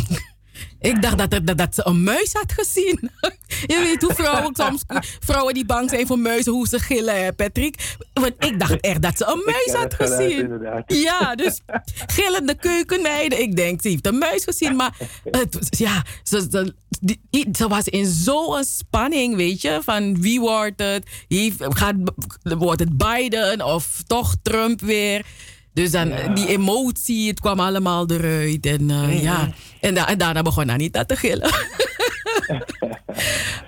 [0.80, 3.10] Ik dacht dat, dat, dat ze een muis had gezien.
[3.66, 4.82] Je weet hoe vrouwen soms,
[5.20, 7.97] vrouwen die bang zijn voor muizen, hoe ze gillen, hè, Patrick.
[8.12, 10.60] Want ik dacht echt dat ze een muis had geluid, gezien.
[11.05, 11.60] Ja, dus
[12.06, 13.40] gillende keukenmeiden.
[13.40, 14.76] Ik denk, ze heeft een muis gezien.
[14.76, 19.80] Maar het, ja, ze, ze, die- i- ze was in zo'n spanning, weet je.
[19.82, 21.09] Van wie wordt het?
[21.28, 21.94] Heeft, gaat,
[22.43, 25.24] wordt het Biden of toch Trump weer?
[25.72, 28.66] Dus dan die emotie, het kwam allemaal eruit.
[28.66, 31.49] En eh, ja, en, da- en daarna begon Anita te gillen.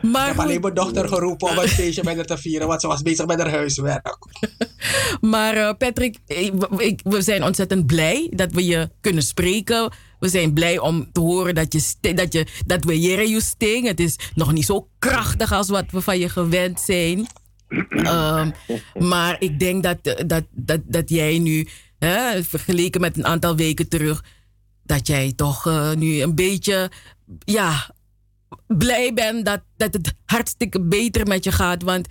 [0.02, 2.86] ik heb alleen mijn dochter geroepen om een feestje met haar te vieren, want ze
[2.86, 4.16] was bezig met haar huiswerk.
[5.20, 9.92] Maar eh, Patrick, ik- ik- we zijn ontzettend blij dat we je kunnen spreken.
[10.18, 13.86] We zijn blij om te horen dat, je, dat, je, dat we je sting.
[13.86, 17.26] Het is nog niet zo krachtig als wat we van je gewend zijn.
[17.88, 18.50] Ehm,
[18.98, 21.68] maar ik denk dat, dat, dat, dat jij nu,
[21.98, 24.24] hè, vergeleken met een aantal weken terug,
[24.90, 26.90] dat jij toch eh, nu een beetje,
[27.38, 27.90] ja,
[28.66, 31.82] blij bent dat, dat het hartstikke beter met je gaat.
[31.82, 32.08] Want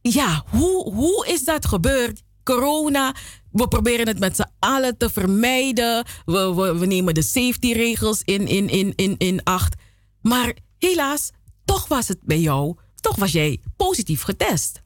[0.00, 2.22] ja, hoe, hoe is dat gebeurd?
[2.42, 3.14] Corona,
[3.50, 6.04] we proberen het met z'n allen te vermijden.
[6.24, 9.74] We, we, we nemen de safety-regels in, in, in, in, in acht.
[10.22, 11.30] Maar helaas,
[11.64, 14.82] toch was het bij jou, toch was jij positief getest.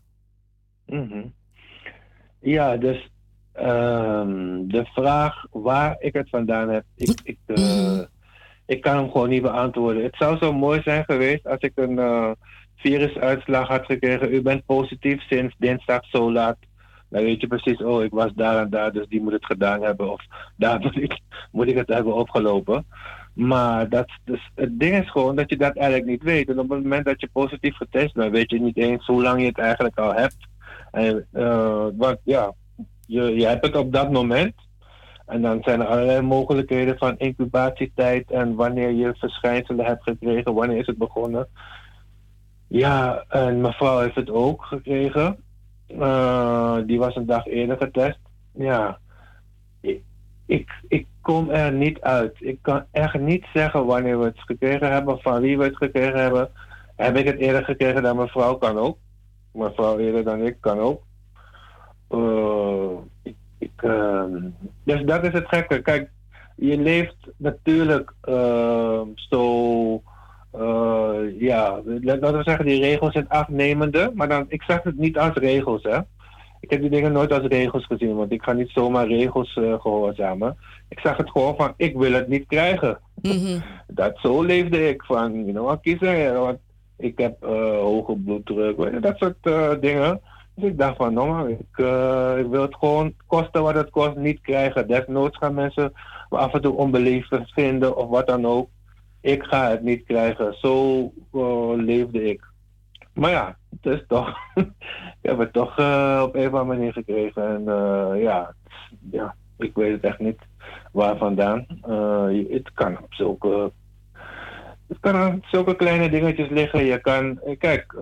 [0.87, 1.27] Mhm.
[2.41, 3.10] Ja, dus
[3.61, 8.01] ehm, de vraag waar ik het vandaan heb, ik, ik, eh,
[8.67, 10.03] ik kan hem gewoon niet beantwoorden.
[10.03, 12.31] Het zou zo mooi zijn geweest als ik een eh,
[12.77, 14.35] virusuitslag had gekregen.
[14.35, 16.57] U bent positief sinds dinsdag zo laat.
[17.09, 19.83] Dan weet je precies, oh, ik was daar en daar, dus die moet het gedaan
[19.83, 20.13] hebben.
[20.13, 20.23] Of
[20.57, 21.21] daar moet ik,
[21.53, 22.87] moet ik het hebben opgelopen.
[23.35, 26.49] Maar dat, dus het ding is gewoon dat je dat eigenlijk niet weet.
[26.49, 29.41] En op het moment dat je positief getest bent, weet je niet eens hoe lang
[29.41, 30.49] je het eigenlijk al hebt.
[30.91, 32.55] En, eh, want ja,
[33.11, 34.55] je, je hebt het op dat moment.
[35.27, 40.79] En dan zijn er allerlei mogelijkheden van incubatietijd en wanneer je verschijnselen hebt gekregen, wanneer
[40.79, 41.49] is het begonnen.
[42.67, 45.37] Ja, en mevrouw heeft het ook gekregen.
[45.87, 48.19] Eh, die was een dag eerder getest.
[48.53, 48.99] Ja,
[49.81, 50.03] ik,
[50.47, 52.37] ik, ik kom er niet uit.
[52.39, 56.21] Ik kan echt niet zeggen wanneer we het gekregen hebben, van wie we het gekregen
[56.21, 56.51] hebben.
[56.97, 58.55] Heb ik het eerder gekregen dan mevrouw?
[58.55, 58.99] Kan ook.
[59.53, 61.03] Mevrouw eerder dan ik kan ook.
[62.11, 62.91] Eh,
[63.23, 64.49] ik, ik, ehm,
[64.85, 65.83] dus dat is het gekke.
[65.83, 66.11] Kijk,
[66.57, 70.03] je leeft natuurlijk ehm, zo,
[70.51, 74.11] eh, ja, laten we zeggen, die regels in acht nemende.
[74.15, 75.99] Maar dan, ik zeg het niet als regels, hè.
[76.61, 79.81] Ik heb die dingen nooit als regels gezien, want ik ga niet zomaar regels eh,
[79.81, 80.57] gehoorzamen.
[80.89, 82.99] Ik zeg het gewoon van, ik wil het niet krijgen.
[83.87, 86.59] Dat zo leefde ik van, you know, wat kiezen, want
[86.97, 87.45] ik heb
[87.81, 90.21] hoge bloeddruk, dat soort dingen.
[90.63, 94.89] Ik dacht van, ik, eh, ik wil het gewoon kosten wat het kost niet krijgen.
[94.89, 95.93] Desnoods gaan mensen
[96.31, 98.69] me af en toe onbeleefd vinden of wat dan ook.
[99.21, 100.55] Ik ga het niet krijgen.
[100.55, 102.45] Zo eh, leefde ik.
[103.13, 104.37] Maar ja, het is toch.
[105.23, 107.43] ik heb het toch eh, op een of andere manier gekregen.
[107.47, 107.65] En
[108.19, 108.55] ja,
[109.11, 110.41] ja, ik weet het echt niet
[110.93, 111.67] waar vandaan.
[112.49, 113.73] Het kan op zulke.
[114.89, 116.85] Het kan zulke kleine dingetjes liggen.
[116.85, 117.41] Je kan.
[117.59, 117.95] Kijk,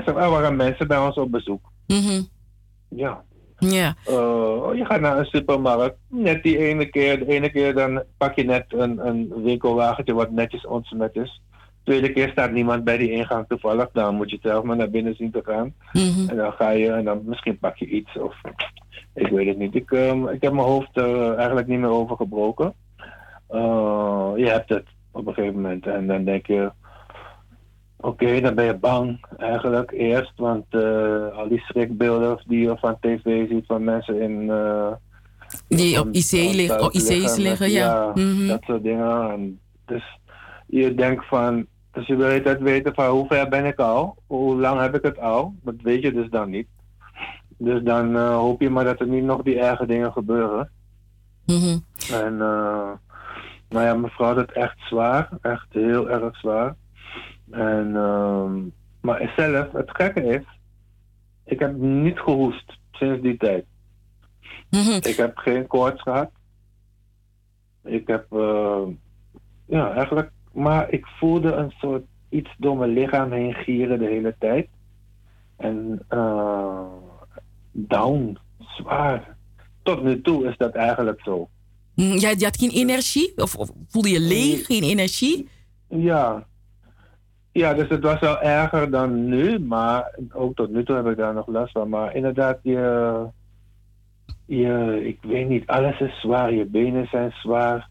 [0.00, 1.70] eh, er waren mensen bij ons op bezoek.
[2.88, 3.22] Ja.
[3.58, 3.94] Ja.
[4.06, 5.96] Eh, je gaat naar een supermarkt.
[6.08, 10.30] Net die ene keer, de ene keer dan pak je net een, een winkelwagentje wat
[10.30, 11.42] netjes ontsmet is.
[11.84, 13.88] Tweede keer staat niemand bij die ingang toevallig.
[13.92, 15.74] Dan moet je zelf maar naar binnen zien te gaan.
[16.28, 18.34] En dan ga je en dan misschien pak je iets of
[19.14, 19.74] ik weet het niet.
[19.74, 22.74] Ik, ehm, ik heb mijn hoofd er eigenlijk niet meer over gebroken.
[23.48, 26.72] Eh, je hebt het op een gegeven moment en dan denk je,
[28.02, 32.96] oké, dan ben je bang eigenlijk eerst, want eh, al die schrikbeelden die je van
[33.00, 34.92] tv ziet van mensen in eh,
[35.68, 37.86] Die op IC liggen, op IC's liggen, ja.
[37.86, 38.46] ja Mhm.
[38.46, 39.30] dat soort dingen.
[39.30, 40.18] En dus
[40.66, 44.56] je denkt van, als je weet, dat weten van hoe ver ben ik al, hoe
[44.56, 46.66] lang heb ik het al, dat weet je dus dan niet.
[47.56, 50.70] Dus dan eh, hoop je maar dat er niet nog die erge dingen gebeuren.
[51.46, 51.78] Mhm.
[52.12, 52.36] En
[53.68, 56.74] nou ja, mevrouw had het echt zwaar, echt heel erg zwaar.
[57.52, 58.60] En, ehm,
[59.00, 60.44] maar zelf, het gekke is,
[61.44, 63.64] ik heb niet gehoest sinds die tijd.
[65.00, 66.30] Ik heb geen koorts gehad.
[67.84, 68.82] Ik heb, eh,
[69.66, 74.34] ja, eigenlijk, maar ik voelde een soort iets door mijn lichaam heen gieren de hele
[74.38, 74.68] tijd.
[75.56, 76.86] En eh,
[77.72, 79.36] down, zwaar.
[79.82, 81.48] Tot nu toe is dat eigenlijk zo.
[81.94, 83.32] Mm, je had geen energie?
[83.36, 85.48] Of, of voelde je leeg, geen energie?
[85.88, 86.46] Ja.
[87.52, 91.16] Ja, dus het was wel erger dan nu, maar ook tot nu toe heb ik
[91.16, 91.88] daar nog last van.
[91.88, 93.26] Maar inderdaad, je,
[94.46, 96.52] je, ik weet niet, alles is zwaar.
[96.52, 97.88] Je benen zijn zwaar.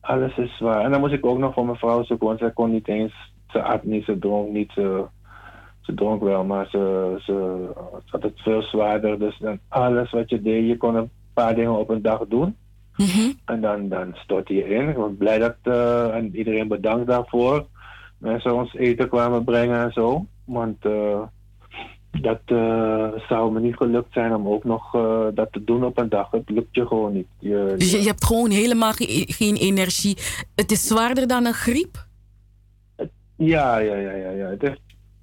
[0.00, 0.84] Alles is zwaar.
[0.84, 3.32] En dan moest ik ook nog voor mijn vrouw zoeken, want zij kon niet eens,
[3.48, 5.04] ze at niet, ze dronk niet, ze,
[5.80, 7.68] ze dronk wel, maar ze, ze,
[8.04, 9.18] ze had het veel zwaarder.
[9.18, 12.56] Dus dan alles wat je deed, je kon een paar dingen op een dag doen.
[13.44, 14.88] En dan, dan stort je in.
[14.88, 17.66] Ik ben blij dat, eh, en iedereen bedankt daarvoor.
[18.18, 20.26] Mensen ons eten kwamen brengen en zo.
[20.44, 21.20] Want eh,
[22.20, 25.98] dat eh, zou me niet gelukt zijn om ook nog eh, dat te doen op
[25.98, 26.30] een dag.
[26.30, 27.26] Het lukt je gewoon niet.
[27.38, 30.16] Je, Dus je, je hebt gewoon helemaal ge- geen energie.
[30.54, 32.06] Het is zwaarder dan een griep?
[33.36, 34.46] Ja, ja, ja, ja, ja.
[34.46, 34.80] Het heeft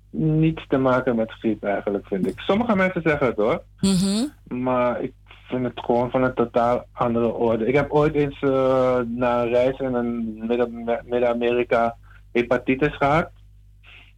[0.10, 2.40] niets te maken met griep eigenlijk, vind ik.
[2.40, 3.64] Sommige mensen zeggen het hoor.
[4.48, 5.14] Maar ik
[5.48, 7.66] vind het gewoon van een totaal andere orde.
[7.66, 10.46] Ik heb ooit eens eh, na een reis in
[11.06, 11.96] Midden-Amerika
[12.40, 13.30] hepatitis gehad.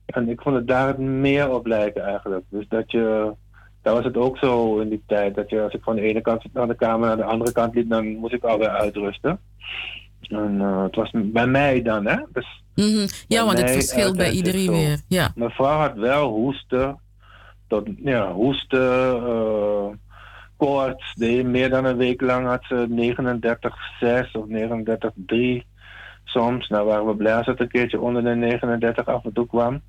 [0.05, 2.43] En ik vond het daar het meer op lijken eigenlijk.
[2.49, 3.33] Dus dat je,
[3.81, 5.35] daar was het ook zo in die tijd.
[5.35, 7.75] Dat je als ik van de ene kant naar de kamer naar de andere kant
[7.75, 9.39] liep, dan moest ik alweer uitrusten.
[10.21, 12.17] En eh, het was bij mij dan, hè?
[12.33, 13.07] Dus Mhm.
[13.27, 14.99] Ja, want het verschilt bij altijd is iedereen weer.
[15.07, 15.31] Ja.
[15.35, 16.99] Mijn vrouw had wel hoesten.
[17.67, 19.85] Tot, ja, hoesten, eh,
[20.57, 21.15] koorts.
[21.43, 25.65] Meer dan een week lang had ze 39,6 of 39,3
[26.29, 26.67] soms.
[26.67, 29.81] Nou waren we blij als het een keertje onder de 39 af en toe kwam.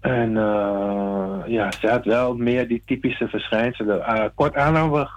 [0.00, 3.98] En eh, ja, ze had wel meer die typische verschijnselen.
[3.98, 5.08] Uh, kort aanhouden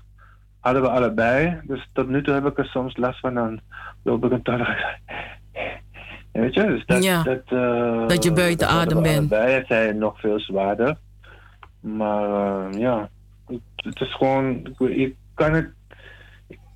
[0.59, 1.59] hadden we allebei.
[1.63, 3.33] Dus tot nu toe heb ik er soms last van.
[3.33, 3.59] Dan
[4.03, 4.67] loop ik een toilet.
[6.31, 7.23] Weet je, dus dat, Ja.
[7.23, 9.31] dat, eh, Dat je buiten dat adem bent.
[9.33, 9.51] Allebei.
[9.53, 10.97] Het zijn nog veel zwaarder.
[11.79, 13.09] Maar ja,
[13.47, 15.69] het, het is gewoon, ik, ik kan het,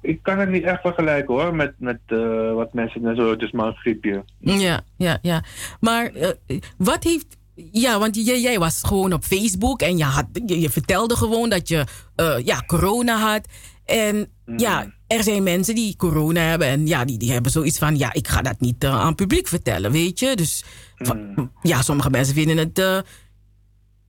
[0.06, 3.42] ik, kan het niet echt vergelijken hoor, met, met eh, wat mensen net zo, het
[3.42, 4.24] is maar een griepje.
[4.40, 5.44] Ja, ja, ja.
[5.80, 6.30] Maar eh,
[6.78, 7.38] wat heeft.
[7.72, 11.50] Ja, want jij, jij was gewoon op Facebook en je, had, je, je vertelde gewoon
[11.50, 11.86] dat je
[12.16, 13.48] eh, ja, corona had.
[13.86, 14.28] En
[14.58, 18.14] ja, er zijn mensen die corona hebben en ja, die, die hebben zoiets van: ja,
[18.14, 20.36] ik ga dat niet aan het publiek vertellen, weet je.
[20.36, 20.64] Dus
[20.96, 23.04] van- ja, sommige mensen vinden het.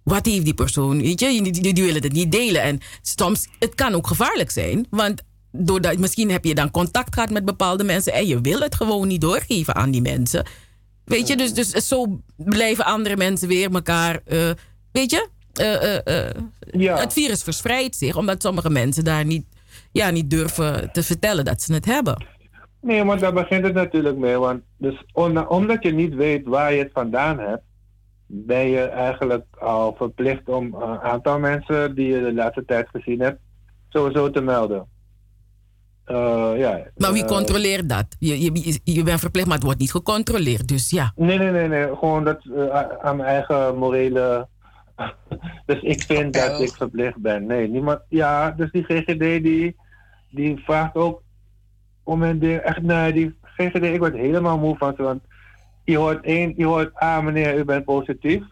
[0.02, 1.00] wat heeft die persoon?
[1.00, 2.62] Weet je, die, die, die willen het niet delen.
[2.62, 4.86] En soms, het kan ook gevaarlijk zijn.
[4.90, 5.22] Want
[5.58, 9.08] doordat, misschien heb je dan contact gehad met bepaalde mensen en je wil het gewoon
[9.08, 10.44] niet doorgeven aan die mensen.
[11.04, 14.20] Weet je, dus, dus zo blijven andere mensen weer elkaar.
[14.24, 14.50] eh,
[14.92, 19.44] weet je, eh, eh, het virus verspreidt zich omdat sommige mensen daar niet,
[19.92, 22.24] ja, niet durven te vertellen dat ze het hebben.
[22.80, 24.38] Nee, maar daar begint het natuurlijk mee.
[24.38, 25.04] Want dus
[25.48, 27.62] omdat je niet weet waar je het vandaan hebt,
[28.26, 33.20] ben je eigenlijk al verplicht om een aantal mensen die je de laatste tijd gezien
[33.20, 33.40] hebt,
[33.88, 34.86] sowieso te melden.
[36.06, 38.06] Eh, ja, Maar wie eh, controleert dat?
[38.18, 40.68] Je, je, je bent verplicht, maar het wordt niet gecontroleerd.
[40.68, 41.12] Dus ja.
[41.16, 41.96] Nee, nee, nee, nee.
[41.96, 44.48] Gewoon dat eh, a- aan mijn eigen morele.
[45.66, 47.46] dus ik vind dat ik verplicht ben.
[47.46, 48.00] Nee, niemand.
[48.08, 49.76] Ja, dus die GGD die,
[50.30, 51.22] die vraagt ook
[52.02, 52.58] om een ding.
[52.60, 55.02] Echt, nee, die GGD, ik word helemaal moe van ze.
[55.02, 55.22] Want
[55.84, 58.42] je hoort één, je hoort, ah meneer, u bent positief.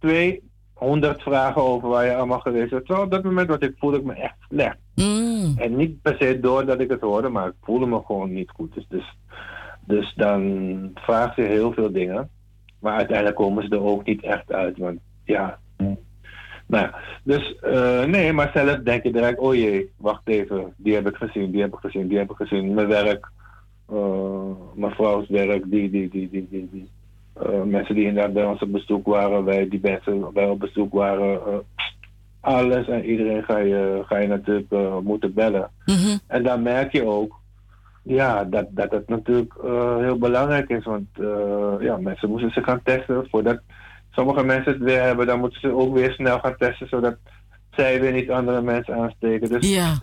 [0.00, 0.42] Twee,
[0.74, 2.84] honderd vragen over waar je allemaal geweest bent.
[2.86, 4.76] Terwijl op dat moment wat ik voelde ik me echt slecht.
[5.56, 8.50] En niet per se door dat ik het hoorde, maar ik voelde me gewoon niet
[8.50, 8.74] goed.
[8.74, 9.16] Dus, dus,
[9.84, 12.30] dus dan vraagt ze heel veel dingen.
[12.78, 14.78] Maar uiteindelijk komen ze er ook niet echt uit.
[14.78, 15.58] Want ja.
[16.66, 20.94] Nou ja, dus eh, nee, maar zelf denk je direct, oh jee, wacht even, die
[20.94, 22.74] heb ik gezien, die heb ik gezien, die heb ik gezien.
[22.74, 23.30] Mijn werk,
[23.88, 26.88] eh, mijn vrouws werk, die, die, die, die, die, die.
[27.32, 30.92] Eh, mensen die inderdaad bij ons op bezoek waren, wij die mensen bij op bezoek
[30.92, 31.40] waren.
[31.46, 31.58] eh,
[32.48, 35.70] alles en iedereen ga je, ga je natuurlijk eh, moeten bellen.
[36.26, 37.40] En dan merk je ook
[38.02, 40.84] ja, dat, dat het natuurlijk eh, heel belangrijk is.
[40.84, 43.26] Want eh, ja, mensen moeten zich gaan testen.
[43.30, 43.60] Voordat
[44.10, 46.88] sommige mensen het weer hebben, dan moeten ze ook weer snel gaan testen.
[46.88, 47.16] Zodat
[47.70, 49.48] zij weer niet andere mensen aansteken.
[49.48, 49.94] Dus ja,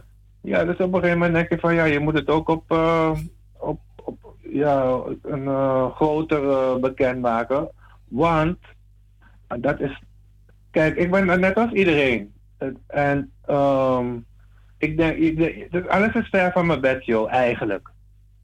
[0.42, 2.72] ja dus op een gegeven moment denk je van ja, je moet het ook op,
[3.58, 5.48] op, op ja, een
[5.92, 7.70] groter eh, bekendmaken.
[8.08, 8.58] Want
[9.60, 10.02] dat is.
[10.72, 12.34] Kijk, ik ben net als iedereen.
[12.88, 14.18] En ehm,
[14.78, 15.38] ik denk, ik
[15.72, 17.90] denk- alles is ver van mijn bed, joh, eigenlijk.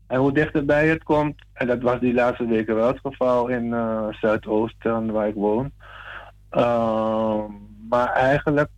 [0.08, 3.74] En hoe dichterbij het komt, en dat was die laatste weken wel het geval in
[3.74, 5.72] eh, Zuidoosten, waar ik woon.
[6.50, 7.52] Ehm,
[7.90, 8.70] maar eigenlijk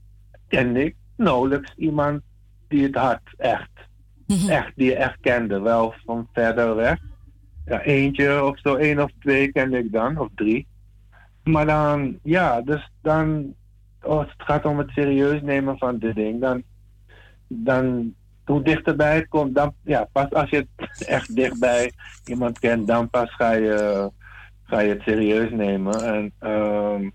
[0.47, 2.21] ken ik nauwelijks iemand
[2.67, 3.69] die het had, echt.
[4.47, 6.99] Echt, die je echt kende, wel van verder weg.
[7.65, 10.67] Ja, eentje of zo, één of twee kende ik dan, of drie.
[11.43, 13.53] Maar dan, ja, dus dan,
[14.05, 16.63] als het gaat om het serieus nemen van dit ding, dan,
[17.47, 18.13] dan
[18.45, 21.91] hoe dichterbij het komt, dan, ja, pas als je het echt dichtbij
[22.25, 24.09] iemand kent, dan pas ga je,
[24.63, 26.03] ga je het serieus nemen.
[26.03, 27.09] En ehm,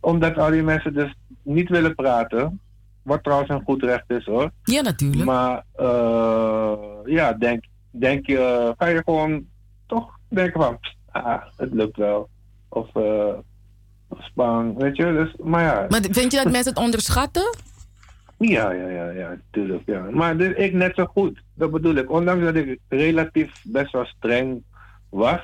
[0.00, 2.60] omdat al die mensen dus niet willen praten,
[3.02, 4.50] wat trouwens een goed recht is hoor.
[4.62, 5.24] Ja, natuurlijk.
[5.24, 9.46] Maar eh, ja, denk, denk je, ga je gewoon
[9.86, 12.28] toch denken van, pst, ah, het lukt wel.
[12.68, 13.44] Of, eh of
[14.18, 15.04] spang, weet je.
[15.12, 15.86] Dus, maar ja.
[15.88, 17.56] Maar vind je dat mensen het onderschatten?
[18.38, 19.82] Ja, ja, ja, ja, natuurlijk.
[19.86, 20.06] Ja.
[20.10, 21.40] Maar dus ik net zo goed.
[21.54, 22.10] Dat bedoel ik.
[22.10, 24.62] Ondanks dat ik relatief best wel streng
[25.08, 25.40] was,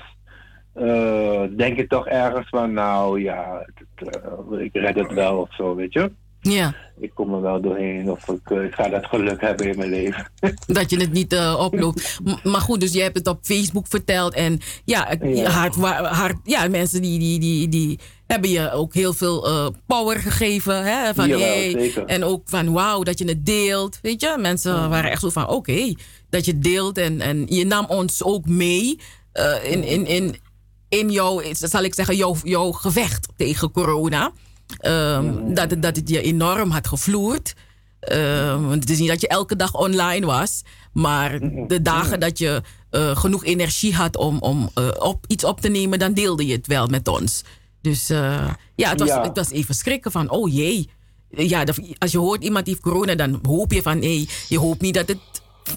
[0.73, 4.08] eh, denk ik toch ergens van, nou ja, het,
[4.50, 6.12] eh, ik red het wel of zo, weet je.
[6.41, 6.74] Ja.
[7.00, 9.91] Ik kom er wel doorheen of ik, eh, ik ga dat geluk hebben in mijn
[9.91, 10.31] leven.
[10.66, 12.20] Dat je het niet oploopt.
[12.24, 14.34] M- maar goed, dus je hebt het op Facebook verteld.
[14.34, 15.16] En ja.
[15.44, 15.74] Hard,
[16.05, 17.99] hard, ja mensen die, die, die, die
[18.33, 20.85] hebben je ook heel veel eh, power gegeven.
[20.85, 21.15] Hè?
[21.15, 22.05] Van, Jawel, hey, zeker.
[22.05, 23.99] en ook van wauw, dat je het deelt.
[24.02, 25.94] Weet je, mensen waren echt zo van oké,
[26.31, 26.99] dat je deelt.
[26.99, 28.99] En, en je nam ons ook mee
[29.33, 30.36] eh, in, in, in,
[30.89, 34.33] in jouw, zal ik zeggen, jouw, jouw gevecht tegen corona.
[34.78, 37.55] Ehm, dat, het, dat het je enorm had gevloerd.
[38.01, 40.62] Ehm, want het is niet dat je elke dag online was.
[40.93, 41.39] Maar
[41.69, 45.99] de dagen dat je eh, genoeg energie had om, om op, iets op te nemen,
[45.99, 47.43] dan deelde je het wel met ons.
[47.83, 49.23] Dus eh, ja, het was, Ja.
[49.23, 50.89] het was even schrikken van, oh jee.
[51.31, 51.65] Ja,
[51.99, 55.09] als je hoort iemand heeft corona, dan hoop je van, nee, je hoopt niet dat
[55.09, 55.19] het,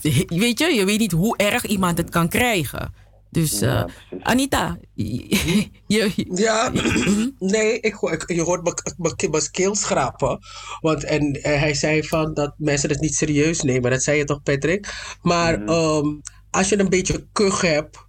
[0.27, 2.93] weet je, je weet niet hoe erg iemand het kan krijgen.
[3.31, 3.83] Dus eh,
[4.21, 6.71] Anita, je, Ja,
[7.39, 7.95] nee, ik,
[8.27, 10.39] je hoort me- me- mijn keel schrapen.
[10.81, 13.91] Want en, eh, hij zei van dat mensen het niet serieus nemen.
[13.91, 14.93] Dat zei je toch, Patrick?
[15.21, 16.07] Maar ehm,
[16.51, 18.03] als je een beetje kuch hebt.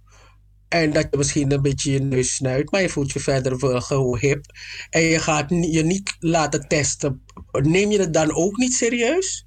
[0.69, 3.81] En dat je misschien een beetje je neus snuit, maar je voelt je verder wel
[3.81, 4.45] gewoon hip.
[4.89, 7.21] En je gaat je niet laten testen.
[7.51, 9.45] Neem je het dan ook niet serieus?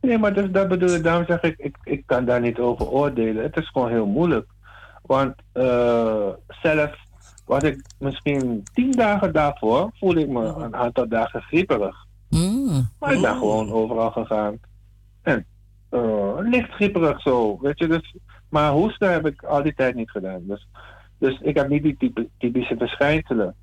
[0.00, 2.88] Nee, maar dus dat bedoel ik, daarom zeg ik, ik, ik kan daar niet over
[2.88, 3.42] oordelen.
[3.42, 4.46] Het is gewoon heel moeilijk.
[5.02, 6.90] Want eh, zelf
[7.44, 12.06] was ik misschien tien dagen daarvoor, voelde ik me een aantal dagen grieperig.
[12.98, 14.58] Maar ik ben gewoon overal gegaan.
[15.22, 15.46] En
[15.88, 17.86] eh, licht grieperig zo, weet je.
[17.86, 18.14] Dus,
[18.54, 20.42] maar hoesten heb ik al die tijd niet gedaan.
[20.46, 20.68] Dus,
[21.18, 23.54] dus ik heb niet die type, typische verschijnselen.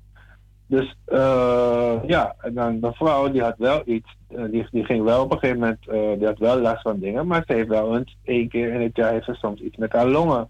[0.66, 5.04] Dus eh, ja, en dan mijn vrouw die had wel iets, eh, die, die ging
[5.04, 7.68] wel op een gegeven moment, eh, die had wel last van dingen, maar ze heeft
[7.68, 10.48] wel eens één keer in het jaar heeft ze soms iets met haar longen.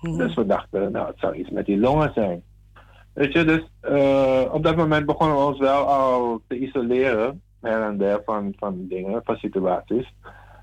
[0.00, 2.42] Dus we dachten, nou het zou iets met die longen zijn.
[3.12, 3.62] Weet je, dus
[4.50, 8.86] op dat moment begonnen we ons wel al te isoleren, her en der van, van
[8.88, 10.14] dingen, van situaties.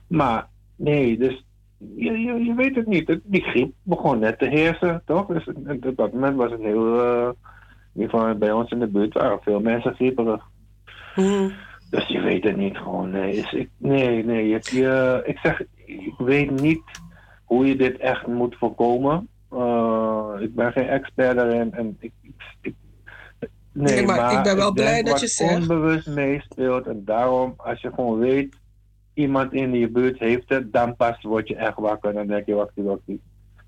[0.07, 1.45] Maar nee, dus
[1.95, 3.07] je, je, je weet het niet.
[3.07, 5.25] Het- Die griep begon net te heersen, toch?
[5.25, 7.29] Dus op dat moment was het heel, eh,
[7.93, 10.43] in ieder geval bij ons in de buurt waren veel mensen grieperig.
[11.89, 13.09] Dus je weet het niet gewoon.
[13.09, 14.47] Nee, is, ik, nee, nee.
[14.47, 16.81] Je, ik zeg, ik weet niet
[17.45, 19.27] hoe je dit echt moet voorkomen.
[19.49, 21.73] Eh, ik ben geen expert daarin.
[21.73, 22.11] En ik,
[22.61, 22.73] nee,
[23.73, 26.87] Nee, maar ik ben wel blij dat je zegt- onbewust meespeelt.
[26.87, 28.55] En daarom, als je gewoon weet,
[29.13, 32.13] iemand in je buurt heeft het, dan pas word je echt wakker.
[32.13, 33.01] Dan denk je, wacht, wacht.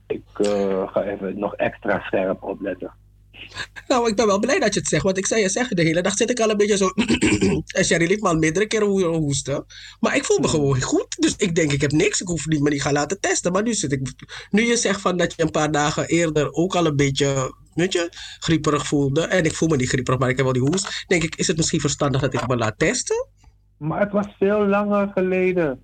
[0.07, 2.93] Ik eh, ga even nog extra scherp opletten.
[3.87, 5.03] Nou, ik ben wel blij dat je het zegt.
[5.03, 6.89] Want ik zei je zeggen, de hele dag zit ik al een beetje zo...
[7.77, 9.65] en Sherry liet me al meerdere keren ho- hoesten.
[9.99, 11.15] Maar ik voel me gewoon goed.
[11.21, 12.21] Dus ik denk, ik heb niks.
[12.21, 13.51] Ik hoef niet me niet gaan laten testen.
[13.51, 14.13] Maar nu zit ik...
[14.49, 17.55] Nu je zegt van dat je een paar dagen eerder ook al een beetje...
[17.73, 19.21] Weet je, grieperig voelde.
[19.21, 21.03] En ik voel me niet grieperig, maar ik heb wel die hoest.
[21.07, 23.27] Denk ik, is het misschien verstandig dat ik me laat testen?
[23.83, 25.83] Maar het was veel langer geleden.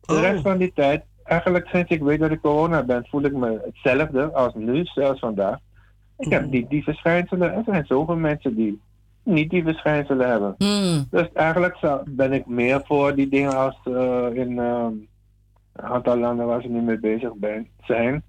[0.00, 3.32] De rest van die tijd, eigenlijk sinds ik weet dat ik corona ben, voel ik
[3.32, 5.58] me hetzelfde als nu, zelfs vandaag.
[6.18, 7.52] Ik heb niet die verschijnselen.
[7.52, 8.80] Er zijn zoveel mensen die
[9.22, 10.54] niet die verschijnselen hebben.
[11.10, 14.92] Dus eigenlijk zou, ben ik meer voor die dingen als eh, in ehm,
[15.72, 18.22] een aantal landen waar ze nu mee bezig ben, zijn.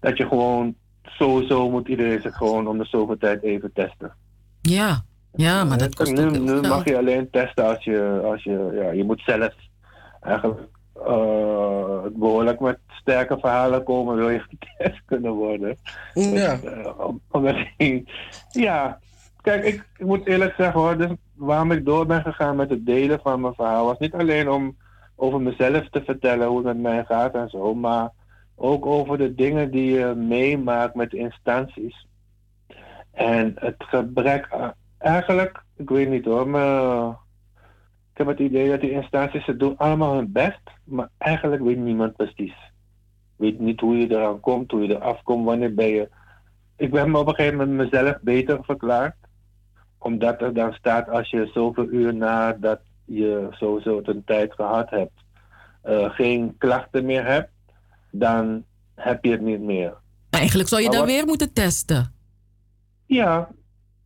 [0.00, 4.12] Dat je gewoon, sowieso moet iedereen zich gewoon om de zoveel tijd even testen.
[4.60, 5.02] Ja,
[5.32, 8.90] ja, maar dat kost nu, nu mag je alleen testen als je, als je, ja,
[8.90, 9.54] je moet zelf
[10.20, 10.60] eigenlijk
[11.06, 15.76] eh, behoorlijk met sterke verhalen komen, wil je getest kunnen worden.
[16.14, 16.54] Ja.
[16.56, 18.02] Dus, eh, om- omdat je-
[18.50, 18.98] ja,
[19.40, 22.86] kijk, ik, ik moet eerlijk zeggen hoor, dus waarom ik door ben gegaan met het
[22.86, 24.76] delen van mijn verhaal was niet alleen om
[25.16, 28.10] over mezelf te vertellen hoe het met mij gaat en zo, maar
[28.56, 32.06] ook over de dingen die je meemaakt met de instanties.
[33.12, 37.08] En het gebrek aan, eigenlijk, ik weet niet hoor, maar
[38.12, 41.78] ik heb het idee dat die instanties ze doen allemaal hun best, maar eigenlijk weet
[41.78, 42.54] niemand precies.
[43.36, 46.08] Weet niet hoe je eraan komt, hoe je eraf komt, wanneer ben je.
[46.76, 49.16] Ik ben me op een gegeven moment mezelf beter verklaard,
[49.98, 55.24] omdat er dan staat als je zoveel uur nadat je sowieso een tijd gehad hebt,
[55.82, 57.50] eh, geen klachten meer hebt,
[58.10, 58.64] dan
[58.94, 59.94] heb je het niet meer.
[60.30, 62.12] Eigenlijk zou je dan weer moeten testen.
[63.06, 63.48] Ja,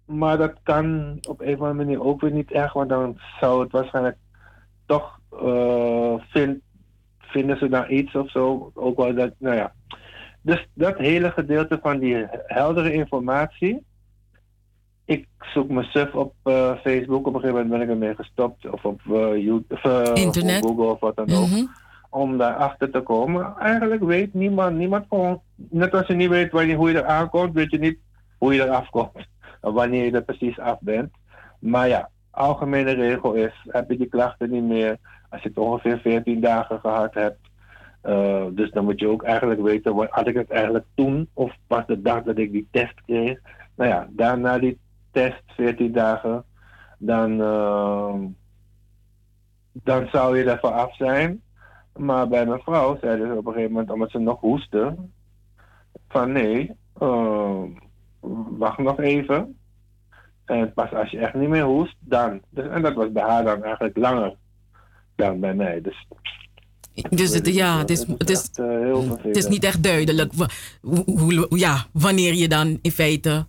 [0.05, 3.63] maar dat kan op een of andere manier ook weer niet echt, want dan zou
[3.63, 4.17] het waarschijnlijk
[4.87, 5.19] toch
[6.29, 6.61] vind,
[7.19, 8.71] vinden ze dan iets of zo.
[8.75, 9.73] Ook wel dat, nou ja.
[10.41, 13.85] Dus dat hele gedeelte van die heldere informatie.
[15.05, 17.27] Ik zoek mijn suf op eh, Facebook.
[17.27, 18.71] Op een gegeven moment ben ik ermee gestopt.
[18.71, 20.65] Of op eh, YouTube, of, Internet.
[20.65, 21.69] op Google of wat dan ook.
[22.11, 23.55] Om daar achter te komen.
[23.59, 25.41] Eigenlijk weet niemand, niemand gewoon.
[25.55, 27.99] Net als je niet weet wanneer, hoe je er aankomt, weet je niet
[28.39, 29.27] hoe je eraf komt.
[29.73, 31.13] Wanneer je er precies af bent.
[31.59, 35.99] Maar ja, algemene regel is, heb je die klachten niet meer als je het ongeveer
[35.99, 37.39] 14 dagen gehad hebt.
[38.01, 41.87] eh, dus dan moet je ook eigenlijk weten, had ik het eigenlijk toen of pas
[41.87, 43.39] de dag dat ik die test kreeg?
[43.75, 44.79] Nou ja, daarna die
[45.11, 46.45] test, 14 dagen,
[46.99, 48.15] dan, eh,
[49.73, 51.43] dan zou je ervan af zijn.
[51.97, 54.97] Maar bij mijn vrouw zeiden ze op een gegeven moment, omdat ze nog hoestte,
[56.09, 57.63] van nee, eh,
[58.59, 59.59] wacht nog even.
[60.45, 62.41] En pas als je echt niet meer hoest, dan.
[62.51, 64.37] Dus, en dat was bij haar dan eigenlijk langer
[65.17, 65.81] dan bij mij.
[65.81, 66.07] Dus,
[67.11, 69.23] Dus het, ja, het is, het, is, echt, heel vervelend.
[69.23, 70.33] het is niet echt duidelijk
[70.81, 73.47] hoe, hoe- ja, wanneer je dan in feite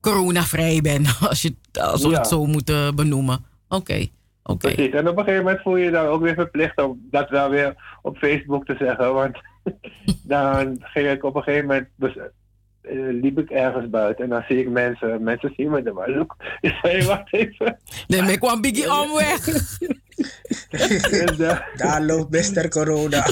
[0.00, 2.16] coronavrij bent, als, je, als we Ja.
[2.18, 3.44] het zo moeten benoemen.
[3.68, 4.06] Oké,
[4.42, 4.72] oké.
[4.74, 4.92] Precies.
[4.94, 7.50] En op een gegeven moment voel je je dan ook weer verplicht om dat wel
[7.50, 9.14] weer op Facebook te zeggen.
[9.14, 9.38] Want
[10.34, 11.88] dan ging ik op een gegeven moment.
[12.86, 15.22] Eh, liep ik ergens buiten en dan zie ik mensen.
[15.22, 16.10] Mensen zien me er maar.
[16.10, 17.78] Look, ik zei, wacht even.
[18.06, 19.48] Nee, maar ik kwam Biggie om weg.
[21.76, 22.68] Daar loopt Mr.
[22.68, 23.24] Corona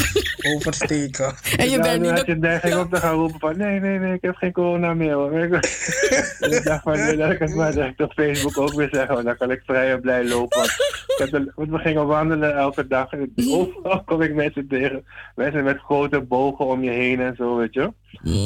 [0.55, 1.35] oversteken.
[1.57, 3.99] En je dan bent niet had je neiging om te gaan roepen van nee, nee,
[3.99, 5.33] nee, ik heb geen corona meer hoor.
[5.41, 9.27] ik dacht van nee, dat ik het maar direct op Facebook ook weer zeggen, want
[9.27, 10.59] dan kan ik vrij en blij lopen.
[10.59, 10.71] Want,
[11.07, 15.05] ik heb de- want we gingen wandelen elke dag en overal kom ik mensen tegen.
[15.35, 17.93] Mensen met grote bogen om je heen en zo, weet je.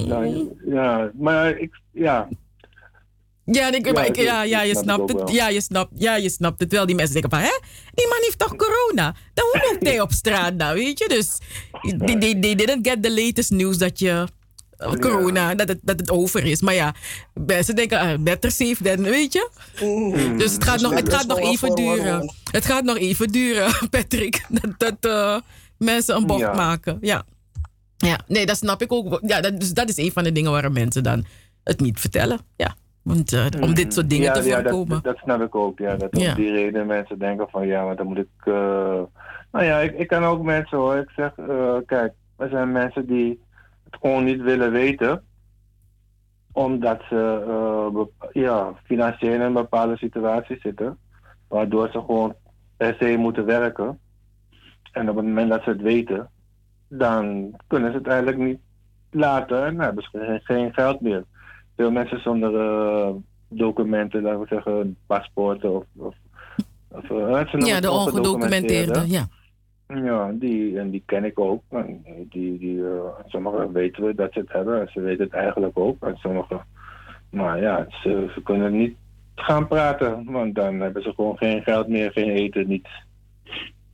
[0.08, 2.28] Nou, ja, maar ik, ja.
[3.52, 5.30] Ja, ik, Ja, maar ik, ja, ja, je snapt het.
[5.30, 6.86] Ja je, snapt, ja, je snapt het wel.
[6.86, 7.58] Die mensen denken van, hè?
[7.94, 9.14] Die man heeft toch corona?
[9.34, 11.08] Dan hoe loopt hij op straat nou, weet je?
[11.08, 11.38] Dus,
[11.98, 14.26] they, they, they didn't get the latest news dat je...
[14.76, 16.60] eh, Corona, dat het, dat het over is.
[16.60, 16.94] Maar ja,
[17.34, 19.48] mensen denken, ah, better safe than, weet je?
[20.38, 22.34] Dus het gaat, nog, het gaat nog even duren.
[22.50, 24.44] Het gaat nog even duren, Patrick.
[24.48, 25.40] Dat, dat eh,
[25.78, 26.98] mensen een bocht maken.
[27.00, 27.24] Ja.
[27.96, 29.20] ja, nee, dat snap ik ook.
[29.26, 31.26] Ja, dat, dus dat is een van de dingen waarom mensen dan
[31.64, 32.38] het niet vertellen.
[32.56, 32.76] Ja,
[33.08, 34.88] want eh, om dit soort dingen ja, te ja, voorkomen.
[34.88, 35.96] Dat, dat snap ik ook, ja.
[35.96, 36.28] Dat Ja.
[36.30, 38.28] om die reden mensen denken van ja, maar dan moet ik...
[38.44, 39.00] eh,
[39.52, 40.96] Nou ja, ik, ik kan ook mensen hoor.
[40.96, 43.40] Ik zeg, eh, kijk, er zijn mensen die
[43.84, 45.22] het gewoon niet willen weten.
[46.52, 47.20] Omdat ze
[48.32, 50.98] ja, financieel in een bepaalde situatie zitten.
[51.48, 52.34] Waardoor ze gewoon
[52.76, 53.98] per se moeten werken.
[54.92, 56.30] En op het moment dat ze het weten,
[56.88, 58.58] dan kunnen ze het eigenlijk niet
[59.10, 59.64] laten.
[59.64, 61.24] En dan hebben ze geen, geen geld meer.
[61.78, 63.10] Veel mensen zonder eh,
[63.48, 65.84] documenten, laten we zeggen, paspoorten of.
[65.96, 66.14] of,
[66.88, 67.90] of noemen Ja, de ongedocumenteerde.
[67.90, 69.04] ongedocumenteerde.
[69.06, 69.26] Ja.
[70.04, 71.62] Ja, die, en die ken ik ook.
[71.68, 75.32] En die, die, eh, sommigen weten we dat ze het hebben en ze weten het
[75.34, 76.02] eigenlijk ook.
[76.04, 76.60] En sommigen,
[77.30, 78.96] maar ja, ze, ze kunnen niet
[79.34, 82.90] gaan praten, want dan hebben ze gewoon geen geld meer, geen eten, niets.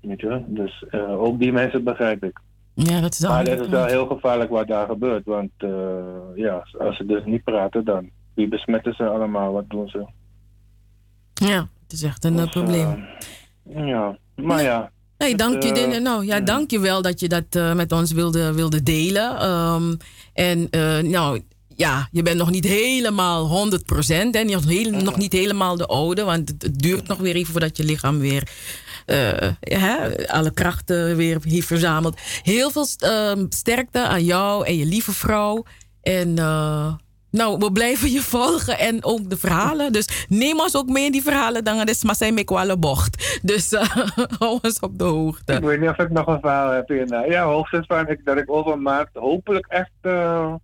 [0.01, 0.43] Weet je?
[0.47, 2.41] Dus ook die mensen begrijp ik.
[2.75, 3.31] Ja, dat is wel.
[3.31, 5.71] Maar het is wel heel gevaarlijk wat daar gebeurt, want eh,
[6.35, 10.07] ja, als ze dus niet praten, dan wie besmetten ze allemaal, wat doen ze?
[11.35, 13.07] Ja, het is echt een eh, probleem.
[13.63, 14.91] Ja, maar ja.
[15.17, 18.13] Hey, dank je, eh, nou, ja, dank je wel dat je dat eh, met ons
[18.13, 19.39] wilde, wilde delen.
[19.39, 19.95] Ehm,
[20.33, 21.41] en eh, nou,
[21.77, 26.23] ja, je bent nog niet helemaal 100% en nog, heel, nog niet helemaal de oude,
[26.23, 28.84] want het, het duurt nog weer even voordat je lichaam weer eh,
[29.61, 32.21] hè, alle krachten weer heeft verzameld.
[32.43, 35.65] Heel veel ehm, sterkte aan jou en je lieve vrouw.
[36.03, 36.95] En eh,
[37.35, 39.93] nou, we blijven je volgen en ook de verhalen.
[39.93, 41.65] Dus neem ons ook mee in die verhalen.
[41.65, 43.41] Dan is maar zijn kwale bocht.
[43.43, 43.97] Dus eh,
[44.39, 45.53] hou op de hoogte.
[45.53, 47.25] Ik weet niet of ik nog een verhaal heb hierna.
[47.25, 50.55] Ja, hoogstens van ik, dat ik over maand hopelijk echt, eh,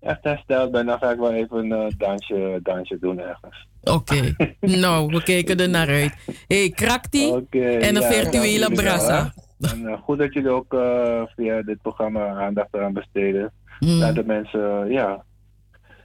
[0.00, 0.86] echt hersteld ben.
[0.86, 3.68] Dan ga ik wel even een eh, dansje, dansje doen ergens.
[3.84, 6.12] Oké, nou, we keken er naar uit.
[6.26, 9.34] Hé, hey, Krakti okay, en een virtuele nou, brasa.
[9.60, 13.52] En, eh, goed dat jullie ook eh, via dit programma aandacht eraan besteden.
[13.80, 14.14] Mm.
[14.14, 15.24] De mensen eh, ja,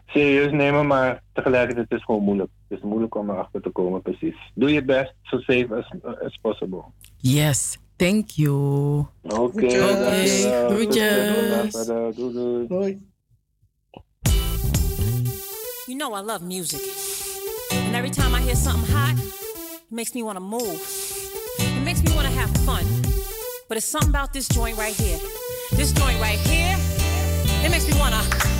[0.06, 2.49] serieus nemen, maar tegelijkertijd is het gewoon moeilijk.
[2.67, 4.35] Het is moeilijk om erachter te komen, precies.
[4.53, 6.83] Doe je best, so safe as, as possible.
[7.17, 9.06] Yes, thank you.
[9.22, 9.69] Oké, okay,
[12.67, 13.06] Doei.
[15.85, 17.07] You know I love music.
[17.98, 20.80] every time I hear something hot, it makes me wanna move.
[21.58, 22.85] It makes me wanna have fun.
[23.67, 25.17] But it's something about this joint right here.
[25.72, 26.77] This joint right here,
[27.66, 28.57] it makes me wanna.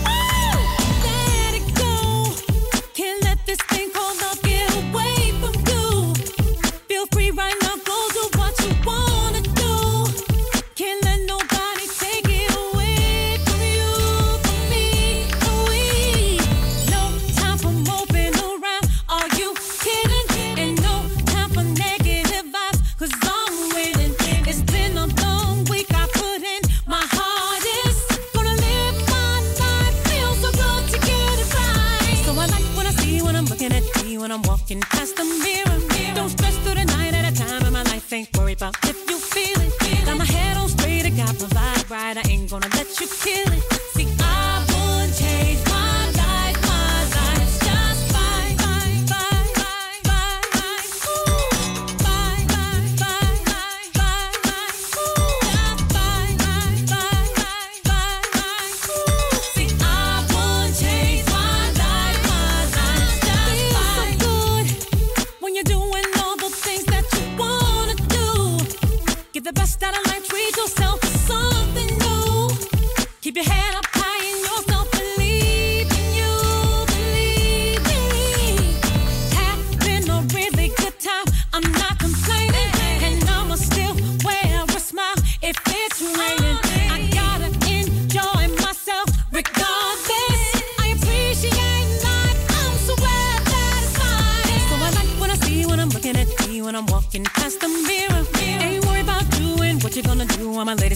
[38.58, 40.06] about if you feel it.
[40.06, 42.18] Got my head on straight, I got my vibe right.
[42.18, 43.66] I ain't gonna let you kill it.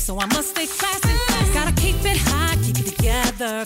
[0.02, 1.14] so I must stay classy.
[1.54, 3.66] Gotta keep it high, keep it together.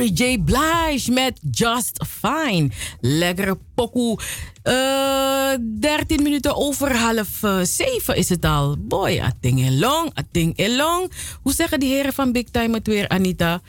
[0.00, 0.38] Mary J.
[0.38, 2.70] Blige met Just Fine.
[3.00, 4.18] Lekkere pokoe.
[4.62, 8.76] Eh, uh, 13 minuten over half eh, 7 is het al.
[8.78, 11.04] Boy, a ding along, e a ding along.
[11.04, 13.60] E Hoe zeggen die heren van Big Time het weer, Anita?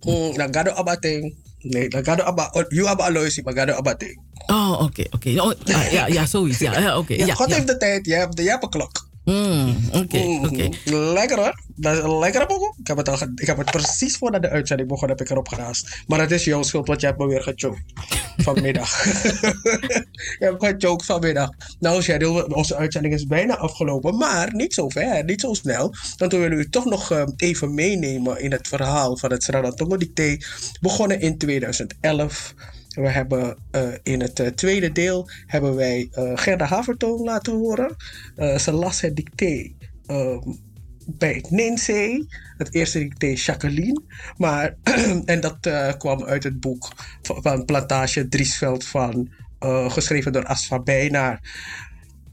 [0.00, 1.34] Mm, dat het op ding.
[1.58, 4.20] Nee, dat gaat op oh, You have Aloysi, maar gaat op ding.
[4.46, 5.42] Oh, oké, oké.
[5.42, 5.92] Okay.
[5.92, 6.58] Ja, ja, zoiets.
[6.58, 7.14] Ja, oké.
[7.14, 9.07] Ja, ja, God heeft de tijd, je hebt, je hebt klok.
[9.28, 10.68] Mmm, oké.
[10.90, 11.60] Lekker hoor.
[11.74, 12.74] Dat is een lekkere pokoe.
[12.78, 15.48] Ik heb, het al ik heb het precies voordat de uitzending begon, heb ik erop
[15.48, 16.02] geraasd.
[16.06, 17.82] Maar het is jouw schuld, want je hebt me weer gechoked.
[18.36, 19.04] Vanmiddag.
[20.38, 21.50] je hebt gechoked vanmiddag.
[21.78, 24.16] Nou Cheryl, onze uitzending is bijna afgelopen.
[24.16, 25.94] Maar niet zo ver, niet zo snel.
[26.16, 29.96] Want we willen u toch nog ehm, even meenemen in het verhaal van het Sranatongo
[29.96, 30.36] Dicté.
[30.80, 32.54] Begonnen in 2011
[32.98, 37.96] we hebben eh, in het eh, tweede deel hebben wij eh, Gerda Havertoon laten horen.
[38.60, 39.72] Ze las het dicté
[40.06, 40.38] ehm,
[41.06, 42.26] bij het Ninsee.
[42.56, 44.02] Het eerste dicté Jacqueline.
[44.36, 44.76] Maar,
[45.24, 45.58] en dat
[45.98, 46.88] kwam uit het boek
[47.22, 49.30] van, Plantage Driesveld van,
[49.88, 51.40] geschreven door Asfa Bijnaar.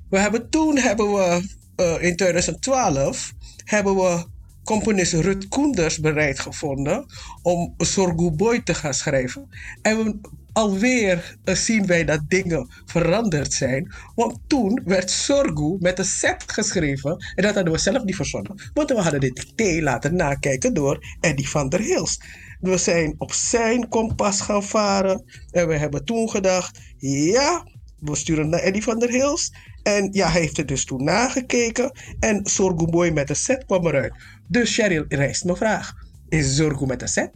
[0.09, 1.41] We hebben toen hebben we
[1.99, 4.25] in 2012 hebben we
[4.63, 7.05] componist Rut Koenders bereid gevonden
[7.41, 9.49] om Sorgu Boy te gaan schrijven.
[9.81, 10.19] En we,
[10.55, 13.93] alweer eh, zien wij dat dingen veranderd zijn.
[14.15, 17.17] Want toen werd Sorgu met een set geschreven.
[17.35, 18.71] En dat hadden we zelf niet verzonnen.
[18.73, 22.21] Want we hadden dit dicté laten nakijken door Eddie van der Hils.
[22.59, 25.23] We zijn op zijn kompas gaan varen.
[25.51, 27.67] En we hebben toen gedacht, ja,
[27.99, 29.53] we sturen naar Eddie van der Hils.
[29.83, 31.91] En ja, hij heeft het dus toen nagekeken.
[32.19, 34.13] En Sorgu Boy met een set kwam eruit.
[34.47, 35.93] Dus Cheryl rijst mijn vraag.
[36.29, 37.27] Is Zorgu met een Z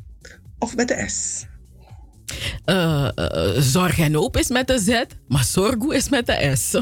[0.59, 1.47] of met de S?
[2.65, 6.71] Eh, eh, zorg en hoop is met de Z, maar Sorgu is met de S.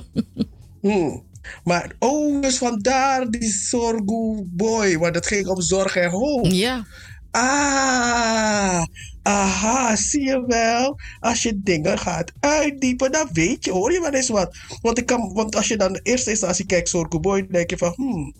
[0.82, 1.24] Hmm.
[1.64, 4.98] Maar oh, dus vandaar die Sorgu Boy.
[4.98, 6.46] Want het ging om zorg en hoop.
[6.46, 6.86] Ja.
[7.32, 8.84] Ah,
[9.24, 11.00] aha, zie je wel.
[11.20, 14.58] Als je dingen gaat uitdiepen, dan weet je, hoor je wel eens wat.
[14.82, 17.70] Want, ik kan, want als je dan de eerste instantie kijkt, Sorgu Boy, dan denk
[17.70, 18.34] je van, hmm,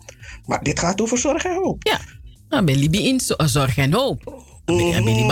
[0.46, 1.86] maar dit gaat over zorg en hoop.
[1.86, 2.00] Ja,
[2.48, 4.42] dan ben je in zo- zorg en hoop.
[4.64, 5.26] Dan ben je niet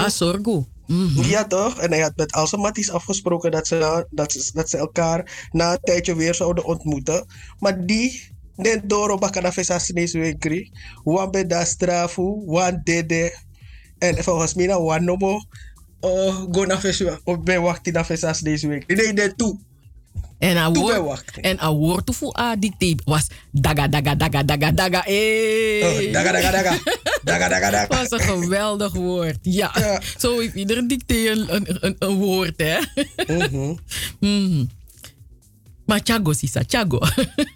[0.88, 1.28] Sorgu.
[1.28, 1.78] Ja, toch?
[1.78, 5.48] En hij had met al zijn matties afgesproken dat ze, dat, ze, dat ze elkaar
[5.52, 7.26] na een tijdje weer zouden ontmoeten.
[7.58, 10.70] Maar die, net door op bakana vesa sneeswinkri,
[11.04, 12.08] wan be da
[12.46, 13.36] wan dede.
[13.98, 15.40] En volgens mij, nou, wan nomo,
[16.00, 18.94] uh, go na vesa, of ben wacht na vesa sneeswinkri.
[18.94, 19.58] Nee, nee, toe.
[20.38, 20.74] En een
[21.40, 22.56] en een woord voor a
[23.04, 25.02] was daga daga daga daga daga.
[25.04, 25.80] Hey.
[25.82, 26.78] Oh, daga, daga, daga.
[27.24, 27.86] Daga, daga, daga.
[27.96, 29.38] was een geweldig woord.
[29.42, 30.00] Ja.
[30.18, 32.78] Zo heeft iedere dicté een, een, een, een woord, hè?
[34.18, 34.64] Mhm.
[35.86, 36.98] Maar Chago, Sisa, Chago.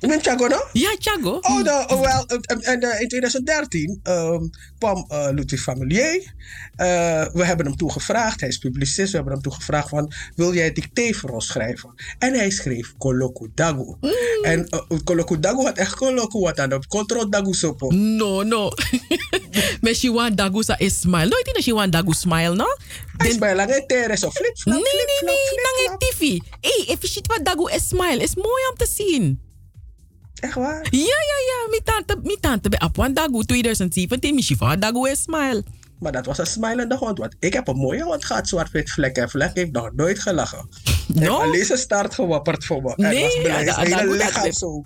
[0.00, 0.60] Je bent Chago, no?
[0.82, 1.38] Ja, Chago.
[1.40, 4.46] Oh, nou, oh, wel, en, en, eh, in 2013 ehm,
[4.78, 6.34] kwam eh, Ludwig Familier.
[6.76, 9.10] Eh, we hebben hem toegevraagd, hij is publicist.
[9.10, 11.94] We hebben hem toegevraagd van, wil jij dicté voor ons schrijven?
[12.18, 13.96] En hij schreef Koloku Dagu.
[14.42, 16.86] En uh, Koloku Dagu had echt Koloku wat aan op.
[16.88, 17.90] Control Dagu sopo.
[17.90, 18.70] No, no.
[19.80, 21.28] Maar she want Dagu sa is smile.
[21.28, 22.66] Nooit in dat she want Dagu smile, no?
[23.16, 25.36] Hij smile lang en tere zo flip Nee, nee, nee.
[25.86, 26.00] flop.
[26.00, 26.38] TV.
[26.60, 29.40] Hey, ziet wat Dagu is smile, is mooi om te zien.
[30.34, 30.86] Echt waar?
[30.90, 31.68] Ja, ja, ja.
[31.70, 34.30] Mijn tante, mijn tante bij Apwan Dagu 2017.
[34.34, 35.64] Mijn shiva Dagu is smile.
[35.98, 37.18] Maar dat was een smilende hond.
[37.18, 39.50] Want ik heb een mooie hond gehad, zwart-wit vlek en vlek.
[39.54, 40.68] heeft nog nooit gelachen.
[41.14, 42.92] Heeft alleen zijn start gewapperd voor me.
[42.96, 43.64] Hij was blij.
[43.72, 44.80] Zijn hele lichaam dat- zo.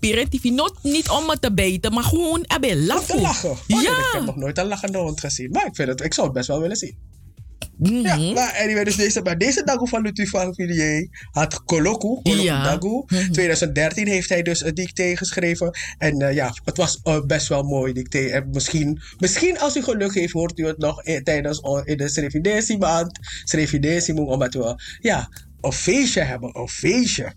[0.00, 0.50] Bij.
[0.50, 3.20] Not, niet om me te bijten, maar gewoon abe Om te lachen.
[3.20, 3.50] lachen.
[3.50, 3.90] Oh, nee, Ja.
[3.90, 5.50] Ik heb nog nooit een lachende hond gezien.
[5.50, 6.96] Maar ik, vind het, ik zou het best wel willen zien.
[7.78, 7.94] Mhm.
[7.94, 12.42] Ja, maar anyway, dus deze, maar deze Dagu van Ludwig van Villiers had Koloku, Koloku
[12.42, 12.62] Ja.
[12.62, 13.04] Dagu.
[13.32, 15.78] 2013 heeft hij dus een dicté geschreven.
[15.98, 18.18] En eh, ja, het was eh, best wel mooi dicté.
[18.18, 22.08] En misschien, misschien als u geluk heeft, hoort u het nog in, tijdens in de
[22.08, 23.18] Srevidesi maand.
[23.44, 25.28] Srevidesi omdat we ja,
[25.60, 26.58] een feestje hebben.
[26.58, 27.32] Een feestje.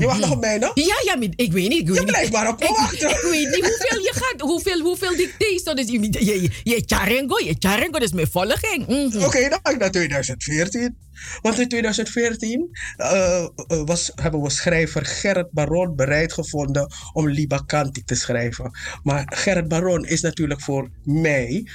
[0.00, 0.70] Je wacht nog op mij, no?
[0.74, 1.80] Ja, ja, ik weet niet.
[1.80, 2.04] Ik weet Je niet.
[2.04, 3.10] blijft maar op me ik, wachten.
[3.10, 5.64] ik weet niet hoeveel je gaat, hoeveel, hoeveel dictées.
[5.64, 5.88] dat is.
[5.88, 8.86] Je, je, je charengo, je charengo, dat is mijn volging.
[8.86, 9.24] Mhm.
[9.24, 10.96] Oké, dan ga ik naar 2014.
[11.42, 17.62] Want in 2014 eh, eh, was, hebben we schrijver Gerrit Baron bereid gevonden om Liba
[17.66, 18.78] Kanti te schrijven.
[19.02, 21.68] Maar Gerrit Baron is natuurlijk voor mij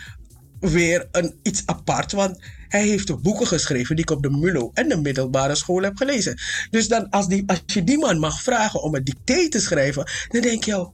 [0.60, 2.12] weer een, iets apart.
[2.12, 2.40] Want
[2.70, 6.40] hij heeft boeken geschreven die ik op de MULO en de middelbare school heb gelezen.
[6.70, 10.08] Dus dan als, die, als je die man mag vragen om een dicté te schrijven,
[10.28, 10.90] dan denk je,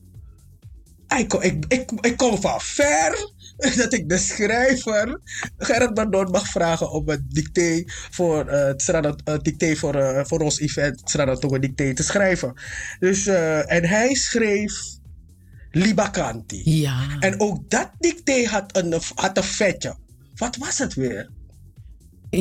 [1.17, 3.33] ik, kom- ik, ik, ik kom van ver
[3.77, 5.21] dat ik de schrijver
[5.57, 10.25] Gerrit Bardon mag vragen om een dicté voor, eh, het Srana- eh, dicté voor, eh,
[10.25, 12.53] voor ons event Sranatongo dicté te schrijven.
[12.99, 14.73] Dus, eh, en hij schreef
[15.71, 16.61] Libakanti.
[16.65, 16.99] Ja.
[17.19, 19.95] En ook dat dicté had een, had een vetje.
[20.35, 21.29] Wat was het weer?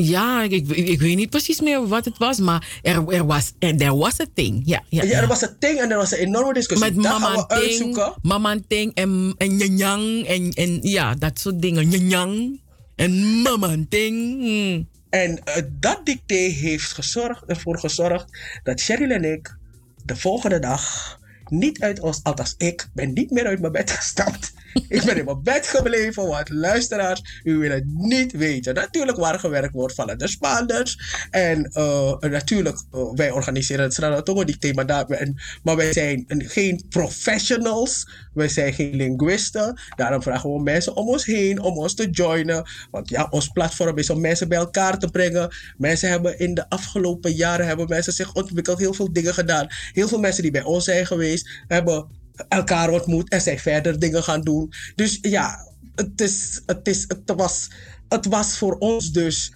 [0.03, 3.77] Ja, ik, ik, weet niet precies meer wat het was, maar er, er was er
[3.77, 4.61] there was a thing.
[4.65, 6.91] Ja, ja, Ja, er was een ding en er was een enorme discussie.
[6.91, 11.87] Met dat mama ting, mama ting en, en nyanyang en, en ja, dat soort dingen.
[11.87, 12.61] Nyanyang
[12.95, 14.41] en mama ting.
[14.41, 14.87] Hmm.
[15.09, 19.57] En eh, dat dicté heeft gezorgd, ervoor gezorgd dat Cheryl en ik
[20.03, 24.53] de volgende dag niet uit ons, althans ik ben niet meer uit mijn bed gestapt.
[24.87, 28.73] Ik ben in mijn bed gebleven, want luisteraars, u wil het niet weten.
[28.73, 30.97] Natuurlijk waar gewerkt wordt van de Spaanders.
[31.29, 36.49] En eh, natuurlijk, eh, wij organiseren het Sranatongo maar, daar, en, maar wij zijn een-
[36.49, 38.07] geen professionals.
[38.33, 39.79] Wij zijn geen linguisten.
[39.95, 42.67] Daarom vragen we mensen om ons heen, om ons te joinen.
[42.91, 45.55] Want ja, ons platform is om mensen bij elkaar te brengen.
[45.77, 49.67] Mensen hebben in de afgelopen jaren hebben mensen zich ontwikkeld, heel veel dingen gedaan.
[49.91, 54.23] Heel veel mensen die bij ons zijn geweest, hebben elkaar ontmoet en zijn verder dingen
[54.23, 54.73] gaan doen.
[54.95, 57.69] Dus ja, het, is, het, is, het, was,
[58.09, 59.53] het was voor ons dus.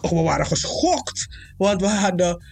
[0.00, 1.28] We waren geschokt.
[1.56, 2.44] Want we hadden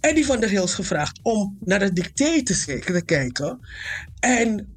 [0.00, 3.58] Eddie van der Hills gevraagd om naar de dicté te kijken.
[4.20, 4.72] En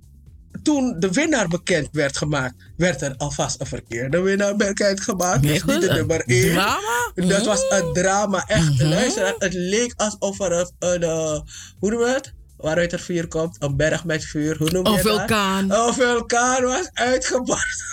[0.63, 5.41] toen de winnaar bekend werd gemaakt, werd er alvast een verkeerde winnaar bekend gemaakt.
[5.41, 6.51] Dus niet de Een nummer 1.
[6.51, 7.11] drama?
[7.15, 8.43] Dat was een drama.
[8.47, 11.39] Echt, luister, het leek alsof er een, een eh,
[11.79, 12.33] hoe noemen we het?
[12.65, 14.57] Waaruit er vuur komt, een berg met vuur.
[14.57, 15.17] Hoe noem je Een dat?
[15.17, 15.71] vulkaan.
[15.71, 17.83] Een vulkaan was uitgebarst.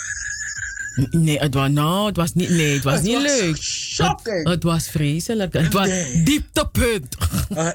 [1.10, 3.56] Nee, het was, nou, het was niet, nee, het was niet leuk.
[3.62, 4.36] Shocking.
[4.36, 5.52] Het, het, was vreselijk.
[5.52, 5.88] Het was
[6.24, 7.16] dieptepunt.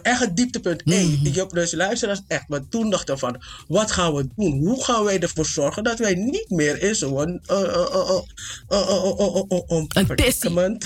[0.02, 0.86] Echt een dieptepunt.
[0.86, 4.60] Mm ik heb dus luisteraars echt, maar toen dacht ik van, wat gaan we doen?
[4.66, 7.42] Hoe gaan wij ervoor zorgen dat wij niet meer in zo'n
[9.68, 10.86] compartiment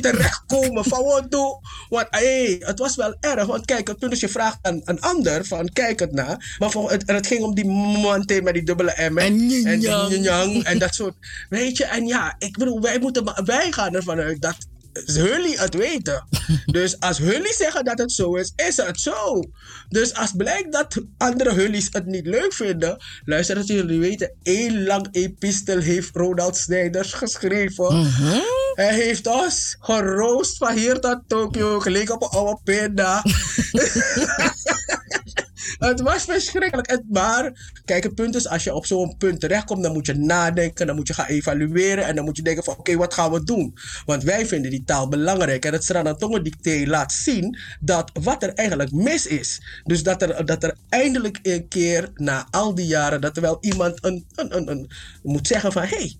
[0.00, 1.60] terechtkomen van wat doe?
[1.88, 5.44] Want hey, het was wel erg, want kijk, toen dus je vraagt aan een ander
[5.44, 8.94] van, kijk het na, maar voor, het, het ging om die man met die dubbele
[9.10, 9.84] M en, en,
[10.24, 11.14] en, en dat soort
[11.48, 14.56] weet je, en ja, ik bedoel, wij moeten, wij gaan ervan uit dat
[14.92, 16.24] Hully het weten.
[16.66, 19.42] Dus als Hully zeggen dat het zo is, is het zo.
[19.88, 24.84] Dus als blijkt dat andere Hullies het niet leuk vinden, luister dat jullie weten, één
[24.84, 28.06] lang epistel heeft Ronald Snijders geschreven.
[28.74, 33.22] Hij heeft ons geroost van hier tot Tokio, gelijk op een oude pinda.
[35.78, 37.02] Het was verschrikkelijk.
[37.08, 40.86] Maar kijk, het punt is, als je op zo'n punt terechtkomt, dan moet je nadenken,
[40.86, 43.44] dan moet je gaan evalueren en dan moet je denken van, oké, wat gaan we
[43.44, 43.76] doen?
[44.04, 48.54] Want wij vinden die taal belangrijk en het Sranatongo dicté laat zien dat wat er
[48.54, 49.62] eigenlijk mis is.
[49.84, 53.58] Dus dat er, dat er eindelijk een keer, na al die jaren, dat er wel
[53.60, 54.90] iemand een, een, een, een,
[55.22, 56.16] moet zeggen van, hé, hey,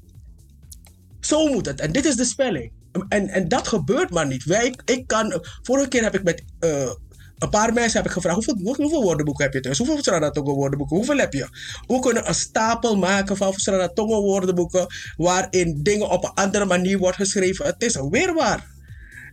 [1.20, 1.81] zo moet het.
[1.81, 2.73] En dit is de spelling.
[3.09, 4.44] En, en dat gebeurt maar niet.
[4.44, 6.91] Wij, ik kan, vorige keer heb ik met eh,
[7.39, 9.78] een paar mensen heb ik gevraagd: hoeveel, woordenboeken heb je thuis?
[9.78, 10.97] Hoeveel Sranatongo woordenboeken?
[10.97, 11.49] Hoeveel heb je?
[11.86, 14.86] We kunnen een stapel maken van Sranatongo woordenboeken.
[15.17, 17.67] waarin dingen op een andere manier worden geschreven.
[17.67, 18.67] Het is een weerwaar.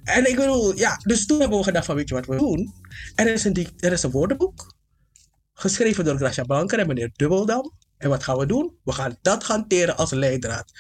[0.04, 2.74] En ik bedoel, ja, dus toen hebben we gedacht: van weet je wat we doen?
[3.16, 4.74] Er is een, er is een woordenboek.
[5.54, 7.72] Geschreven door Gracia Blanker en meneer Dubbeldam.
[7.98, 8.78] En wat gaan we doen?
[8.84, 10.72] We gaan dat hanteren als leidraad.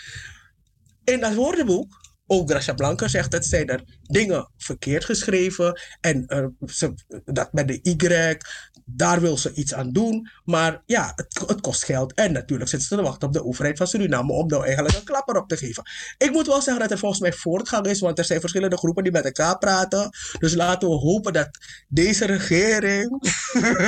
[1.03, 5.81] In dat woordenboek, ook Gracia Blanca zegt het, zijn er dingen verkeerd geschreven.
[6.01, 6.93] En eh, ze,
[7.25, 8.37] dat met de Y,
[8.85, 10.29] daar wil ze iets aan doen.
[10.43, 12.13] Maar ja, het, het kost geld.
[12.13, 15.03] En natuurlijk zitten ze te wachten op de overheid van Suriname om nou eigenlijk een
[15.03, 15.83] klapper op te geven.
[16.17, 19.03] Ik moet wel zeggen dat er volgens mij voortgang is, want er zijn verschillende groepen
[19.03, 20.09] die met elkaar praten.
[20.39, 21.49] Dus laten we hopen dat
[21.87, 23.09] deze regering,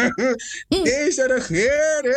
[0.83, 2.15] deze regering,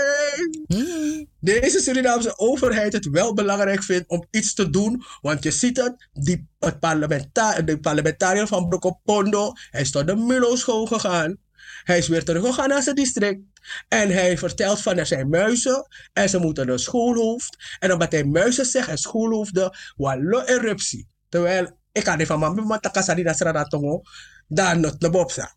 [1.41, 5.03] deze Surinaamse overheid het wel belangrijk vindt om iets te doen.
[5.21, 10.17] Want je ziet het, die, het parlementa de parlementariër van Brokopondo, hij is tot de
[10.17, 11.39] Mulo school gegaan.
[11.85, 13.41] Hij is weer teruggegaan naar zijn district.
[13.89, 15.87] En hij vertelt van er zijn muizen.
[16.13, 17.77] En ze moeten een schoolhoofd.
[17.79, 21.09] En omdat hij muizen zegt en schoolhoofden, wallo eruptie.
[21.29, 24.03] Terwijl ik had van mama, maar takasari na sranatongo.
[24.49, 25.49] Daar not de.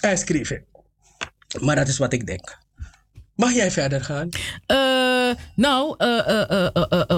[0.00, 0.52] Hij schreef.
[1.60, 2.58] Maar dat is wat ik denk.
[3.34, 4.28] Mag jij verder gaan?
[4.66, 5.96] Eh, nou,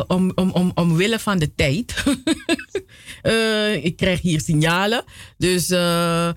[0.07, 1.95] om, omwille van de tijd.
[3.23, 5.05] Eh, ik krijg hier signalen.
[5.39, 6.31] Dus eh,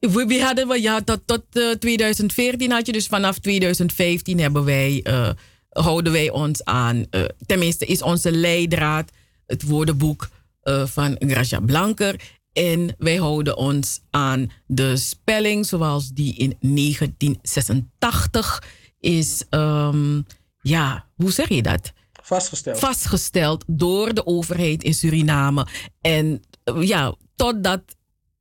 [0.00, 2.92] we, we hadden, we- ja, tot, tot eh, 2014 had je.
[2.92, 5.30] Dus vanaf 2015 hebben wij, eh,
[5.68, 7.06] houden wij ons aan.
[7.10, 9.10] eh, tenminste, is onze leidraad
[9.46, 10.28] het woordenboek
[10.84, 12.20] van Gracia Blanker.
[12.52, 18.62] En wij houden ons aan de spelling zoals die in 1986
[19.00, 20.20] is, ehm,
[20.60, 21.92] ja, hoe zeg je dat?
[22.22, 22.78] Vastgesteld.
[22.78, 25.66] Vastgesteld door de overheid in Suriname.
[26.00, 26.42] En
[26.80, 27.82] ja, totdat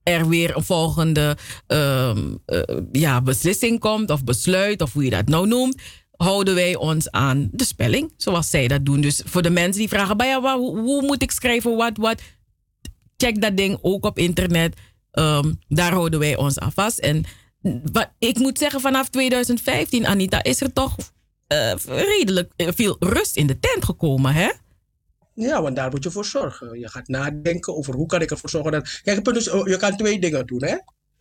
[0.07, 1.37] er weer een volgende
[1.67, 2.61] ehm, eh,
[2.91, 7.49] ja, beslissing komt, of besluit, of hoe je dat nou noemt, houden wij ons aan
[7.51, 9.01] de spelling, zoals zij dat doen.
[9.01, 12.21] Dus voor de mensen die vragen, "Maar ja, hoe moet ik schrijven, wat, wat?
[13.17, 14.75] Check dat ding ook op internet.
[15.11, 16.99] Ehm, daar houden wij ons aan vast.
[16.99, 17.23] En
[17.91, 20.95] wat, ik moet zeggen, vanaf 2015, Anita, is er toch
[21.47, 24.49] eh, redelijk eh, veel rust in de tent gekomen, hè?
[25.39, 26.79] Ja, want daar moet je voor zorgen.
[26.79, 28.99] Je gaat nadenken over hoe kan ik ervoor zorgen dat...
[29.03, 30.75] Kijk, oh, je kan twee dingen doen, hè.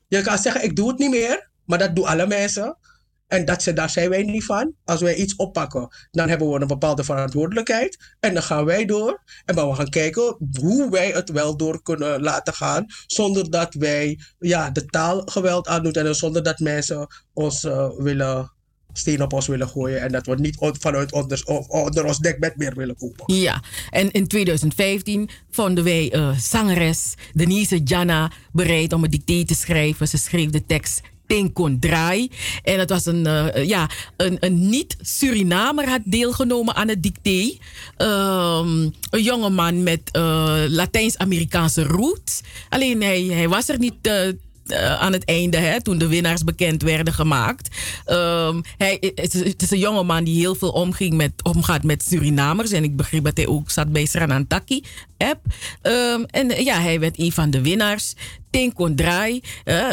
[0.09, 2.79] Je kan zeggen, ik doe het niet meer, maar dat doen alle mensen.
[3.27, 4.75] En dat, ze- daar zijn wij niet van.
[4.85, 8.15] Als wij iets oppakken, dan hebben we een bepaalde verantwoordelijkheid.
[8.21, 9.23] En dan gaan wij door.
[9.45, 12.87] En maar we gaan kijken hoe wij het wel door kunnen laten gaan.
[13.07, 15.93] Zonder dat wij ja, de taal geweld aandoen.
[15.93, 18.53] En zonder dat mensen ons eh, willen,
[18.99, 20.01] steen op ons willen gooien.
[20.01, 23.35] En dat we niet vanuit onder, onder ons dekbed meer willen kopen.
[23.35, 29.55] Ja, en in 2015 vonden wij eh, zangeres Denise Jana bereid om een dicté te
[29.55, 30.09] schrijven.
[30.09, 32.31] Ze schreef de tekst Tinkon Draai.
[32.63, 37.57] En het was een, eh, ja, een, een niet-Surinamer had deelgenomen aan het dicté.
[37.97, 42.41] Ehm, een jongeman met eh, Latijns-Amerikaanse roots.
[42.69, 44.29] Alleen hij, hij was er niet eh,
[44.67, 47.77] eh, aan het einde, hè, toen de winnaars bekend werden gemaakt.
[48.05, 52.73] Ehm, hij, het, is, een jongeman die heel veel omging met, omgaat met Surinamers.
[52.73, 54.85] En ik begreep dat hij ook zat bij Sranantaki
[55.19, 55.41] app.
[55.83, 58.15] Ehm, en eh, ja, hij werd een van de winnaars.
[58.51, 59.41] Tinkon Draai.
[59.65, 59.89] eh,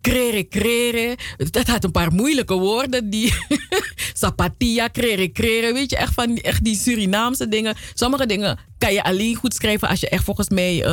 [0.00, 1.16] Krere, krere.
[1.50, 3.10] Dat had een paar moeilijke woorden.
[3.10, 3.34] Die
[4.22, 5.72] Sapatia, krere, krere.
[5.72, 7.76] Weet je, echt, van, echt die Surinaamse dingen.
[7.94, 10.84] Sommige dingen kan je alleen goed schrijven als je echt volgens mij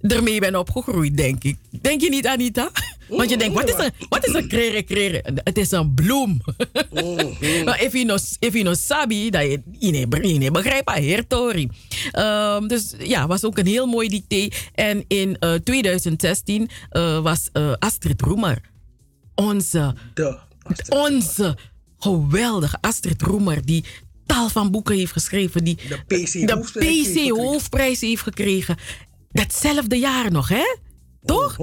[0.00, 1.56] ermee bent opgegroeid, denk ik.
[1.80, 2.70] Denk je niet, Anita?
[3.08, 5.24] Want je denkt, wat is een, wat is een krere, krere?
[5.44, 6.40] Het is een bloem.
[7.64, 11.68] maar if je no, if je no sabi, dat je je niet begrijpt, hertori.
[12.18, 14.56] Um, dus ja, was ook een heel mooi dicté.
[14.74, 18.70] En in eh, 2016 eh, was eh, Astrid Roemer
[19.40, 19.94] onze,
[20.88, 21.56] onze
[21.98, 23.84] geweldige Astrid Roemer, die
[24.26, 27.44] tal van boeken heeft geschreven, die de PC, de hoofdprijs heeft PC gekregen.
[27.44, 28.76] hoofdprijs heeft gekregen.
[29.32, 30.76] Datzelfde jaar nog, hè?
[31.24, 31.56] Toch?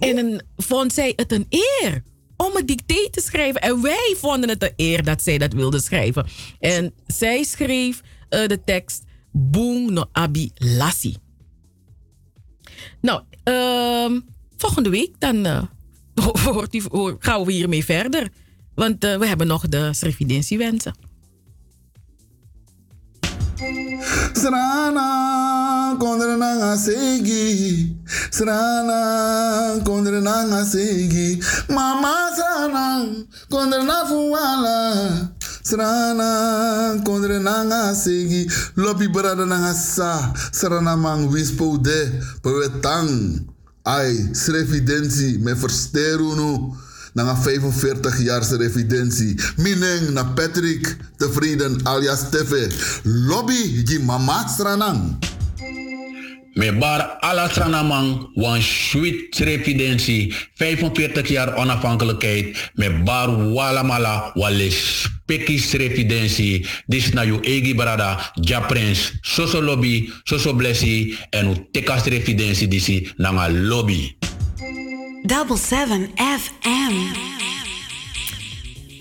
[0.00, 2.02] En dan vond zij het een eer
[2.36, 3.60] om een dicté te schrijven.
[3.60, 6.26] En wij vonden het een eer dat zij dat wilde schrijven.
[6.58, 11.16] En zij schreef eh, de tekst Boong no Abi Lassi.
[13.00, 14.20] Nou, ehm,
[14.56, 15.62] volgende week dan eh,
[16.44, 18.28] hoort u, hoor- gaan we hiermee verder.
[18.74, 20.94] Want eh, we hebben nog de Srividentiewensen.
[24.32, 25.51] Srana
[25.98, 27.96] kondre nanga segi
[28.30, 30.20] Srana kondre
[30.64, 33.06] segi Mama srana
[33.50, 34.04] kondre na
[35.62, 45.38] Srana kondre nanga segi Lopi brada nanga sa Srana mang wispo de Pewetang Ai, srevidentie
[45.38, 46.76] me versteru nu.
[47.12, 49.34] Na 45 jaar residentie.
[49.56, 52.70] Mineng na Patrick tevreden alias Teve.
[53.02, 55.18] Lobby die mama stranang.
[56.54, 64.70] Me bar alla tranamang wan sweet revidentie 45 jaar onafhankelijkheid me bar wala mala wale
[64.70, 71.56] spekis revidentie dis na yu egi brada ja prince soso lobby soso blessi en u
[71.72, 74.12] tekas revidentie disi nanga lobby
[75.22, 76.94] Double 7 FM.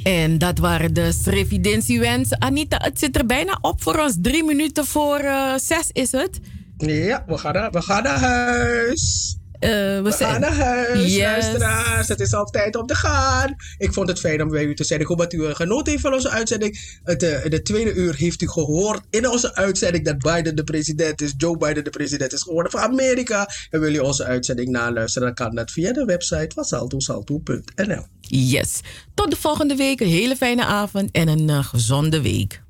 [0.04, 2.42] En dat waren de Srevidentiewensen.
[2.42, 4.16] Anita, het zit er bijna op voor ons.
[4.22, 6.40] Drie minuten voor eh, zes is het.
[6.86, 9.36] Ja, we gaan naar, we gaan naar huis.
[9.60, 11.22] we, we zijn- gaan naar huis, Yes.
[11.22, 12.08] luisteraars.
[12.08, 13.56] Het is al tijd om te gaan.
[13.78, 15.00] Ik vond het fijn om bij u te zijn.
[15.00, 17.00] Ik hoop dat u eh, genoten heeft van onze uitzending.
[17.04, 20.64] Het, eh, in de tweede uur heeft u gehoord in onze uitzending dat Biden de
[20.64, 21.34] president is.
[21.38, 23.48] Joe Biden de president is geworden van Amerika.
[23.70, 28.06] En wil je onze uitzending naluisteren, dan kan dat via de website van saltosalto.nl.
[28.22, 28.80] Yes.
[29.14, 30.00] Tot de volgende week.
[30.00, 32.62] Een hele fijne avond en een eh, gezonde week.